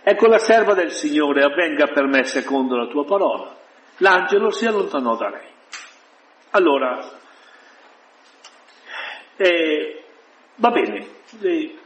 ecco 0.04 0.28
la 0.28 0.38
serva 0.38 0.74
del 0.74 0.92
Signore, 0.92 1.44
avvenga 1.44 1.88
per 1.88 2.06
me 2.06 2.24
secondo 2.26 2.76
la 2.76 2.88
tua 2.88 3.06
parola. 3.06 3.56
L'angelo 3.98 4.50
si 4.50 4.66
allontanò 4.66 5.16
da 5.16 5.30
lei. 5.30 5.48
Allora, 6.52 7.18
eh, 9.38 10.04
va 10.56 10.70
bene, 10.72 11.08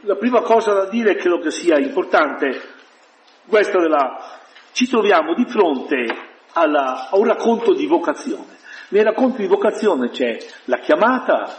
la 0.00 0.16
prima 0.16 0.40
cosa 0.40 0.72
da 0.72 0.86
dire 0.86 1.16
credo 1.16 1.38
che 1.38 1.50
sia 1.50 1.78
importante, 1.78 2.60
questa 3.46 3.78
della, 3.78 4.40
ci 4.72 4.88
troviamo 4.88 5.34
di 5.34 5.44
fronte 5.46 6.06
alla, 6.54 7.10
a 7.10 7.16
un 7.16 7.26
racconto 7.26 7.74
di 7.74 7.86
vocazione. 7.86 8.62
Nel 8.94 9.06
racconto 9.06 9.38
di 9.38 9.48
vocazione 9.48 10.10
c'è 10.10 10.38
la 10.66 10.78
chiamata, 10.78 11.52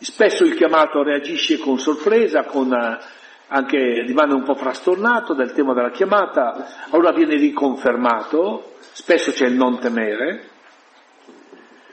spesso 0.00 0.42
il 0.42 0.56
chiamato 0.56 1.04
reagisce 1.04 1.56
con 1.56 1.78
sorpresa, 1.78 2.42
con, 2.46 2.72
eh, 2.72 2.98
anche 3.46 4.02
rimane 4.04 4.34
un 4.34 4.42
po' 4.42 4.56
frastornato 4.56 5.34
del 5.34 5.52
tema 5.52 5.72
della 5.72 5.92
chiamata, 5.92 6.88
allora 6.90 7.12
viene 7.12 7.36
riconfermato, 7.36 8.72
spesso 8.90 9.30
c'è 9.30 9.46
il 9.46 9.54
non 9.54 9.78
temere. 9.78 10.48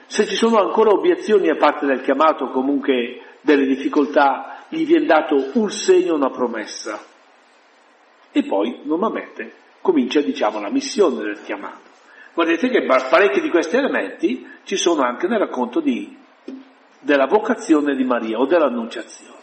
Se 0.06 0.26
ci 0.26 0.34
sono 0.34 0.58
ancora 0.58 0.90
obiezioni 0.90 1.48
a 1.48 1.54
parte 1.54 1.86
del 1.86 2.02
chiamato, 2.02 2.48
comunque 2.48 3.36
delle 3.40 3.66
difficoltà, 3.66 4.64
gli 4.68 4.84
viene 4.84 5.06
dato 5.06 5.50
un 5.52 5.70
segno, 5.70 6.16
una 6.16 6.30
promessa. 6.30 7.00
E 8.32 8.42
poi 8.42 8.80
normalmente 8.82 9.52
comincia 9.80 10.20
diciamo 10.20 10.60
la 10.60 10.70
missione 10.70 11.22
del 11.22 11.40
chiamato. 11.44 11.91
Guardate 12.34 12.68
che 12.68 12.86
parecchi 12.86 13.40
di 13.40 13.50
questi 13.50 13.76
elementi 13.76 14.46
ci 14.64 14.76
sono 14.76 15.02
anche 15.02 15.26
nel 15.26 15.38
racconto 15.38 15.80
di, 15.80 16.16
della 17.00 17.26
vocazione 17.26 17.94
di 17.94 18.04
Maria 18.04 18.38
o 18.38 18.46
dell'annunciazione. 18.46 19.40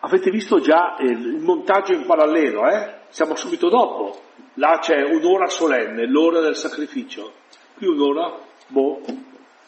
Avete 0.00 0.30
visto 0.30 0.60
già 0.60 0.96
il 1.00 1.40
montaggio 1.40 1.94
in 1.94 2.04
parallelo, 2.04 2.68
eh? 2.68 3.02
Siamo 3.08 3.34
subito 3.34 3.68
dopo. 3.68 4.20
Là 4.54 4.78
c'è 4.80 5.02
un'ora 5.02 5.48
solenne, 5.48 6.06
l'ora 6.06 6.40
del 6.40 6.54
sacrificio. 6.54 7.32
Qui 7.74 7.86
un'ora, 7.86 8.38
boh, 8.68 9.00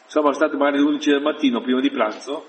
siamo 0.05 0.31
stati 0.31 0.55
magari 0.55 0.77
le 0.77 0.89
11 0.89 1.09
del 1.09 1.21
mattino 1.21 1.61
prima 1.61 1.81
di 1.81 1.89
pranzo, 1.89 2.47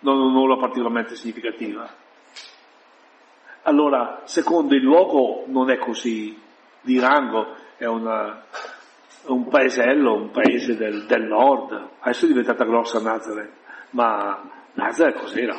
non 0.00 0.20
un'ora 0.20 0.56
particolarmente 0.58 1.16
significativa. 1.16 2.02
Allora, 3.66 4.20
secondo 4.24 4.74
il 4.74 4.82
luogo 4.82 5.44
non 5.46 5.70
è 5.70 5.78
così 5.78 6.38
di 6.82 6.98
rango, 6.98 7.54
è 7.78 7.86
una, 7.86 8.42
un 9.28 9.48
paesello, 9.48 10.14
un 10.14 10.30
paese 10.30 10.76
del, 10.76 11.06
del, 11.06 11.22
nord, 11.22 11.88
adesso 12.00 12.26
è 12.26 12.28
diventata 12.28 12.64
grossa 12.64 13.00
Nazareth, 13.00 13.52
ma 13.90 14.66
Nazareth 14.74 15.18
cos'era? 15.18 15.58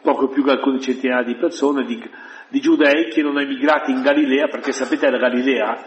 Poco 0.00 0.26
più 0.26 0.42
che 0.42 0.50
alcune 0.50 0.80
centinaia 0.80 1.22
di 1.22 1.36
persone, 1.36 1.84
di, 1.84 2.02
di 2.48 2.60
giudei 2.60 3.08
che 3.10 3.20
erano 3.20 3.40
emigrati 3.40 3.92
in 3.92 4.02
Galilea, 4.02 4.48
perché 4.48 4.72
sapete 4.72 5.08
la 5.08 5.18
Galilea 5.18 5.84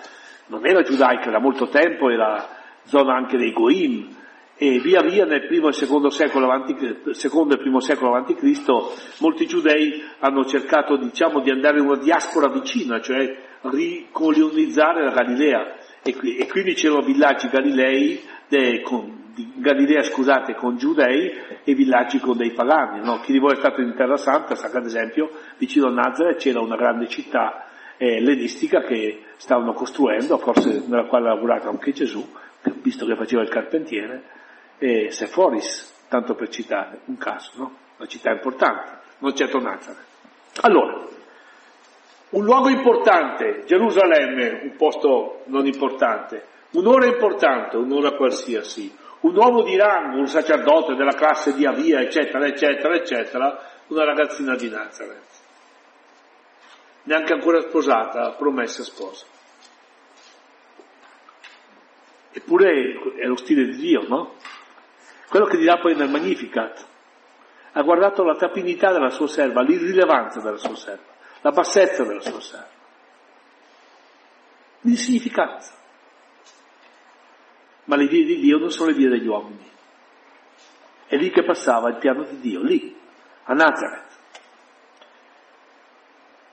non 0.47 0.65
era 0.65 0.81
giudaica 0.81 1.29
da 1.29 1.39
molto 1.39 1.67
tempo, 1.67 2.09
era 2.09 2.47
zona 2.83 3.15
anche 3.15 3.35
dei 3.35 3.51
Goim, 3.51 4.15
e 4.57 4.79
via 4.79 5.01
via 5.01 5.25
nel 5.25 5.47
primo 5.47 5.67
e 5.67 5.73
secondo 5.73 6.09
secolo 6.09 6.45
avanti, 6.45 6.75
secondo 7.11 7.55
e 7.55 7.57
primo 7.57 7.79
secolo 7.81 8.15
a.C. 8.15 9.19
molti 9.19 9.47
giudei 9.47 10.01
hanno 10.19 10.45
cercato 10.45 10.95
diciamo, 10.95 11.41
di 11.41 11.51
andare 11.51 11.79
in 11.79 11.85
una 11.85 11.97
diaspora 11.97 12.49
vicina, 12.49 13.01
cioè 13.01 13.35
ricolonizzare 13.61 15.03
la 15.03 15.11
Galilea 15.11 15.75
e, 16.01 16.15
e 16.37 16.47
quindi 16.47 16.73
c'erano 16.73 17.01
villaggi 17.01 17.49
galilei, 17.49 18.21
de, 18.47 18.81
con, 18.81 19.31
di 19.33 19.51
Galilea 19.55 20.03
scusate, 20.03 20.53
con 20.53 20.77
giudei 20.77 21.33
e 21.63 21.73
villaggi 21.73 22.19
con 22.19 22.37
dei 22.37 22.51
pagani. 22.51 23.03
No? 23.03 23.19
Chi 23.19 23.31
di 23.31 23.39
voi 23.39 23.53
è 23.53 23.57
stato 23.57 23.81
in 23.81 23.93
Terra 23.95 24.17
Santa 24.17 24.55
sa 24.55 24.69
che 24.69 24.77
ad 24.77 24.85
esempio 24.85 25.29
vicino 25.57 25.87
a 25.87 25.91
Nazareth 25.91 26.37
c'era 26.37 26.61
una 26.61 26.75
grande 26.75 27.07
città 27.07 27.65
eh, 27.97 28.17
ellenistica 28.17 28.81
che 28.81 29.23
stavano 29.37 29.73
costruendo, 29.73 30.37
forse 30.37 30.83
nella 30.87 31.07
quale 31.07 31.27
ha 31.27 31.33
lavorato 31.33 31.69
anche 31.69 31.91
Gesù, 31.91 32.25
visto 32.81 33.05
che 33.05 33.15
faceva 33.15 33.41
il 33.41 33.49
carpentiere, 33.49 34.23
e 34.77 35.11
Sephoris, 35.11 35.93
tanto 36.09 36.35
per 36.35 36.49
citare 36.49 37.01
un 37.05 37.17
caso, 37.17 37.51
no? 37.55 37.77
Una 37.97 38.07
città 38.07 38.31
importante, 38.31 38.99
non 39.19 39.35
certo 39.35 39.59
Nazareth. 39.59 40.05
Allora, 40.61 41.07
un 42.29 42.43
luogo 42.43 42.69
importante, 42.69 43.63
Gerusalemme, 43.65 44.61
un 44.63 44.75
posto 44.75 45.43
non 45.45 45.65
importante, 45.65 46.45
un'ora 46.71 47.05
importante, 47.05 47.77
un'ora 47.77 48.11
qualsiasi, 48.11 48.93
un 49.21 49.35
uomo 49.35 49.63
di 49.63 49.77
rango, 49.77 50.17
un 50.17 50.27
sacerdote 50.27 50.95
della 50.95 51.13
classe 51.13 51.53
di 51.53 51.65
Avia, 51.65 51.99
eccetera, 51.99 52.45
eccetera, 52.45 52.93
eccetera, 52.95 53.59
una 53.87 54.03
ragazzina 54.03 54.55
di 54.55 54.69
Nazareth. 54.69 55.23
Neanche 57.03 57.33
ancora 57.33 57.61
sposata, 57.61 58.31
promessa 58.31 58.83
sposa. 58.83 59.25
Eppure 62.31 62.99
è 63.15 63.25
lo 63.25 63.37
stile 63.37 63.65
di 63.65 63.77
Dio, 63.77 64.05
no? 64.07 64.33
Quello 65.35 65.49
che 65.49 65.57
dirà 65.57 65.79
poi 65.79 65.95
nel 65.95 66.09
Magnificat. 66.09 66.87
Ha 67.73 67.81
guardato 67.81 68.23
la 68.23 68.35
tapinità 68.35 68.93
della 68.93 69.09
sua 69.09 69.27
serva, 69.27 69.63
l'irrilevanza 69.63 70.39
della 70.39 70.55
sua 70.55 70.77
serva, 70.77 71.11
la 71.41 71.51
bassezza 71.51 72.05
della 72.05 72.21
sua 72.21 72.39
serva, 72.39 72.69
l'insignificanza. 74.79 75.73
Ma 77.83 77.97
le 77.97 78.07
vie 78.07 78.23
di 78.23 78.39
Dio 78.39 78.59
non 78.59 78.71
sono 78.71 78.91
le 78.91 78.95
vie 78.95 79.09
degli 79.09 79.27
uomini. 79.27 79.69
È 81.05 81.17
lì 81.17 81.29
che 81.31 81.43
passava 81.43 81.89
il 81.89 81.97
piano 81.97 82.23
di 82.23 82.39
Dio, 82.39 82.61
lì, 82.61 82.97
a 83.43 83.53
Nazareth. 83.53 84.17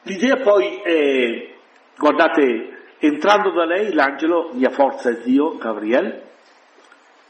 L'idea 0.02 0.38
poi 0.42 0.80
è, 0.82 1.54
guardate, 1.96 2.96
entrando 2.98 3.52
da 3.52 3.64
lei 3.64 3.92
l'angelo, 3.92 4.50
mia 4.54 4.70
forza 4.70 5.10
è 5.10 5.20
Dio, 5.20 5.56
Gabriel, 5.56 6.30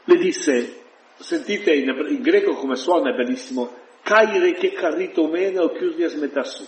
le 0.05 0.17
disse, 0.17 0.81
sentite 1.23 1.73
in, 1.73 1.87
in, 2.09 2.21
greco 2.21 2.53
come 2.53 2.75
suona, 2.75 3.11
è 3.11 3.15
bellissimo, 3.15 3.81
Kaire 4.03 4.53
che 4.53 4.73
carrito 4.73 5.27
mene 5.27 5.59
o 5.59 5.71
chiusi 5.71 6.03
a 6.03 6.09
smetasu. 6.09 6.67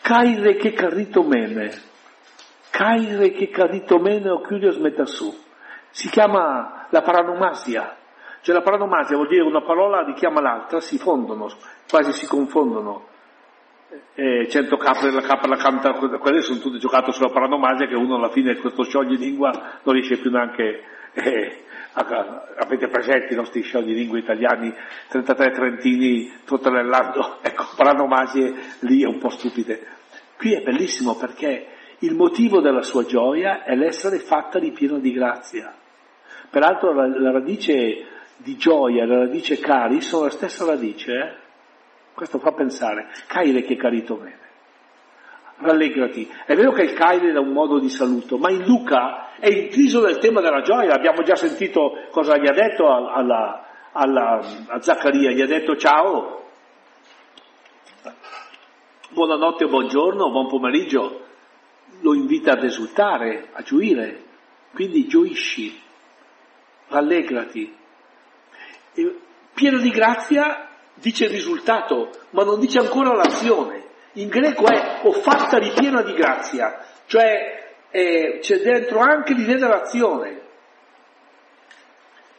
Kaire 0.00 0.54
che 0.54 0.72
carrito 0.72 1.24
mene. 1.24 1.72
Kaire 2.70 3.32
che 3.32 3.48
carrito 3.48 3.98
mene 3.98 4.30
o 4.30 4.40
chiusi 4.42 4.66
a 4.66 4.70
smetasu. 4.70 5.34
Si 5.90 6.08
chiama 6.08 6.86
la 6.90 7.02
paranomasia. 7.02 7.96
Cioè 8.40 8.54
la 8.54 8.62
paranomasia 8.62 9.16
vuol 9.16 9.28
dire 9.28 9.42
una 9.42 9.62
parola 9.62 10.04
richiama 10.04 10.40
l'altra, 10.40 10.78
si 10.78 10.96
fondono, 10.98 11.48
quasi 11.88 12.12
si 12.12 12.26
confondono. 12.26 13.08
Eh, 14.14 14.46
cento 14.48 14.76
capre, 14.76 15.10
la 15.10 15.22
capra, 15.22 15.48
la 15.48 15.56
canta, 15.56 15.92
quelle 15.92 16.40
sono 16.42 16.60
tutte 16.60 16.78
giocate 16.78 17.10
sulla 17.10 17.30
paranomasia 17.30 17.86
che 17.86 17.94
uno 17.96 18.16
alla 18.16 18.28
fine 18.28 18.56
questo 18.56 18.84
sciogli 18.84 19.16
lingua 19.16 19.50
non 19.82 19.94
riesce 19.94 20.18
più 20.18 20.30
neanche 20.30 20.82
eh, 21.14 21.63
avete 21.94 22.88
presenti 22.88 23.32
i 23.32 23.36
nostri 23.36 23.62
sciogli 23.62 23.94
lingua 23.94 24.18
italiani, 24.18 24.74
33 25.08 25.50
trentini 25.52 26.32
trotolellando, 26.44 27.38
ecco, 27.42 27.66
paranomasie 27.76 28.54
lì 28.80 29.04
un 29.04 29.18
po' 29.18 29.30
stupide. 29.30 29.86
Qui 30.36 30.54
è 30.54 30.62
bellissimo 30.62 31.14
perché 31.14 31.68
il 31.98 32.14
motivo 32.14 32.60
della 32.60 32.82
sua 32.82 33.04
gioia 33.04 33.62
è 33.62 33.74
l'essere 33.76 34.18
fatta 34.18 34.58
di 34.58 34.72
pieno 34.72 34.98
di 34.98 35.12
grazia. 35.12 35.72
Peraltro 36.50 36.92
la, 36.92 37.06
la 37.06 37.30
radice 37.30 38.06
di 38.36 38.56
gioia 38.56 39.04
e 39.04 39.06
la 39.06 39.18
radice 39.18 39.58
cari 39.58 40.00
sono 40.00 40.24
la 40.24 40.30
stessa 40.30 40.64
radice, 40.64 41.12
eh? 41.12 41.34
questo 42.12 42.38
fa 42.38 42.52
pensare, 42.52 43.08
caire 43.26 43.62
che 43.62 43.76
carito 43.76 44.16
bene 44.16 44.43
rallegrati. 45.64 46.30
È 46.46 46.54
vero 46.54 46.72
che 46.72 46.82
il 46.82 46.92
Caire 46.92 47.32
è 47.32 47.38
un 47.38 47.52
modo 47.52 47.78
di 47.78 47.88
saluto, 47.88 48.36
ma 48.36 48.50
in 48.50 48.64
Luca 48.64 49.36
è 49.38 49.48
intriso 49.48 50.00
nel 50.00 50.18
tema 50.18 50.40
della 50.40 50.60
gioia. 50.60 50.94
Abbiamo 50.94 51.22
già 51.22 51.34
sentito 51.34 52.06
cosa 52.10 52.36
gli 52.36 52.46
ha 52.46 52.52
detto 52.52 52.86
alla, 52.86 53.90
alla, 53.92 54.40
a 54.68 54.80
Zaccaria, 54.80 55.30
gli 55.30 55.40
ha 55.40 55.46
detto 55.46 55.76
ciao, 55.76 56.44
buonanotte 59.10 59.64
o 59.64 59.68
buongiorno, 59.68 60.30
buon 60.30 60.48
pomeriggio. 60.48 61.22
Lo 62.00 62.14
invita 62.14 62.52
ad 62.52 62.64
esultare, 62.64 63.48
a 63.52 63.62
gioire. 63.62 64.22
Quindi 64.72 65.06
gioisci, 65.06 65.80
rallegrati. 66.88 67.76
E 68.94 69.18
pieno 69.54 69.78
di 69.78 69.90
grazia 69.90 70.68
dice 70.94 71.24
il 71.24 71.30
risultato, 71.30 72.10
ma 72.30 72.44
non 72.44 72.58
dice 72.58 72.78
ancora 72.78 73.14
l'azione. 73.14 73.83
In 74.14 74.28
greco 74.28 74.66
è 74.66 75.00
o 75.02 75.12
fatta 75.12 75.58
ripiena 75.58 76.02
di 76.02 76.12
grazia, 76.12 76.78
cioè 77.06 77.72
eh, 77.90 78.38
c'è 78.40 78.58
dentro 78.58 79.00
anche 79.00 79.34
l'idea 79.34 79.56
dell'azione. 79.56 80.42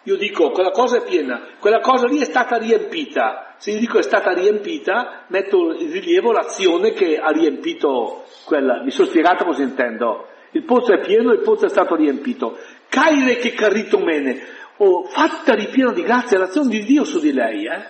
Io 0.04 0.18
dico, 0.18 0.52
quella 0.52 0.70
cosa 0.70 0.98
è 0.98 1.04
piena, 1.04 1.48
quella 1.60 1.80
cosa 1.80 2.08
lì 2.08 2.20
è 2.20 2.26
stata 2.26 2.58
riempita. 2.58 3.56
Se 3.58 3.72
io 3.72 3.80
dico 3.80 3.98
è 3.98 4.04
stata 4.04 4.32
riempita, 4.32 5.24
metto 5.28 5.74
in 5.74 5.92
rilievo 5.92 6.32
l'azione 6.32 6.92
che 6.92 7.18
ha 7.18 7.32
riempito 7.32 8.26
quella. 8.46 8.84
Mi 8.84 8.92
sono 8.92 9.08
spiegato 9.08 9.46
cosa 9.46 9.64
intendo. 9.64 10.28
Il 10.52 10.64
pozzo 10.64 10.94
è 10.94 11.00
pieno, 11.00 11.34
il 11.34 11.42
pozzo 11.42 11.66
è 11.66 11.70
stato 11.70 11.96
riempito. 11.96 12.58
Caire 12.88 13.38
che 13.38 13.54
carrito 13.54 13.98
mene, 13.98 14.40
o 14.78 15.06
fatta 15.06 15.56
ripiena 15.56 15.92
di 15.92 16.04
grazia, 16.04 16.38
l'azione 16.38 16.70
di 16.70 16.84
Dio 16.84 17.04
su 17.04 17.20
di 17.20 17.34
lei, 17.34 17.66
eh? 17.66 17.86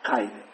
Caire. 0.00 0.45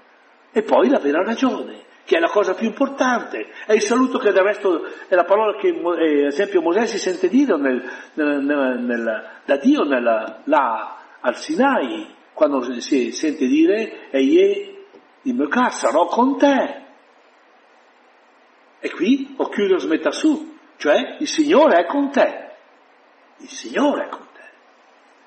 E 0.53 0.63
poi 0.63 0.89
la 0.89 0.99
vera 0.99 1.25
ragione, 1.25 1.81
che 2.05 2.17
è 2.17 2.21
la 2.21 2.29
cosa 2.29 2.55
più 2.55 2.67
importante, 2.67 3.47
è 3.67 3.73
il 3.73 3.81
saluto 3.81 4.19
che 4.19 4.33
del 4.33 4.43
resto 4.43 4.85
è 5.09 5.15
la 5.15 5.25
parola 5.25 5.57
che, 5.59 5.69
eh, 5.69 6.21
ad 6.25 6.33
esempio, 6.33 6.61
Mosè 6.61 6.87
si 6.87 6.99
sente 6.99 7.29
dire 7.29 7.57
nel, 7.57 7.83
nel, 8.15 8.81
nel, 8.81 9.31
da 9.45 9.57
Dio 9.57 9.85
nella, 9.85 10.43
là 10.45 10.99
al 11.21 11.37
Sinai, 11.37 12.15
quando 12.35 12.63
si 12.81 13.13
sente 13.13 13.47
dire, 13.47 14.11
e 14.11 14.21
io 14.21 14.73
in 15.23 15.37
Mecca 15.37 15.71
sarò 15.71 16.07
con 16.07 16.37
te. 16.37 16.81
E 18.81 18.91
qui 18.91 19.35
ho 19.37 19.49
chiuso 19.49 19.79
smetta 19.79 20.11
su, 20.11 20.57
cioè 20.77 21.17
il 21.21 21.29
Signore 21.29 21.79
è 21.79 21.87
con 21.87 22.11
te. 22.11 22.51
Il 23.39 23.49
Signore 23.49 24.07
è 24.07 24.09
con 24.09 24.27
te. 24.33 24.43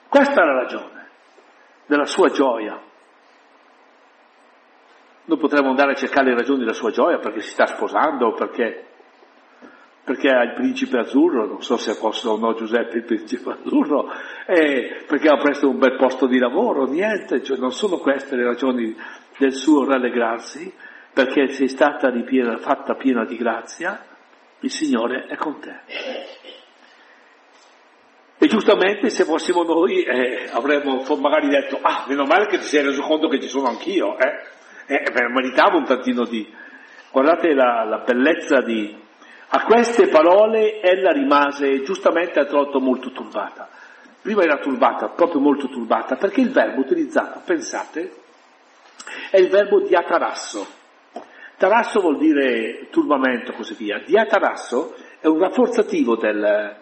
Questa 0.10 0.42
è 0.42 0.46
la 0.46 0.62
ragione 0.62 1.08
della 1.86 2.06
sua 2.06 2.30
gioia. 2.30 2.85
Noi 5.26 5.38
potremmo 5.38 5.70
andare 5.70 5.92
a 5.92 5.96
cercare 5.96 6.30
le 6.30 6.36
ragioni 6.36 6.60
della 6.60 6.74
sua 6.74 6.92
gioia, 6.92 7.18
perché 7.18 7.42
si 7.42 7.50
sta 7.50 7.66
sposando, 7.66 8.34
perché 8.34 8.86
perché 10.06 10.30
ha 10.30 10.44
il 10.44 10.54
principe 10.54 11.00
azzurro, 11.00 11.48
non 11.48 11.64
so 11.64 11.78
se 11.78 11.98
posso 11.98 12.30
o 12.30 12.38
no 12.38 12.54
Giuseppe 12.54 12.98
il 12.98 13.06
principe 13.06 13.54
azzurro, 13.54 14.08
perché 14.46 15.28
ha 15.28 15.38
preso 15.38 15.68
un 15.68 15.80
bel 15.80 15.96
posto 15.96 16.28
di 16.28 16.38
lavoro, 16.38 16.86
niente, 16.86 17.42
cioè 17.42 17.58
non 17.58 17.72
sono 17.72 17.98
queste 17.98 18.36
le 18.36 18.44
ragioni 18.44 18.96
del 19.38 19.52
suo 19.52 19.84
rallegrarsi, 19.84 20.72
perché 21.12 21.48
sei 21.48 21.68
stata 21.68 22.10
ripiena, 22.12 22.58
fatta 22.58 22.94
piena 22.94 23.26
di 23.26 23.36
grazia, 23.36 24.00
il 24.60 24.70
Signore 24.70 25.26
è 25.26 25.36
con 25.38 25.60
te. 25.60 25.82
E 28.38 28.48
giustamente 28.48 29.10
se 29.10 29.24
fossimo 29.24 29.64
noi 29.64 30.04
eh, 30.04 30.50
avremmo 30.52 31.04
magari 31.20 31.48
detto, 31.48 31.80
ah, 31.82 32.06
meno 32.08 32.26
male 32.26 32.46
che 32.46 32.60
ti 32.60 32.66
sei 32.66 32.84
reso 32.84 33.02
conto 33.02 33.28
che 33.28 33.40
ci 33.40 33.48
sono 33.48 33.70
anch'io, 33.70 34.20
eh? 34.20 34.55
Eh 34.88 35.30
meritavo 35.30 35.78
un 35.78 35.86
tantino 35.86 36.26
di... 36.26 36.52
Guardate 37.12 37.54
la, 37.54 37.84
la 37.86 38.00
bellezza 38.00 38.62
di, 38.62 38.94
a 39.48 39.64
queste 39.64 40.08
parole 40.08 40.82
ella 40.82 41.12
rimase 41.12 41.82
giustamente 41.84 42.40
a 42.40 42.46
trotto 42.46 42.80
molto 42.80 43.12
turbata. 43.12 43.70
Prima 44.22 44.42
era 44.42 44.58
turbata, 44.58 45.10
proprio 45.10 45.40
molto 45.40 45.68
turbata, 45.68 46.16
perché 46.16 46.42
il 46.42 46.50
verbo 46.50 46.82
utilizzato, 46.82 47.42
pensate, 47.46 48.12
è 49.30 49.40
il 49.40 49.50
verbo 49.50 49.82
diatarasso. 49.82 50.66
Tarasso 51.58 52.02
vuol 52.02 52.18
dire 52.18 52.90
turbamento 52.90 53.54
così 53.54 53.76
via. 53.76 54.00
Diatarasso 54.00 54.96
è 55.22 55.28
un 55.28 55.40
rafforzativo 55.40 56.18
del, 56.18 56.76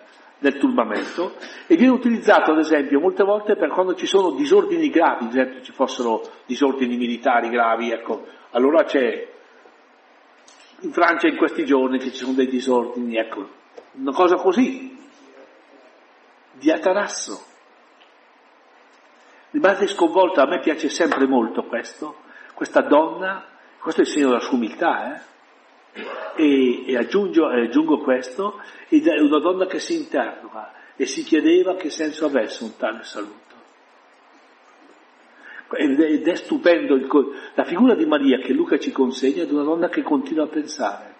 del 0.43 0.57
turbamento 0.57 1.35
e 1.67 1.77
viene 1.77 1.93
utilizzato 1.93 2.51
ad 2.51 2.57
esempio 2.57 2.99
molte 2.99 3.23
volte 3.23 3.55
per 3.55 3.69
quando 3.69 3.95
ci 3.95 4.05
sono 4.05 4.31
disordini 4.31 4.89
gravi, 4.89 5.23
ad 5.23 5.29
esempio 5.29 5.61
ci 5.61 5.71
fossero 5.71 6.21
disordini 6.45 6.97
militari 6.97 7.47
gravi, 7.47 7.91
ecco, 7.91 8.25
allora 8.51 8.83
c'è 8.83 9.25
in 10.81 10.91
Francia 10.91 11.29
in 11.29 11.37
questi 11.37 11.63
giorni 11.63 11.97
che 11.97 12.11
ci 12.11 12.17
sono 12.17 12.33
dei 12.33 12.47
disordini, 12.47 13.15
ecco, 13.15 13.47
una 13.93 14.11
cosa 14.11 14.35
così, 14.35 14.93
di 16.51 16.69
Atarasso. 16.69 17.41
Rimase 19.51 19.87
sconvolta, 19.87 20.41
a 20.41 20.47
me 20.47 20.59
piace 20.59 20.89
sempre 20.89 21.25
molto 21.25 21.63
questo, 21.63 22.17
questa 22.53 22.81
donna, 22.81 23.45
questo 23.79 24.01
è 24.01 24.03
il 24.03 24.09
segno 24.09 24.27
della 24.27 24.39
sua 24.41 24.57
umiltà, 24.57 25.15
eh? 25.15 25.21
E, 26.35 26.89
e 26.89 26.97
aggiungo, 26.97 27.47
aggiungo 27.47 27.99
questo, 27.99 28.59
ed 28.89 29.07
è 29.07 29.19
una 29.19 29.39
donna 29.39 29.65
che 29.65 29.79
si 29.79 29.95
interroga 29.95 30.73
e 30.95 31.05
si 31.05 31.23
chiedeva 31.23 31.75
che 31.75 31.89
senso 31.89 32.25
avesse 32.25 32.63
un 32.63 32.75
tale 32.77 33.03
saluto. 33.03 33.41
Ed 35.75 36.27
è 36.27 36.35
stupendo 36.35 36.93
il, 36.93 37.07
la 37.55 37.63
figura 37.63 37.95
di 37.95 38.05
Maria 38.05 38.37
che 38.39 38.53
Luca 38.53 38.77
ci 38.77 38.91
consegna 38.91 39.43
di 39.43 39.53
una 39.53 39.63
donna 39.63 39.89
che 39.89 40.03
continua 40.03 40.43
a 40.43 40.47
pensare, 40.47 41.15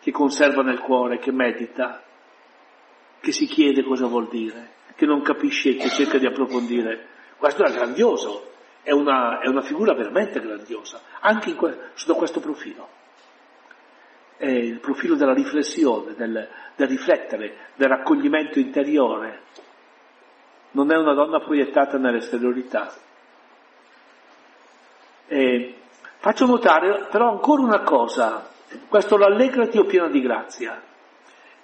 che 0.00 0.10
conserva 0.10 0.62
nel 0.62 0.80
cuore, 0.80 1.18
che 1.18 1.30
medita, 1.30 2.02
che 3.20 3.30
si 3.30 3.46
chiede 3.46 3.84
cosa 3.84 4.06
vuol 4.06 4.28
dire, 4.28 4.70
che 4.96 5.06
non 5.06 5.22
capisce 5.22 5.70
e 5.70 5.76
che 5.76 5.88
cerca 5.90 6.18
di 6.18 6.26
approfondire. 6.26 7.06
Questo 7.36 7.64
è 7.64 7.70
grandioso, 7.70 8.50
è 8.82 8.90
una, 8.90 9.40
è 9.40 9.46
una 9.46 9.62
figura 9.62 9.94
veramente 9.94 10.40
grandiosa, 10.40 11.00
anche 11.20 11.54
que- 11.54 11.90
sotto 11.94 12.16
questo 12.16 12.40
profilo. 12.40 13.00
È 14.42 14.48
il 14.48 14.80
profilo 14.80 15.14
della 15.14 15.34
riflessione, 15.34 16.14
del, 16.16 16.48
del 16.74 16.88
riflettere, 16.88 17.68
del 17.76 17.88
raccoglimento 17.88 18.58
interiore. 18.58 19.42
Non 20.72 20.90
è 20.90 20.96
una 20.96 21.14
donna 21.14 21.38
proiettata 21.38 21.96
nell'esteriorità. 21.96 22.92
Eh, 25.28 25.74
faccio 26.16 26.46
notare 26.46 27.06
però 27.08 27.30
ancora 27.30 27.62
una 27.62 27.82
cosa, 27.82 28.50
questo 28.88 29.16
rallegrati 29.16 29.78
o 29.78 29.84
pieno 29.84 30.08
di 30.08 30.20
grazia. 30.20 30.82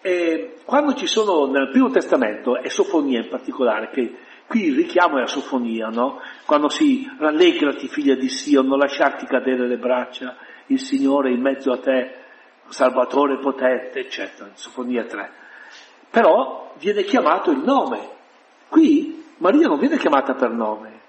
Eh, 0.01 0.59
quando 0.65 0.95
ci 0.95 1.09
sono 1.09 1.51
nel 1.51 1.71
Primo 1.71 1.91
Testamento, 1.91 2.59
e 2.59 2.71
Sofonia 2.71 3.19
in 3.19 3.29
particolare, 3.29 3.91
che 3.91 4.19
qui 4.47 4.67
il 4.67 4.77
richiamo 4.77 5.19
è 5.19 5.23
a 5.23 5.27
Sofonia, 5.27 5.89
no? 5.89 6.21
Quando 6.47 6.69
si 6.69 7.11
rallegrati 7.19 7.89
figlia 7.89 8.15
di 8.15 8.29
Sio, 8.29 8.63
non 8.63 8.79
lasciarti 8.79 9.27
cadere 9.27 9.67
le 9.67 9.79
braccia, 9.79 10.37
il 10.67 10.79
Signore 10.79 11.33
in 11.33 11.41
mezzo 11.41 11.73
a 11.73 11.79
te, 11.81 12.27
Salvatore 12.69 13.39
potente, 13.39 14.01
eccetera, 14.01 14.51
Sofonia 14.55 15.05
3. 15.05 15.31
Però 16.11 16.75
viene 16.79 17.03
chiamato 17.03 17.51
il 17.51 17.63
nome. 17.65 18.17
Qui 18.69 19.25
Maria 19.39 19.69
non 19.69 19.79
viene 19.79 19.97
chiamata 19.99 20.35
per 20.35 20.51
nome, 20.51 21.01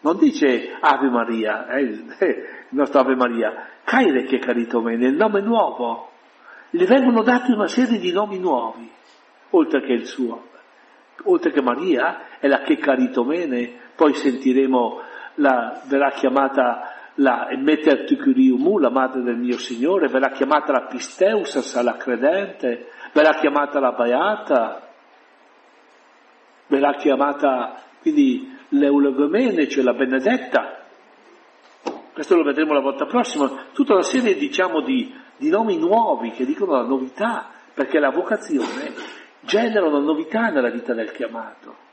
non 0.00 0.18
dice 0.18 0.76
Ave 0.80 1.08
Maria, 1.08 1.66
eh, 1.68 1.80
il 1.80 2.14
nostro 2.70 3.00
Ave 3.00 3.14
Maria, 3.14 3.68
Caire 3.84 4.24
che 4.24 4.38
carito 4.38 4.80
me, 4.80 4.94
il 4.94 5.14
nome 5.14 5.40
nuovo. 5.40 6.10
Le 6.70 6.84
vengono 6.84 7.22
dati 7.22 7.52
una 7.52 7.68
serie 7.68 7.98
di 7.98 8.10
nomi 8.10 8.38
nuovi, 8.38 8.90
oltre 9.50 9.80
che 9.82 9.92
il 9.92 10.06
suo. 10.06 10.48
Oltre 11.24 11.50
che 11.50 11.62
Maria 11.62 12.38
è 12.38 12.48
la 12.48 12.60
che 12.60 12.76
caritomene, 12.76 13.72
poi 13.94 14.14
sentiremo 14.14 15.00
la, 15.36 15.80
verrà 15.86 16.10
chiamata 16.10 16.95
la 17.16 17.48
Meter 17.56 18.04
Tucuriumu, 18.04 18.78
la 18.78 18.90
madre 18.90 19.22
del 19.22 19.36
mio 19.36 19.58
Signore, 19.58 20.08
verrà 20.08 20.30
chiamata 20.30 20.72
la 20.72 20.86
Pisteusas, 20.86 21.80
la 21.82 21.96
credente, 21.96 22.88
verrà 23.12 23.34
chiamata 23.34 23.80
la 23.80 23.92
Beata, 23.92 24.88
verrà 26.66 26.94
chiamata 26.94 27.82
quindi 28.00 28.54
l'Eulogomene, 28.70 29.68
cioè 29.68 29.82
la 29.82 29.94
Benedetta, 29.94 30.84
questo 32.12 32.36
lo 32.36 32.44
vedremo 32.44 32.72
la 32.72 32.80
volta 32.80 33.04
prossima, 33.04 33.66
tutta 33.72 33.92
una 33.92 34.02
serie 34.02 34.36
diciamo 34.36 34.80
di, 34.80 35.14
di 35.36 35.50
nomi 35.50 35.76
nuovi 35.78 36.30
che 36.30 36.46
dicono 36.46 36.72
la 36.72 36.86
novità, 36.86 37.50
perché 37.74 37.98
la 37.98 38.10
vocazione 38.10 38.94
genera 39.40 39.86
una 39.86 40.00
novità 40.00 40.48
nella 40.48 40.70
vita 40.70 40.94
del 40.94 41.12
chiamato. 41.12 41.85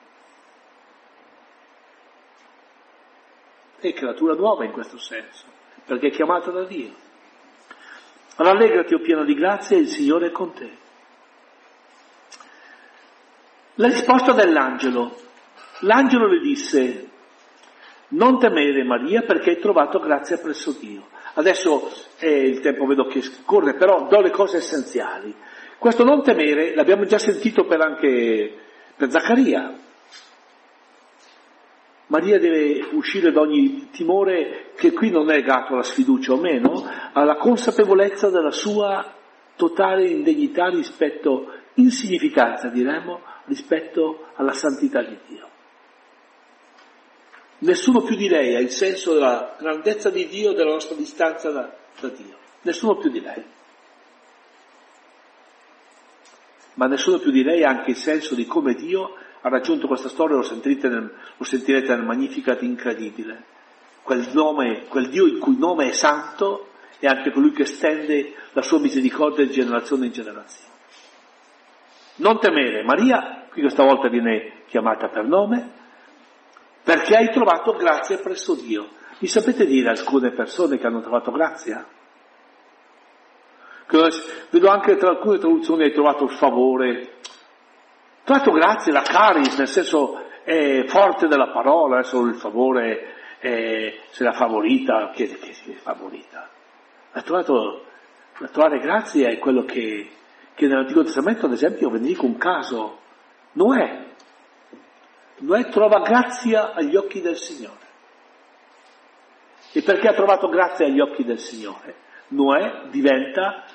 È 3.90 3.94
creatura 3.94 4.34
nuova 4.34 4.66
in 4.66 4.72
questo 4.72 4.98
senso, 4.98 5.46
perché 5.86 6.08
è 6.08 6.12
chiamata 6.12 6.52
da 6.52 6.64
Dio. 6.64 6.94
Rallegrati 8.36 8.94
o 8.94 9.00
pieno 9.00 9.24
di 9.24 9.34
grazia, 9.34 9.78
il 9.78 9.88
Signore 9.88 10.28
è 10.28 10.32
con 10.32 10.54
te. 10.54 10.70
La 13.76 13.88
risposta 13.88 14.34
dell'angelo 14.34 15.22
L'angelo 15.84 16.28
le 16.28 16.40
disse, 16.40 17.10
non 18.10 18.40
temere 18.40 18.84
Maria 18.84 19.22
perché 19.22 19.52
hai 19.52 19.60
trovato 19.60 20.00
grazia 20.00 20.38
presso 20.38 20.76
Dio. 20.80 21.08
Adesso 21.34 21.92
eh, 22.20 22.30
il 22.30 22.60
tempo 22.62 22.86
vedo 22.86 23.06
che 23.06 23.22
scorre, 23.22 23.74
però 23.74 24.08
do 24.08 24.22
le 24.22 24.30
cose 24.30 24.58
essenziali. 24.58 25.34
Questo 25.78 26.04
non 26.04 26.24
temere 26.24 26.74
l'abbiamo 26.76 27.06
già 27.06 27.18
sentito 27.18 27.66
per 27.66 27.82
anche 27.82 28.58
per 28.96 29.10
Zaccaria. 29.10 29.74
Maria 32.14 32.38
deve 32.38 32.90
uscire 32.92 33.32
da 33.32 33.42
ogni 33.42 33.90
timore 33.90 34.74
che 34.76 34.92
qui 34.94 35.10
non 35.10 35.32
è 35.32 35.38
legato 35.38 35.74
alla 35.74 35.82
sfiducia 35.82 36.34
o 36.34 36.38
meno, 36.38 36.88
alla 37.12 37.38
consapevolezza 37.38 38.30
della 38.30 38.52
sua 38.52 39.16
totale 39.56 40.08
indegnità 40.08 40.68
rispetto, 40.68 41.52
insignificanza 41.76 42.68
diremmo, 42.68 43.20
rispetto 43.46 44.28
alla 44.36 44.52
santità 44.52 45.02
di 45.02 45.18
Dio. 45.28 45.50
Nessuno 47.60 48.04
più 48.04 48.16
di 48.16 48.30
lei 48.30 48.54
ha 48.54 48.60
il 48.60 48.70
senso 48.70 49.14
della 49.14 49.56
grandezza 49.60 50.12
di 50.12 50.28
Dio 50.28 50.52
e 50.52 50.54
della 50.54 50.74
nostra 50.74 50.96
distanza 50.96 51.50
da, 51.50 51.76
da 52.00 52.10
Dio. 52.10 52.38
Nessuno 52.62 52.96
più 52.98 53.10
di 53.10 53.22
lei. 53.22 53.44
Ma 56.76 56.86
nessuno 56.86 57.18
più 57.18 57.32
di 57.32 57.42
lei 57.42 57.64
ha 57.64 57.70
anche 57.70 57.90
il 57.90 57.98
senso 57.98 58.36
di 58.36 58.46
come 58.46 58.76
Dio 58.76 59.16
ha 59.46 59.50
raggiunto 59.50 59.88
questa 59.88 60.08
storia, 60.08 60.38
lo, 60.38 60.48
nel, 60.88 61.14
lo 61.36 61.44
sentirete 61.44 61.94
nel 61.94 62.06
Magnificat 62.06 62.62
incredibile. 62.62 63.44
Quel, 64.02 64.30
nome, 64.32 64.86
quel 64.88 65.10
Dio 65.10 65.26
il 65.26 65.38
cui 65.38 65.58
nome 65.58 65.90
è 65.90 65.92
santo 65.92 66.70
è 67.00 67.08
anche 67.08 67.32
colui 67.32 67.52
che 67.52 67.66
stende 67.66 68.36
la 68.54 68.62
sua 68.62 68.80
misericordia 68.80 69.46
di 69.46 69.52
generazione 69.52 70.06
in 70.06 70.14
generazione. 70.14 70.72
Non 72.16 72.40
temere, 72.40 72.84
Maria, 72.84 73.48
qui 73.52 73.62
questa 73.62 73.84
volta 73.84 74.08
viene 74.08 74.64
chiamata 74.68 75.10
per 75.10 75.26
nome, 75.26 75.72
perché 76.82 77.16
hai 77.16 77.30
trovato 77.30 77.74
grazia 77.74 78.18
presso 78.20 78.56
Dio. 78.56 78.92
Mi 79.20 79.28
sapete 79.28 79.66
dire 79.66 79.90
alcune 79.90 80.32
persone 80.32 80.78
che 80.78 80.88
hanno 80.88 81.02
trovato 81.02 81.32
grazia? 81.32 81.86
Vedo 84.50 84.70
anche 84.70 84.96
tra 84.96 85.10
alcune 85.10 85.38
traduzioni 85.38 85.84
hai 85.84 85.92
trovato 85.92 86.24
il 86.24 86.32
favore, 86.32 87.16
trovato 88.24 88.52
grazia, 88.52 88.94
la 88.94 89.02
caris, 89.02 89.58
nel 89.58 89.68
senso 89.68 90.22
è 90.44 90.86
forte 90.88 91.28
della 91.28 91.52
parola, 91.52 92.00
adesso 92.00 92.22
il 92.22 92.36
favore 92.36 93.14
è, 93.40 94.00
se 94.10 94.24
la 94.24 94.34
favorita, 94.34 95.12
che, 95.14 95.28
che 95.28 95.52
è 95.52 95.74
favorita? 95.74 96.50
Ha 97.12 97.22
trovato, 97.22 97.86
trovare 98.52 98.80
grazia 98.80 99.30
è 99.30 99.38
quello 99.38 99.64
che, 99.64 100.10
che 100.54 100.68
nell'Antico 100.68 101.04
Testamento, 101.04 101.46
ad 101.46 101.52
esempio, 101.52 101.90
ve 101.90 102.00
ne 102.00 102.08
dico 102.08 102.26
un 102.26 102.38
caso, 102.38 103.00
Noè, 103.54 104.06
Noè 105.40 105.70
trova 105.70 106.00
grazia 106.00 106.74
agli 106.74 106.96
occhi 106.96 107.22
del 107.22 107.38
Signore. 107.38 107.82
E 109.74 109.82
perché 109.82 110.08
ha 110.08 110.14
trovato 110.14 110.48
grazia 110.50 110.86
agli 110.86 111.00
occhi 111.00 111.24
del 111.24 111.40
Signore? 111.40 111.96
Noè 112.30 112.90
diventa 112.90 113.66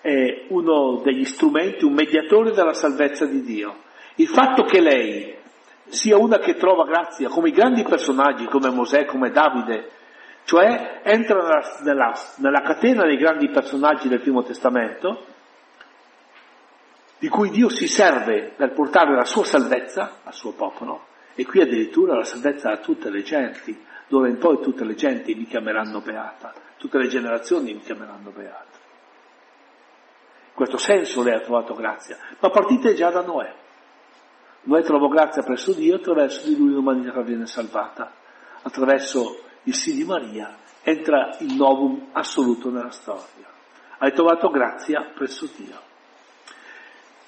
è 0.00 0.46
uno 0.48 1.00
degli 1.02 1.24
strumenti, 1.24 1.84
un 1.84 1.92
mediatore 1.92 2.52
della 2.52 2.72
salvezza 2.72 3.26
di 3.26 3.42
Dio. 3.42 3.76
Il 4.16 4.28
fatto 4.28 4.64
che 4.64 4.80
lei 4.80 5.34
sia 5.88 6.16
una 6.16 6.38
che 6.38 6.54
trova 6.54 6.84
grazia, 6.84 7.28
come 7.28 7.48
i 7.48 7.52
grandi 7.52 7.82
personaggi, 7.82 8.46
come 8.46 8.70
Mosè, 8.70 9.04
come 9.04 9.30
Davide, 9.30 9.90
cioè 10.44 11.00
entra 11.02 11.42
nella, 11.42 11.78
nella, 11.82 12.12
nella 12.36 12.60
catena 12.62 13.04
dei 13.04 13.16
grandi 13.16 13.48
personaggi 13.50 14.08
del 14.08 14.20
Primo 14.20 14.42
Testamento, 14.42 15.26
di 17.18 17.28
cui 17.28 17.50
Dio 17.50 17.68
si 17.68 17.86
serve 17.86 18.52
per 18.56 18.72
portare 18.72 19.14
la 19.14 19.24
sua 19.24 19.44
salvezza 19.44 20.20
al 20.24 20.32
suo 20.32 20.52
popolo, 20.52 21.06
e 21.34 21.44
qui 21.44 21.60
addirittura 21.60 22.16
la 22.16 22.24
salvezza 22.24 22.70
a 22.70 22.78
tutte 22.78 23.10
le 23.10 23.22
genti, 23.22 23.78
d'ora 24.08 24.28
in 24.28 24.38
poi 24.38 24.60
tutte 24.60 24.84
le 24.84 24.94
genti 24.94 25.34
mi 25.34 25.44
chiameranno 25.44 26.00
beata, 26.00 26.52
tutte 26.78 26.98
le 26.98 27.08
generazioni 27.08 27.74
mi 27.74 27.80
chiameranno 27.80 28.30
beata. 28.30 28.79
Questo 30.60 30.76
senso 30.76 31.22
lei 31.22 31.32
ha 31.32 31.40
trovato 31.40 31.72
grazia, 31.72 32.18
ma 32.38 32.50
partite 32.50 32.92
già 32.92 33.08
da 33.08 33.22
Noè. 33.22 33.50
Noè 34.64 34.82
trovò 34.82 35.08
grazia 35.08 35.42
presso 35.42 35.72
Dio, 35.72 35.96
attraverso 35.96 36.46
di 36.46 36.54
lui 36.54 36.74
l'umanità 36.74 37.18
viene 37.22 37.46
salvata, 37.46 38.12
attraverso 38.60 39.40
il 39.62 39.74
sì 39.74 39.94
di 39.94 40.04
Maria 40.04 40.58
entra 40.82 41.34
il 41.38 41.54
novum 41.54 42.08
assoluto 42.12 42.68
nella 42.68 42.90
storia. 42.90 43.48
Hai 44.00 44.12
trovato 44.12 44.50
grazia 44.50 45.10
presso 45.14 45.48
Dio. 45.56 45.80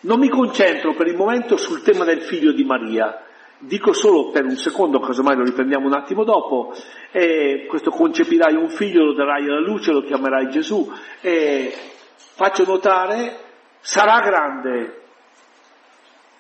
Non 0.01 0.19
mi 0.19 0.29
concentro 0.29 0.93
per 0.93 1.07
il 1.07 1.17
momento 1.17 1.57
sul 1.57 1.81
tema 1.81 2.05
del 2.05 2.21
figlio 2.21 2.53
di 2.53 2.65
Maria, 2.65 3.19
dico 3.61 3.95
solo 3.95 4.29
per 4.29 4.45
un 4.45 4.57
secondo, 4.57 5.01
casomai 5.01 5.37
lo 5.37 5.45
riprendiamo 5.45 5.87
un 5.87 5.95
attimo 5.95 6.25
dopo, 6.25 6.75
eh, 7.13 7.65
questo 7.67 7.91
concepirai 7.91 8.57
un 8.57 8.69
figlio, 8.69 9.07
lo 9.07 9.15
darai 9.15 9.45
alla 9.45 9.61
luce, 9.61 9.91
lo 9.91 10.03
chiamerai 10.03 10.51
Gesù, 10.51 10.87
eh, 11.23 11.93
faccio 12.35 12.65
notare, 12.65 13.39
sarà 13.81 14.21
grande, 14.21 15.03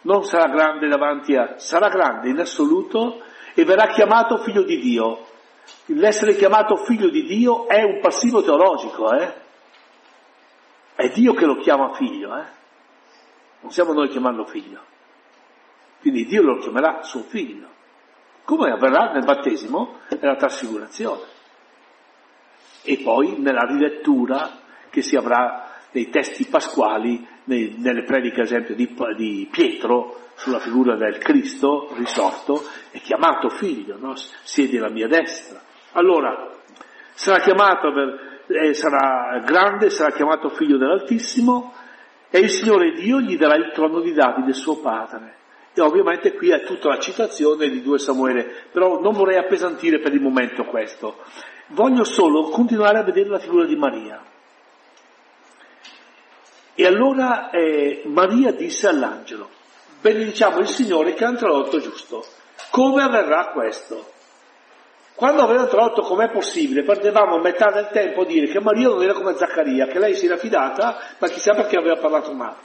non 0.02 0.24
sarà 0.24 0.48
grande 0.48 0.88
davanti 0.88 1.36
a, 1.36 1.58
sarà 1.58 1.88
grande 1.88 2.28
in 2.30 2.38
assoluto 2.38 3.22
e 3.54 3.64
verrà 3.64 3.86
chiamato 3.88 4.38
figlio 4.38 4.62
di 4.62 4.78
Dio. 4.78 5.26
L'essere 5.86 6.34
chiamato 6.34 6.76
figlio 6.76 7.08
di 7.08 7.24
Dio 7.24 7.68
è 7.68 7.82
un 7.82 8.00
passivo 8.00 8.42
teologico, 8.42 9.12
eh? 9.12 9.40
È 10.94 11.08
Dio 11.10 11.34
che 11.34 11.46
lo 11.46 11.56
chiama 11.56 11.92
figlio, 11.92 12.36
eh? 12.36 12.44
Non 13.60 13.70
siamo 13.70 13.92
noi 13.92 14.08
a 14.08 14.10
chiamarlo 14.10 14.44
figlio. 14.46 14.80
Quindi 16.00 16.24
Dio 16.26 16.42
lo 16.42 16.58
chiamerà 16.58 17.02
suo 17.02 17.22
figlio. 17.22 17.68
Come 18.44 18.72
avverrà 18.72 19.12
nel 19.12 19.24
battesimo 19.24 20.00
e 20.08 20.18
nella 20.20 20.34
trasfigurazione. 20.34 21.22
E 22.82 22.98
poi 23.04 23.38
nella 23.38 23.62
rilettura 23.62 24.58
che 24.90 25.00
si 25.00 25.14
avrà 25.14 25.71
nei 25.92 26.08
testi 26.10 26.46
pasquali, 26.46 27.26
nei, 27.44 27.76
nelle 27.78 28.02
prediche 28.02 28.40
ad 28.40 28.46
esempio 28.46 28.74
di, 28.74 28.94
di, 29.16 29.48
Pietro 29.50 30.30
sulla 30.34 30.58
figura 30.58 30.96
del 30.96 31.18
Cristo 31.18 31.92
risorto, 31.96 32.62
è 32.90 32.98
chiamato 33.00 33.48
figlio, 33.48 33.96
no? 33.98 34.14
siedi 34.42 34.78
alla 34.78 34.90
mia 34.90 35.06
destra. 35.06 35.60
Allora, 35.92 36.50
sarà 37.14 37.40
chiamato, 37.40 37.92
per, 37.92 38.42
eh, 38.48 38.74
sarà 38.74 39.42
grande, 39.44 39.90
sarà 39.90 40.10
chiamato 40.12 40.48
figlio 40.48 40.78
dell'Altissimo, 40.78 41.74
e 42.30 42.38
il 42.38 42.48
Signore 42.48 42.92
Dio 42.92 43.20
gli 43.20 43.36
darà 43.36 43.56
il 43.56 43.72
trono 43.72 44.00
di 44.00 44.12
Davide 44.14 44.54
suo 44.54 44.80
padre. 44.80 45.36
E 45.74 45.80
ovviamente 45.80 46.34
qui 46.34 46.50
è 46.50 46.64
tutta 46.64 46.88
la 46.88 46.98
citazione 46.98 47.68
di 47.68 47.82
2 47.82 47.98
Samuele, 47.98 48.66
però 48.70 49.00
non 49.00 49.12
vorrei 49.12 49.36
appesantire 49.36 50.00
per 50.00 50.12
il 50.12 50.20
momento 50.20 50.64
questo. 50.64 51.18
Voglio 51.68 52.04
solo 52.04 52.48
continuare 52.48 52.98
a 52.98 53.02
vedere 53.02 53.28
la 53.28 53.38
figura 53.38 53.66
di 53.66 53.76
Maria. 53.76 54.31
E 56.82 56.86
allora 56.86 57.50
eh, 57.50 58.02
Maria 58.06 58.50
disse 58.50 58.88
all'angelo, 58.88 59.48
benediciamo 60.00 60.58
il 60.58 60.66
Signore 60.66 61.14
che 61.14 61.24
ha 61.24 61.28
introdotto 61.28 61.78
giusto. 61.78 62.26
Come 62.70 63.04
avverrà 63.04 63.50
questo? 63.52 64.10
Quando 65.14 65.42
aveva 65.42 65.68
tradotto 65.68 66.02
com'è 66.02 66.28
possibile, 66.30 66.82
perdevamo 66.82 67.38
metà 67.38 67.70
del 67.70 67.90
tempo 67.92 68.22
a 68.22 68.24
dire 68.24 68.48
che 68.48 68.60
Maria 68.60 68.88
non 68.88 69.00
era 69.00 69.12
come 69.12 69.36
Zaccaria, 69.36 69.86
che 69.86 70.00
lei 70.00 70.16
si 70.16 70.26
era 70.26 70.36
fidata, 70.36 70.98
ma 71.18 71.28
chissà 71.28 71.54
perché 71.54 71.76
aveva 71.76 71.98
parlato 71.98 72.32
male. 72.32 72.56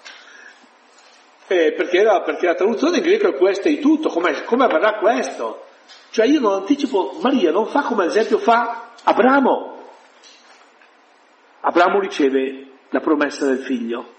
Eh, 1.45 1.73
perché, 1.73 1.99
era, 1.99 2.19
perché, 2.21 2.47
la 2.47 2.55
traduzione 2.55 2.97
in 2.97 3.03
greco 3.03 3.27
è 3.27 3.35
questa 3.35 3.69
e 3.69 3.77
tutto, 3.77 4.09
come, 4.09 4.43
come 4.45 4.63
avverrà 4.63 4.93
questo? 4.95 5.65
Cioè 6.09 6.25
io 6.25 6.39
non 6.39 6.53
anticipo, 6.53 7.17
Maria 7.21 7.51
non 7.51 7.67
fa 7.67 7.83
come 7.83 8.05
ad 8.05 8.09
esempio 8.09 8.39
fa 8.39 8.93
Abramo. 9.03 9.75
Abramo 11.59 11.99
riceve 11.99 12.67
la 12.89 12.99
promessa 12.99 13.45
del 13.45 13.59
figlio, 13.59 14.13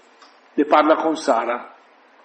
ne 0.53 0.65
parla 0.65 0.95
con 0.95 1.15
Sara 1.15 1.75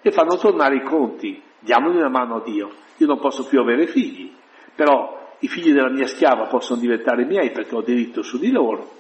e 0.00 0.10
fanno 0.10 0.36
tornare 0.36 0.76
i 0.76 0.82
conti, 0.82 1.42
diamogli 1.58 1.96
una 1.96 2.08
mano 2.08 2.36
a 2.36 2.42
Dio. 2.42 2.72
Io 2.98 3.06
non 3.06 3.18
posso 3.18 3.46
più 3.46 3.60
avere 3.60 3.86
figli, 3.86 4.32
però 4.74 5.32
i 5.40 5.48
figli 5.48 5.72
della 5.72 5.90
mia 5.90 6.06
schiava 6.06 6.46
possono 6.46 6.80
diventare 6.80 7.24
miei 7.24 7.50
perché 7.50 7.74
ho 7.74 7.82
diritto 7.82 8.22
su 8.22 8.38
di 8.38 8.50
loro, 8.50 8.90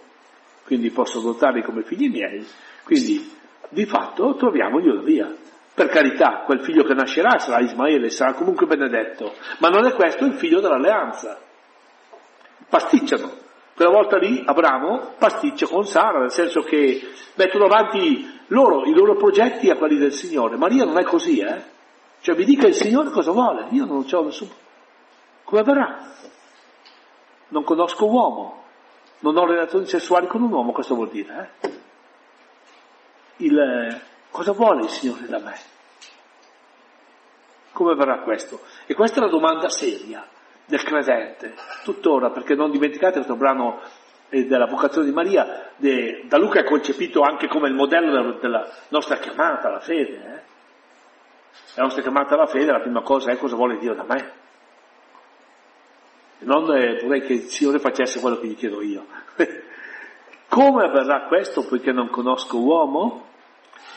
quindi 0.64 0.90
posso 0.90 1.20
dotarli 1.20 1.62
come 1.62 1.82
figli 1.82 2.10
miei, 2.10 2.44
quindi 2.84 3.32
di 3.68 3.86
fatto 3.86 4.34
troviamogli 4.36 4.88
una 4.88 5.02
via. 5.02 5.34
Per 5.74 5.88
carità, 5.88 6.42
quel 6.44 6.62
figlio 6.62 6.84
che 6.84 6.94
nascerà 6.94 7.38
sarà 7.38 7.60
Ismaele, 7.60 8.08
sarà 8.08 8.34
comunque 8.34 8.66
benedetto, 8.66 9.34
ma 9.58 9.68
non 9.68 9.86
è 9.86 9.92
questo 9.94 10.24
il 10.24 10.34
figlio 10.34 10.60
dell'alleanza. 10.60 11.40
Pasticciano. 12.68 13.42
Quella 13.74 13.90
volta 13.90 14.18
lì 14.18 14.42
Abramo 14.46 15.14
pasticcia 15.18 15.66
con 15.66 15.84
Sara, 15.84 16.20
nel 16.20 16.30
senso 16.30 16.60
che 16.60 17.10
mettono 17.34 17.64
avanti 17.64 18.40
loro, 18.48 18.84
i 18.84 18.94
loro 18.94 19.16
progetti 19.16 19.68
a 19.68 19.76
quelli 19.76 19.96
del 19.96 20.12
Signore. 20.12 20.56
Maria 20.56 20.84
non 20.84 20.96
è 20.98 21.02
così, 21.02 21.40
eh? 21.40 21.72
Cioè 22.20 22.36
mi 22.36 22.44
dica 22.44 22.68
il 22.68 22.74
Signore 22.74 23.10
cosa 23.10 23.32
vuole, 23.32 23.66
io 23.70 23.84
non 23.84 24.06
ho 24.08 24.22
nessun... 24.22 24.48
Come 25.42 25.62
verrà? 25.62 26.12
Non 27.48 27.64
conosco 27.64 28.06
uomo, 28.06 28.64
non 29.18 29.36
ho 29.36 29.44
relazioni 29.44 29.86
sessuali 29.86 30.28
con 30.28 30.42
un 30.42 30.52
uomo, 30.52 30.72
questo 30.72 30.94
vuol 30.94 31.10
dire, 31.10 31.50
eh? 31.60 31.72
Il, 33.38 34.00
cosa 34.30 34.52
vuole 34.52 34.84
il 34.84 34.88
Signore 34.88 35.26
da 35.26 35.38
me? 35.40 35.58
Come 37.72 37.94
verrà 37.96 38.20
questo? 38.20 38.60
E 38.86 38.94
questa 38.94 39.18
è 39.18 39.24
la 39.24 39.30
domanda 39.30 39.68
seria 39.68 40.24
del 40.66 40.82
credente, 40.82 41.54
tuttora, 41.82 42.30
perché 42.30 42.54
non 42.54 42.70
dimenticate 42.70 43.14
questo 43.14 43.36
brano 43.36 43.80
eh, 44.30 44.46
della 44.46 44.66
vocazione 44.66 45.06
di 45.06 45.12
Maria, 45.12 45.70
de, 45.76 46.24
da 46.26 46.38
Luca 46.38 46.60
è 46.60 46.64
concepito 46.64 47.20
anche 47.20 47.48
come 47.48 47.68
il 47.68 47.74
modello 47.74 48.10
della, 48.10 48.38
della 48.40 48.70
nostra 48.88 49.16
chiamata 49.16 49.68
alla 49.68 49.80
fede. 49.80 50.16
Eh? 50.16 50.52
La 51.74 51.82
nostra 51.82 52.02
chiamata 52.02 52.34
alla 52.34 52.46
fede, 52.46 52.72
la 52.72 52.80
prima 52.80 53.02
cosa 53.02 53.30
è 53.30 53.36
cosa 53.36 53.56
vuole 53.56 53.78
Dio 53.78 53.94
da 53.94 54.04
me. 54.04 54.32
Non 56.38 56.74
eh, 56.74 57.00
vorrei 57.02 57.22
che 57.22 57.34
il 57.34 57.42
Signore 57.42 57.78
facesse 57.78 58.20
quello 58.20 58.38
che 58.38 58.46
gli 58.46 58.56
chiedo 58.56 58.82
io. 58.82 59.06
come 60.48 60.84
avverrà 60.84 61.26
questo 61.26 61.66
poiché 61.66 61.90
non 61.92 62.08
conosco 62.10 62.58
uomo? 62.58 63.26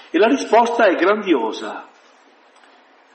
E 0.10 0.18
la 0.18 0.28
risposta 0.28 0.86
è 0.86 0.96
grandiosa. 0.96 1.88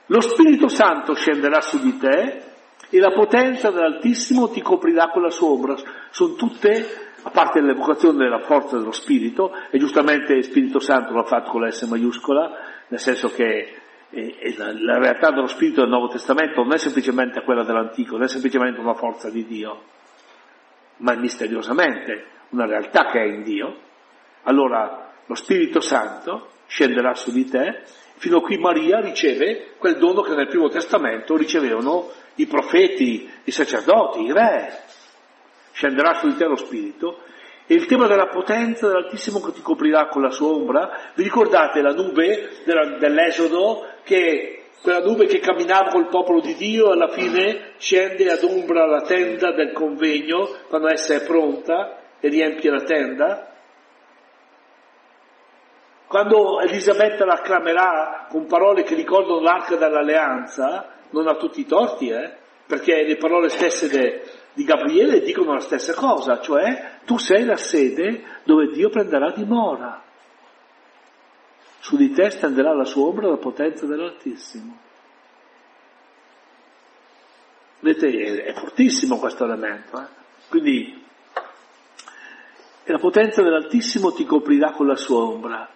Lo 0.07 0.21
Spirito 0.21 0.67
Santo 0.67 1.13
scenderà 1.13 1.61
su 1.61 1.79
di 1.79 1.97
te 1.97 2.52
e 2.93 2.99
la 2.99 3.11
potenza 3.11 3.71
dell'Altissimo 3.71 4.49
ti 4.49 4.61
coprirà 4.61 5.09
con 5.09 5.23
la 5.23 5.31
sua 5.31 5.49
ombra. 5.49 5.75
Sono 6.11 6.35
tutte, 6.35 7.11
a 7.23 7.29
parte 7.31 7.59
l'evocazione 7.59 8.19
della 8.19 8.41
forza 8.41 8.77
dello 8.77 8.91
Spirito, 8.91 9.51
e 9.71 9.79
giustamente 9.79 10.39
Spirito 10.43 10.77
Santo 10.77 11.11
l'ha 11.13 11.23
fatto 11.23 11.49
con 11.49 11.61
la 11.61 11.71
S 11.71 11.81
maiuscola, 11.87 12.51
nel 12.89 12.99
senso 12.99 13.29
che 13.29 13.77
eh, 14.11 14.53
la, 14.57 14.71
la, 14.73 14.99
realtà 14.99 15.31
dello 15.31 15.47
Spirito 15.47 15.81
del 15.81 15.89
Nuovo 15.89 16.07
Testamento 16.07 16.61
non 16.61 16.73
è 16.73 16.77
semplicemente 16.77 17.41
quella 17.41 17.63
dell'Antico, 17.63 18.11
non 18.13 18.25
è 18.25 18.27
semplicemente 18.27 18.79
una 18.79 18.93
forza 18.93 19.31
di 19.31 19.43
Dio, 19.43 19.81
ma 20.97 21.13
è 21.13 21.17
misteriosamente 21.17 22.25
una 22.49 22.67
realtà 22.67 23.05
che 23.05 23.19
è 23.19 23.25
in 23.25 23.41
Dio. 23.41 23.75
Allora 24.43 25.13
lo 25.25 25.33
Spirito 25.33 25.79
Santo 25.79 26.49
scenderà 26.67 27.15
su 27.15 27.31
di 27.31 27.49
te, 27.49 27.81
fino 28.17 28.37
a 28.37 28.41
qui 28.41 28.59
Maria 28.59 28.99
riceve 28.99 29.73
quel 29.79 29.97
dono 29.97 30.21
che 30.21 30.35
nel 30.35 30.47
Primo 30.47 30.69
Testamento 30.69 31.35
ricevevano 31.35 32.21
i 32.35 32.47
profeti, 32.47 33.29
i 33.43 33.51
sacerdoti, 33.51 34.21
i 34.21 34.31
re. 34.31 34.81
Scenderà 35.71 36.15
su 36.15 36.27
di 36.27 36.35
te 36.35 36.45
lo 36.45 36.55
Spirito. 36.55 37.19
E 37.65 37.75
il 37.75 37.85
tema 37.85 38.07
della 38.07 38.27
potenza 38.27 38.87
dell'Altissimo 38.87 39.39
che 39.39 39.53
ti 39.53 39.61
coprirà 39.61 40.07
con 40.07 40.21
la 40.21 40.29
sua 40.29 40.49
ombra, 40.49 41.11
vi 41.15 41.23
ricordate 41.23 41.81
la 41.81 41.93
nube 41.93 42.49
dell'Esodo, 42.99 43.87
che 44.03 44.63
quella 44.81 44.99
nube 44.99 45.27
che 45.27 45.39
camminava 45.39 45.89
col 45.89 46.09
popolo 46.09 46.41
di 46.41 46.55
Dio 46.55 46.91
alla 46.91 47.07
fine 47.07 47.71
scende 47.77 48.29
ad 48.29 48.43
ombra 48.43 48.85
la 48.85 49.01
tenda 49.01 49.53
del 49.53 49.71
convegno 49.71 50.49
quando 50.67 50.89
essa 50.89 51.13
è 51.13 51.23
pronta 51.23 52.01
e 52.19 52.27
riempie 52.27 52.69
la 52.69 52.83
tenda? 52.83 53.47
Quando 56.05 56.59
Elisabetta 56.59 57.23
la 57.23 57.35
acclamerà 57.35 58.27
con 58.29 58.45
parole 58.45 58.83
che 58.83 58.93
ricordano 58.93 59.39
l'arca 59.39 59.77
dell'alleanza, 59.77 60.92
non 61.13 61.27
ha 61.27 61.35
tutti 61.35 61.61
i 61.61 61.65
torti, 61.65 62.09
eh? 62.09 62.37
perché 62.65 63.03
le 63.03 63.17
parole 63.17 63.49
stesse 63.49 63.87
de, 63.87 64.23
di 64.53 64.63
Gabriele 64.63 65.21
dicono 65.21 65.53
la 65.53 65.59
stessa 65.59 65.93
cosa, 65.93 66.41
cioè 66.41 66.99
tu 67.05 67.17
sei 67.17 67.45
la 67.45 67.55
sede 67.55 68.23
dove 68.43 68.67
Dio 68.71 68.89
prenderà 68.89 69.31
dimora. 69.31 70.01
Su 71.79 71.97
di 71.97 72.11
te 72.11 72.29
stenderà 72.29 72.73
la 72.73 72.85
sua 72.85 73.07
ombra 73.07 73.27
la 73.27 73.37
potenza 73.37 73.85
dell'Altissimo. 73.85 74.79
Vedete, 77.79 78.43
è, 78.45 78.53
fortissimo 78.53 79.19
questo 79.19 79.43
elemento. 79.43 79.99
Eh? 79.99 80.05
Quindi 80.47 81.03
la 82.85 82.97
potenza 82.97 83.41
dell'Altissimo 83.41 84.13
ti 84.13 84.23
coprirà 84.23 84.71
con 84.71 84.87
la 84.87 84.95
sua 84.95 85.23
ombra. 85.23 85.69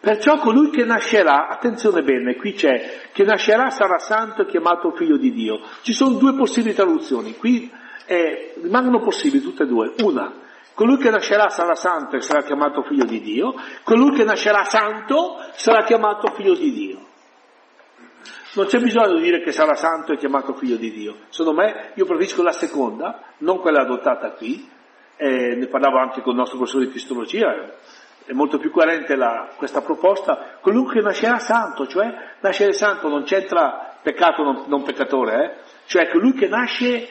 Perciò 0.00 0.38
colui 0.38 0.70
che 0.70 0.84
nascerà, 0.84 1.48
attenzione 1.48 2.02
bene, 2.02 2.36
qui 2.36 2.52
c'è, 2.52 3.08
che 3.12 3.24
nascerà 3.24 3.68
sarà 3.70 3.98
santo 3.98 4.42
e 4.42 4.46
chiamato 4.46 4.92
figlio 4.92 5.16
di 5.16 5.32
Dio. 5.32 5.60
Ci 5.82 5.92
sono 5.92 6.16
due 6.16 6.34
possibili 6.34 6.72
traduzioni, 6.72 7.36
qui 7.36 7.70
eh, 8.06 8.54
rimangono 8.62 9.00
possibili 9.00 9.42
tutte 9.42 9.64
e 9.64 9.66
due. 9.66 9.94
Una, 10.02 10.32
colui 10.74 10.98
che 10.98 11.10
nascerà 11.10 11.48
sarà 11.48 11.74
santo 11.74 12.14
e 12.14 12.20
sarà 12.20 12.42
chiamato 12.42 12.82
figlio 12.82 13.04
di 13.04 13.20
Dio, 13.20 13.54
colui 13.82 14.16
che 14.16 14.22
nascerà 14.22 14.62
santo 14.62 15.38
sarà 15.54 15.82
chiamato 15.82 16.32
figlio 16.32 16.54
di 16.54 16.72
Dio. 16.72 17.06
Non 18.54 18.66
c'è 18.66 18.78
bisogno 18.78 19.16
di 19.16 19.22
dire 19.22 19.42
che 19.42 19.50
sarà 19.50 19.74
santo 19.74 20.12
e 20.12 20.16
chiamato 20.16 20.54
figlio 20.54 20.76
di 20.76 20.92
Dio. 20.92 21.16
Secondo 21.30 21.60
me, 21.60 21.90
io 21.94 22.04
preferisco 22.04 22.42
la 22.44 22.52
seconda, 22.52 23.22
non 23.38 23.58
quella 23.58 23.80
adottata 23.80 24.30
qui, 24.30 24.68
eh, 25.16 25.56
ne 25.56 25.66
parlavo 25.66 25.98
anche 25.98 26.22
con 26.22 26.32
il 26.32 26.38
nostro 26.38 26.56
professore 26.56 26.86
di 26.86 26.92
cristologia, 26.92 27.74
è 28.28 28.34
molto 28.34 28.58
più 28.58 28.70
coerente 28.70 29.16
la, 29.16 29.48
questa 29.56 29.80
proposta, 29.80 30.58
colui 30.60 30.86
che 30.92 31.00
nascerà 31.00 31.38
santo, 31.38 31.86
cioè 31.86 32.34
nascere 32.40 32.74
santo 32.74 33.08
non 33.08 33.22
c'entra 33.22 33.96
peccato 34.02 34.42
non, 34.42 34.64
non 34.66 34.82
peccatore, 34.82 35.44
eh? 35.44 35.56
cioè 35.86 36.10
colui 36.10 36.34
che 36.34 36.46
nasce 36.46 37.08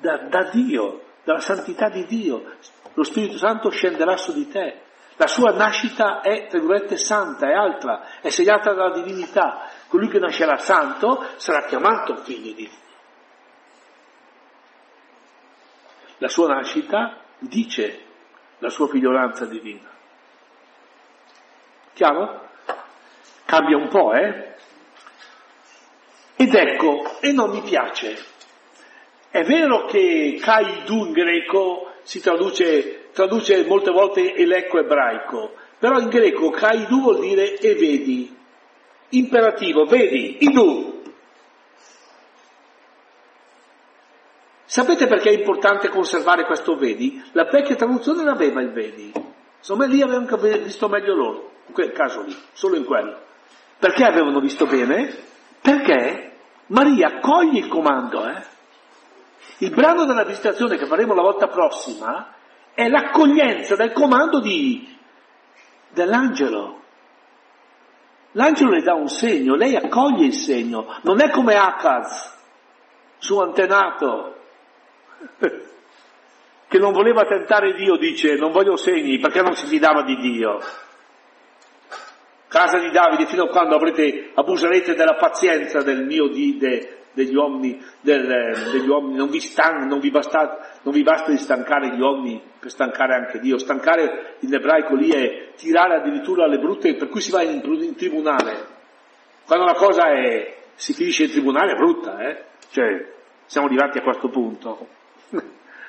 da, 0.00 0.18
da 0.28 0.50
Dio, 0.50 1.04
dalla 1.24 1.40
santità 1.40 1.88
di 1.88 2.04
Dio, 2.04 2.44
lo 2.92 3.02
Spirito 3.04 3.38
Santo 3.38 3.70
scenderà 3.70 4.18
su 4.18 4.34
di 4.34 4.48
te. 4.48 4.82
La 5.16 5.26
sua 5.26 5.52
nascita 5.52 6.20
è, 6.20 6.46
tra 6.48 6.58
virgolette, 6.58 6.98
santa, 6.98 7.48
è 7.48 7.54
altra, 7.54 8.20
è 8.20 8.28
segnata 8.28 8.74
dalla 8.74 8.92
divinità. 8.92 9.66
Colui 9.88 10.08
che 10.08 10.18
nascerà 10.18 10.58
santo 10.58 11.24
sarà 11.36 11.64
chiamato 11.64 12.16
figlio 12.16 12.42
di 12.42 12.54
Dio. 12.54 12.68
La 16.18 16.28
sua 16.28 16.48
nascita 16.48 17.16
dice 17.38 18.00
la 18.58 18.68
sua 18.68 18.88
figliolanza 18.88 19.46
divina. 19.46 19.88
Chiaro? 21.94 22.48
Cambia 23.44 23.76
un 23.76 23.88
po', 23.88 24.12
eh? 24.12 24.54
Ed 26.36 26.54
ecco, 26.54 27.18
e 27.20 27.32
non 27.32 27.50
mi 27.50 27.60
piace. 27.60 28.16
È 29.28 29.42
vero 29.42 29.84
che 29.84 30.38
Kaidu 30.40 31.06
in 31.06 31.12
greco 31.12 31.92
si 32.02 32.20
traduce, 32.20 33.10
traduce 33.12 33.64
molte 33.66 33.90
volte 33.90 34.34
elecco 34.34 34.78
ebraico, 34.78 35.54
però 35.78 35.98
in 35.98 36.08
greco 36.08 36.50
Kaidu 36.50 37.00
vuol 37.00 37.20
dire 37.20 37.58
e 37.58 37.74
vedi. 37.74 38.34
Imperativo, 39.10 39.84
vedi, 39.84 40.44
idu. 40.44 41.02
Sapete 44.64 45.06
perché 45.08 45.30
è 45.30 45.34
importante 45.34 45.88
conservare 45.88 46.46
questo 46.46 46.76
vedi? 46.76 47.22
La 47.32 47.44
vecchia 47.44 47.74
traduzione 47.74 48.22
l'aveva 48.22 48.60
il 48.60 48.70
vedi. 48.70 49.12
Insomma, 49.58 49.86
lì 49.86 50.00
avevano 50.00 50.36
visto 50.36 50.88
meglio 50.88 51.14
loro 51.14 51.49
in 51.70 51.72
quel 51.72 51.92
caso 51.92 52.22
lì, 52.22 52.36
solo 52.52 52.76
in 52.76 52.84
quello. 52.84 53.18
Perché 53.78 54.04
avevano 54.04 54.40
visto 54.40 54.66
bene? 54.66 55.14
Perché 55.60 56.32
Maria 56.66 57.20
coglie 57.20 57.60
il 57.60 57.68
comando, 57.68 58.26
eh? 58.26 58.42
Il 59.58 59.70
brano 59.70 60.04
della 60.04 60.24
visitazione 60.24 60.76
che 60.76 60.86
faremo 60.86 61.14
la 61.14 61.22
volta 61.22 61.46
prossima 61.46 62.34
è 62.74 62.88
l'accoglienza 62.88 63.76
del 63.76 63.92
comando 63.92 64.40
di, 64.40 64.96
dell'angelo. 65.90 66.78
L'angelo 68.32 68.70
le 68.70 68.82
dà 68.82 68.94
un 68.94 69.08
segno, 69.08 69.54
lei 69.54 69.76
accoglie 69.76 70.26
il 70.26 70.34
segno, 70.34 70.94
non 71.02 71.20
è 71.20 71.30
come 71.30 71.54
Akaz, 71.54 72.36
suo 73.18 73.42
antenato, 73.42 74.36
che 76.68 76.78
non 76.78 76.92
voleva 76.92 77.24
tentare 77.24 77.74
Dio, 77.74 77.96
dice 77.96 78.36
non 78.36 78.52
voglio 78.52 78.76
segni 78.76 79.18
perché 79.18 79.42
non 79.42 79.54
si 79.54 79.66
fidava 79.66 80.02
di 80.02 80.16
Dio 80.16 80.60
casa 82.50 82.80
di 82.80 82.90
Davide, 82.90 83.26
fino 83.26 83.44
a 83.44 83.48
quando 83.48 83.76
avrete, 83.76 84.32
abuserete 84.34 84.94
della 84.96 85.14
pazienza 85.14 85.82
del 85.82 86.04
mio 86.04 86.26
dide, 86.26 87.04
degli 87.12 87.34
uomini, 87.34 87.80
del, 88.00 88.70
degli 88.72 88.88
uomini, 88.88 89.16
non 89.16 89.30
vi, 89.30 89.38
stan, 89.38 89.86
non, 89.86 90.00
vi 90.00 90.10
basta, 90.10 90.58
non 90.82 90.92
vi 90.92 91.04
basta 91.04 91.30
di 91.30 91.38
stancare 91.38 91.94
gli 91.94 92.00
uomini 92.00 92.42
per 92.58 92.70
stancare 92.70 93.14
anche 93.14 93.38
Dio. 93.38 93.56
Stancare 93.56 94.36
in 94.40 94.52
ebraico 94.52 94.96
lì 94.96 95.10
è 95.10 95.52
tirare 95.54 95.94
addirittura 95.94 96.48
le 96.48 96.58
brutte, 96.58 96.96
per 96.96 97.08
cui 97.08 97.20
si 97.20 97.30
va 97.30 97.42
in, 97.42 97.62
in 97.64 97.94
tribunale. 97.94 98.66
Quando 99.46 99.66
una 99.66 99.74
cosa 99.74 100.10
è, 100.10 100.56
si 100.74 100.92
finisce 100.92 101.24
in 101.24 101.30
tribunale 101.30 101.72
è 101.72 101.76
brutta, 101.76 102.18
eh? 102.18 102.44
Cioè, 102.72 103.12
siamo 103.46 103.68
arrivati 103.68 103.98
a 103.98 104.02
questo 104.02 104.28
punto. 104.28 104.88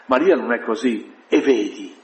Maria 0.05 0.35
non 0.35 0.53
è 0.53 0.61
così, 0.61 1.11
e 1.27 1.41
vedi. 1.41 1.95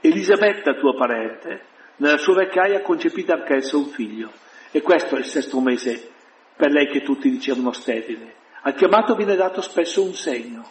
Elisabetta, 0.00 0.74
tua 0.74 0.94
parente, 0.96 1.76
nella 1.98 2.18
sua 2.18 2.34
vecchiaia 2.34 2.78
ha 2.78 2.82
concepito 2.82 3.32
anch'essa 3.32 3.76
un 3.76 3.86
figlio. 3.86 4.30
E 4.70 4.82
questo 4.82 5.16
è 5.16 5.18
il 5.18 5.24
sesto 5.24 5.60
mese 5.60 6.10
per 6.56 6.70
lei 6.70 6.86
che 6.88 7.02
tutti 7.02 7.30
dicevano 7.30 7.72
sterile. 7.72 8.34
Al 8.62 8.74
chiamato 8.74 9.14
viene 9.14 9.36
dato 9.36 9.60
spesso 9.60 10.02
un 10.02 10.14
segno. 10.14 10.68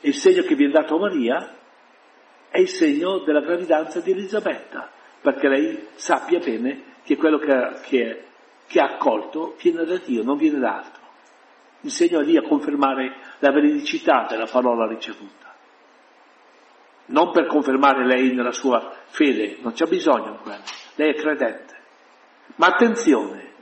E 0.00 0.08
il 0.08 0.14
segno 0.14 0.42
che 0.42 0.54
viene 0.54 0.72
dato 0.72 0.96
a 0.96 1.00
Maria 1.00 1.56
è 2.48 2.58
il 2.58 2.68
segno 2.68 3.18
della 3.20 3.40
gravidanza 3.40 4.00
di 4.00 4.12
Elisabetta, 4.12 4.90
perché 5.20 5.48
lei 5.48 5.88
sappia 5.94 6.38
bene 6.38 6.92
che 7.02 7.16
quello 7.16 7.38
che, 7.38 7.80
che, 7.82 8.24
che 8.66 8.80
ha 8.80 8.94
accolto 8.94 9.56
viene 9.60 9.84
da 9.84 9.96
Dio, 9.96 10.22
non 10.22 10.36
viene 10.36 10.58
da 10.58 10.76
altro. 10.76 11.02
Il 11.80 11.90
segno 11.90 12.20
è 12.20 12.24
lì 12.24 12.36
a 12.36 12.42
confermare 12.42 13.16
la 13.40 13.50
veridicità 13.50 14.26
della 14.28 14.46
parola 14.46 14.86
ricevuta 14.86 15.43
non 17.06 17.30
per 17.32 17.46
confermare 17.46 18.06
lei 18.06 18.32
nella 18.32 18.52
sua 18.52 18.92
fede, 19.06 19.58
non 19.60 19.72
c'è 19.72 19.86
bisogno 19.86 20.32
di 20.32 20.38
quello, 20.42 20.62
lei 20.94 21.10
è 21.10 21.14
credente. 21.14 21.74
Ma 22.56 22.66
attenzione, 22.66 23.52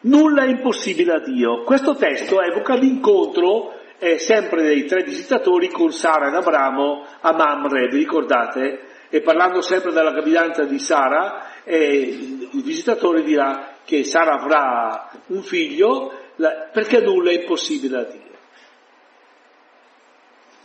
nulla 0.00 0.42
è 0.42 0.48
impossibile 0.48 1.12
a 1.12 1.20
Dio. 1.20 1.62
Questo 1.62 1.94
testo 1.94 2.40
evoca 2.40 2.74
l'incontro 2.74 3.74
eh, 3.98 4.18
sempre 4.18 4.62
dei 4.62 4.84
tre 4.84 5.02
visitatori 5.02 5.68
con 5.68 5.92
Sara 5.92 6.28
ed 6.28 6.34
Abramo 6.34 7.04
a 7.20 7.32
Mamre, 7.32 7.88
vi 7.88 7.98
ricordate? 7.98 8.80
E 9.08 9.20
parlando 9.22 9.60
sempre 9.60 9.92
della 9.92 10.10
gravidanza 10.10 10.64
di 10.64 10.78
Sara, 10.78 11.62
eh, 11.64 12.48
il 12.52 12.62
visitatore 12.62 13.22
dirà 13.22 13.74
che 13.84 14.04
Sara 14.04 14.32
avrà 14.32 15.10
un 15.28 15.42
figlio 15.42 16.12
perché 16.72 17.00
nulla 17.00 17.30
è 17.30 17.40
impossibile 17.40 17.98
a 17.98 18.02
Dio. 18.02 18.25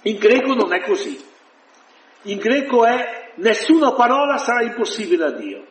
In 0.03 0.17
greco 0.17 0.53
non 0.53 0.73
è 0.73 0.81
così. 0.81 1.19
In 2.23 2.37
greco 2.37 2.85
è 2.85 3.31
nessuna 3.35 3.93
parola 3.93 4.37
sarà 4.37 4.63
impossibile 4.63 5.25
a 5.25 5.31
Dio. 5.31 5.65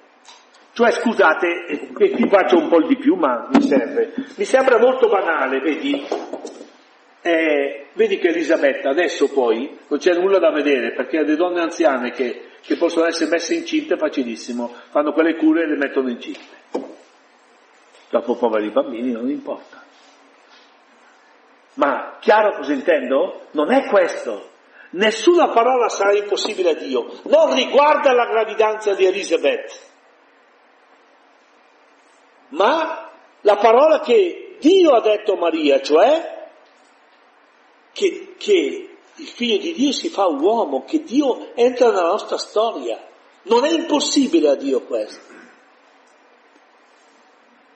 Cioè, 0.73 0.93
scusate, 0.93 1.67
e 1.67 1.93
qui 1.93 2.29
faccio 2.29 2.57
un 2.57 2.69
po' 2.69 2.81
di 2.83 2.97
più, 2.97 3.17
ma 3.17 3.49
mi 3.53 3.61
serve. 3.61 4.15
Mi 4.37 4.45
sembra 4.45 4.79
molto 4.79 5.09
banale, 5.09 5.61
vedi? 5.61 6.07
Eh, 7.23 7.87
vedi 7.93 8.19
che 8.19 8.29
Elisabetta 8.29 8.89
adesso 8.89 9.29
poi 9.29 9.79
non 9.89 9.99
c'è 9.99 10.15
nulla 10.15 10.39
da 10.39 10.51
vedere 10.51 10.93
perché 10.93 11.23
le 11.23 11.37
donne 11.37 11.61
anziane 11.61 12.13
che, 12.13 12.45
che 12.63 12.77
possono 12.77 13.07
essere 13.07 13.29
messe 13.29 13.55
incinte 13.55 13.95
è 13.95 13.99
facilissimo, 13.99 14.73
fanno 14.89 15.13
quelle 15.13 15.37
cure 15.37 15.65
e 15.65 15.67
le 15.67 15.77
mettono 15.77 16.09
incinte. 16.09 16.59
Dopo 18.09 18.37
poveri 18.37 18.71
bambini 18.71 19.13
non 19.13 19.29
importa. 19.29 19.80
Ma 21.75 22.17
chiaro 22.21 22.57
cosa 22.57 22.73
intendo? 22.73 23.47
Non 23.53 23.73
è 23.73 23.87
questo. 23.89 24.49
Nessuna 24.91 25.51
parola 25.51 25.89
sarà 25.89 26.17
impossibile 26.17 26.71
a 26.71 26.75
Dio. 26.75 27.21
Non 27.25 27.55
riguarda 27.55 28.13
la 28.13 28.27
gravidanza 28.27 28.95
di 28.95 29.05
Elisabeth. 29.05 29.89
Ma 32.49 33.11
la 33.43 33.57
parola 33.57 34.01
che 34.01 34.57
Dio 34.59 34.91
ha 34.93 35.01
detto 35.01 35.35
a 35.35 35.39
Maria, 35.39 35.81
cioè 35.81 36.49
che, 37.93 38.35
che 38.37 38.97
il 39.15 39.27
figlio 39.27 39.59
di 39.59 39.73
Dio 39.73 39.93
si 39.93 40.09
fa 40.09 40.27
uomo, 40.27 40.85
che 40.85 41.03
Dio 41.03 41.55
entra 41.55 41.89
nella 41.91 42.09
nostra 42.09 42.39
storia. 42.39 43.07
Non 43.43 43.65
è 43.65 43.71
impossibile 43.71 44.49
a 44.49 44.55
Dio 44.57 44.83
questo. 44.83 45.30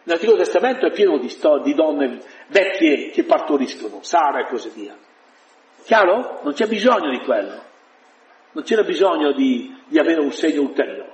L'Antico 0.04 0.36
Testamento 0.36 0.86
è 0.86 0.92
pieno 0.92 1.18
di, 1.18 1.28
sto- 1.28 1.60
di 1.60 1.74
donne 1.74 2.20
vecchie 2.48 3.10
che 3.10 3.24
partoriscono, 3.24 4.02
Sara 4.02 4.40
e 4.40 4.48
così 4.48 4.70
via. 4.74 4.96
Chiaro? 5.84 6.40
Non 6.42 6.52
c'è 6.52 6.66
bisogno 6.66 7.10
di 7.10 7.20
quello. 7.24 7.62
Non 8.52 8.64
c'era 8.64 8.82
bisogno 8.82 9.32
di, 9.32 9.74
di 9.86 9.98
avere 9.98 10.20
un 10.20 10.32
segno 10.32 10.62
ulteriore. 10.62 11.12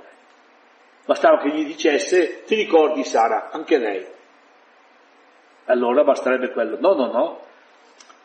Bastava 1.06 1.38
che 1.38 1.50
gli 1.50 1.64
dicesse, 1.64 2.42
ti 2.44 2.54
ricordi 2.54 3.04
Sara, 3.04 3.50
anche 3.50 3.78
lei. 3.78 4.06
Allora 5.66 6.04
basterebbe 6.04 6.50
quello. 6.50 6.76
No, 6.80 6.94
no, 6.94 7.10
no. 7.10 7.40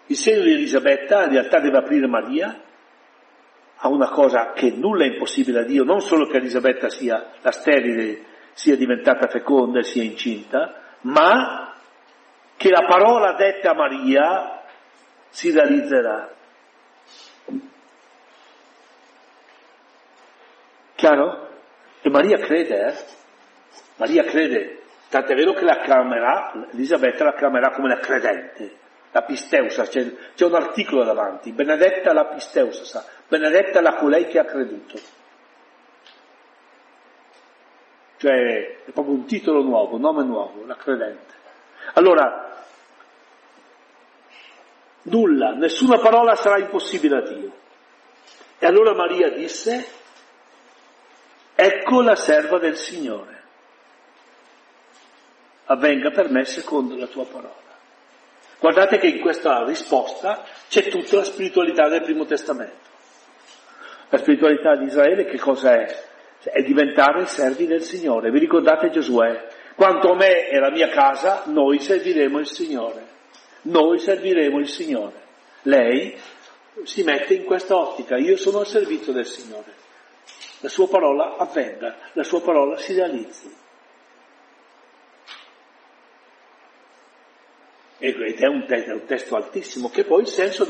Il 0.07 0.15
segno 0.15 0.43
di 0.43 0.51
Elisabetta 0.51 1.23
in 1.23 1.31
realtà 1.31 1.59
deve 1.59 1.77
aprire 1.77 2.07
Maria 2.07 2.61
a 3.77 3.87
una 3.87 4.09
cosa 4.09 4.51
che 4.53 4.71
nulla 4.71 5.03
è 5.03 5.07
impossibile 5.07 5.59
a 5.59 5.63
Dio, 5.63 5.83
non 5.83 6.01
solo 6.01 6.27
che 6.27 6.37
Elisabetta 6.37 6.89
sia 6.89 7.31
la 7.41 7.51
sterile, 7.51 8.33
sia 8.55 8.77
diventata 8.77 9.27
feconda 9.27 9.79
e 9.79 9.83
sia 9.83 10.01
incinta, 10.01 10.81
ma 11.01 11.75
che 12.55 12.69
la 12.69 12.85
parola 12.87 13.33
detta 13.33 13.71
a 13.71 13.75
Maria 13.75 14.63
si 15.29 15.51
realizzerà. 15.51 16.33
Chiaro? 20.95 21.49
E 22.01 22.09
Maria 22.09 22.37
crede, 22.37 22.87
eh? 22.87 22.93
Maria 23.97 24.23
crede, 24.23 24.83
tant'è 25.09 25.35
vero 25.35 25.51
che 25.51 25.65
la 25.65 25.73
acclamerà, 25.73 26.69
Elisabetta 26.71 27.25
la 27.25 27.31
acclamerà 27.31 27.71
come 27.71 27.89
la 27.89 27.99
credente, 27.99 28.77
la 29.11 29.23
pisteusa, 29.23 29.83
c'è, 29.83 30.13
c'è 30.33 30.45
un 30.45 30.55
articolo 30.55 31.03
davanti, 31.03 31.51
benedetta 31.51 32.13
la 32.13 32.25
pisteusa, 32.27 33.03
benedetta 33.27 33.81
la 33.81 33.95
colei 33.95 34.27
che 34.27 34.39
ha 34.39 34.45
creduto. 34.45 35.14
Cioè 38.17 38.83
è 38.85 38.91
proprio 38.91 39.15
un 39.15 39.25
titolo 39.25 39.61
nuovo, 39.61 39.95
un 39.95 40.01
nome 40.01 40.23
nuovo, 40.23 40.65
la 40.65 40.75
credente. 40.75 41.33
Allora, 41.93 42.63
nulla, 45.03 45.51
nessuna 45.51 45.99
parola 45.99 46.35
sarà 46.35 46.59
impossibile 46.59 47.17
a 47.17 47.21
Dio. 47.21 47.51
E 48.57 48.65
allora 48.65 48.95
Maria 48.95 49.29
disse, 49.29 49.85
ecco 51.53 52.01
la 52.01 52.15
serva 52.15 52.57
del 52.57 52.77
Signore, 52.77 53.43
avvenga 55.65 56.09
per 56.11 56.29
me 56.29 56.45
secondo 56.45 56.95
la 56.95 57.07
tua 57.07 57.25
parola. 57.25 57.63
Guardate 58.59 58.97
che 58.97 59.07
in 59.07 59.19
questa 59.19 59.63
risposta 59.65 60.43
c'è 60.69 60.87
tutta 60.87 61.17
la 61.17 61.23
spiritualità 61.23 61.87
del 61.89 62.01
primo 62.01 62.25
testamento. 62.25 62.93
La 64.09 64.17
spiritualità 64.17 64.75
di 64.75 64.85
Israele 64.85 65.25
che 65.25 65.37
cosa 65.37 65.73
è? 65.73 66.03
È 66.51 66.61
diventare 66.61 67.25
servi 67.25 67.65
del 67.65 67.81
Signore. 67.81 68.31
Vi 68.31 68.39
ricordate 68.39 68.89
Giosuè? 68.89 69.47
Quanto 69.75 70.11
a 70.11 70.15
me 70.15 70.47
e 70.47 70.59
la 70.59 70.71
mia 70.71 70.89
casa, 70.89 71.43
noi 71.47 71.79
serviremo 71.79 72.39
il 72.39 72.47
Signore. 72.47 73.03
Noi 73.63 73.99
serviremo 73.99 74.59
il 74.59 74.67
Signore. 74.67 75.23
Lei 75.63 76.15
si 76.83 77.03
mette 77.03 77.33
in 77.33 77.43
questa 77.43 77.75
ottica, 77.75 78.17
io 78.17 78.37
sono 78.37 78.59
al 78.59 78.67
servizio 78.67 79.11
del 79.11 79.25
Signore. 79.25 79.73
La 80.59 80.69
sua 80.69 80.87
parola 80.87 81.35
avvenga, 81.37 81.95
la 82.13 82.23
sua 82.23 82.41
parola 82.41 82.77
si 82.77 82.93
realizzi. 82.93 83.53
Ed 87.97 88.15
è 88.39 88.47
un, 88.47 88.65
è 88.67 88.91
un 88.91 89.05
testo 89.05 89.35
altissimo 89.35 89.89
che 89.89 90.03
poi 90.03 90.21
il 90.21 90.27
senso... 90.27 90.65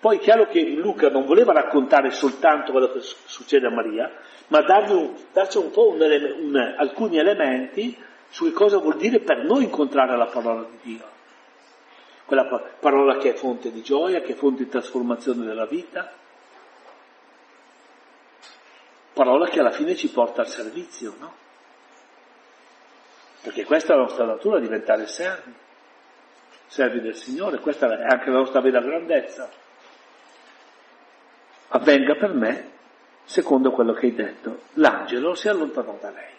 Poi 0.00 0.16
è 0.16 0.20
chiaro 0.20 0.46
che 0.46 0.62
Luca 0.62 1.10
non 1.10 1.26
voleva 1.26 1.52
raccontare 1.52 2.10
soltanto 2.10 2.72
quello 2.72 2.90
che 2.90 3.00
succede 3.00 3.66
a 3.66 3.70
Maria, 3.70 4.10
ma 4.50 4.62
dargli 4.62 4.92
un, 4.92 5.14
darci 5.32 5.58
un 5.58 5.70
po' 5.70 5.88
un 5.88 6.00
un, 6.00 6.74
alcuni 6.78 7.18
elementi 7.18 7.96
su 8.28 8.44
che 8.44 8.52
cosa 8.52 8.78
vuol 8.78 8.96
dire 8.96 9.20
per 9.20 9.44
noi 9.44 9.64
incontrare 9.64 10.16
la 10.16 10.26
parola 10.26 10.66
di 10.68 10.78
Dio. 10.82 11.08
Quella 12.24 12.46
parola 12.78 13.16
che 13.16 13.30
è 13.30 13.34
fonte 13.34 13.72
di 13.72 13.82
gioia, 13.82 14.20
che 14.20 14.32
è 14.32 14.36
fonte 14.36 14.64
di 14.64 14.70
trasformazione 14.70 15.44
della 15.44 15.66
vita, 15.66 16.12
parola 19.12 19.48
che 19.48 19.58
alla 19.58 19.72
fine 19.72 19.96
ci 19.96 20.10
porta 20.10 20.42
al 20.42 20.48
servizio, 20.48 21.14
no? 21.18 21.34
Perché 23.42 23.64
questa 23.64 23.94
è 23.94 23.96
la 23.96 24.02
nostra 24.02 24.26
natura, 24.26 24.60
diventare 24.60 25.06
servi 25.06 25.54
servi 26.70 27.00
del 27.00 27.16
Signore, 27.16 27.58
questa 27.58 27.88
è 27.88 28.04
anche 28.04 28.30
la 28.30 28.38
nostra 28.38 28.60
vera 28.60 28.80
grandezza. 28.80 29.50
Avvenga 31.68 32.14
per 32.14 32.32
me 32.32 32.70
secondo 33.30 33.70
quello 33.70 33.92
che 33.92 34.06
hai 34.06 34.14
detto. 34.14 34.62
L'angelo 34.74 35.36
si 35.36 35.46
allontanò 35.46 35.96
da 36.00 36.10
lei. 36.10 36.32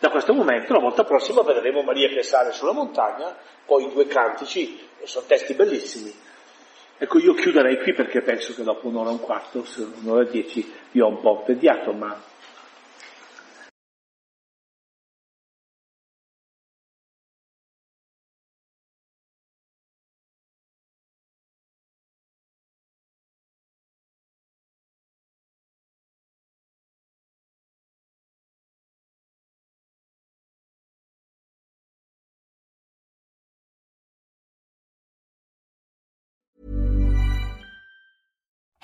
Da 0.00 0.10
questo 0.10 0.34
momento, 0.34 0.72
la 0.72 0.80
volta 0.80 1.04
prossima, 1.04 1.42
vedremo 1.42 1.82
Maria 1.82 2.08
che 2.08 2.24
sale 2.24 2.50
sulla 2.50 2.72
montagna, 2.72 3.36
poi 3.64 3.84
i 3.84 3.92
due 3.92 4.08
cantici, 4.08 4.76
sono 5.04 5.24
testi 5.28 5.54
bellissimi. 5.54 6.12
Ecco, 6.98 7.20
io 7.20 7.34
chiuderei 7.34 7.78
qui 7.78 7.92
perché 7.94 8.22
penso 8.22 8.54
che 8.54 8.64
dopo 8.64 8.88
un'ora 8.88 9.10
e 9.10 9.12
un 9.12 9.20
quarto, 9.20 9.64
un'ora 10.02 10.22
e 10.22 10.30
dieci, 10.30 10.68
vi 10.90 11.00
ho 11.00 11.06
un 11.06 11.20
po' 11.20 11.44
tediato, 11.46 11.92
ma 11.92 12.20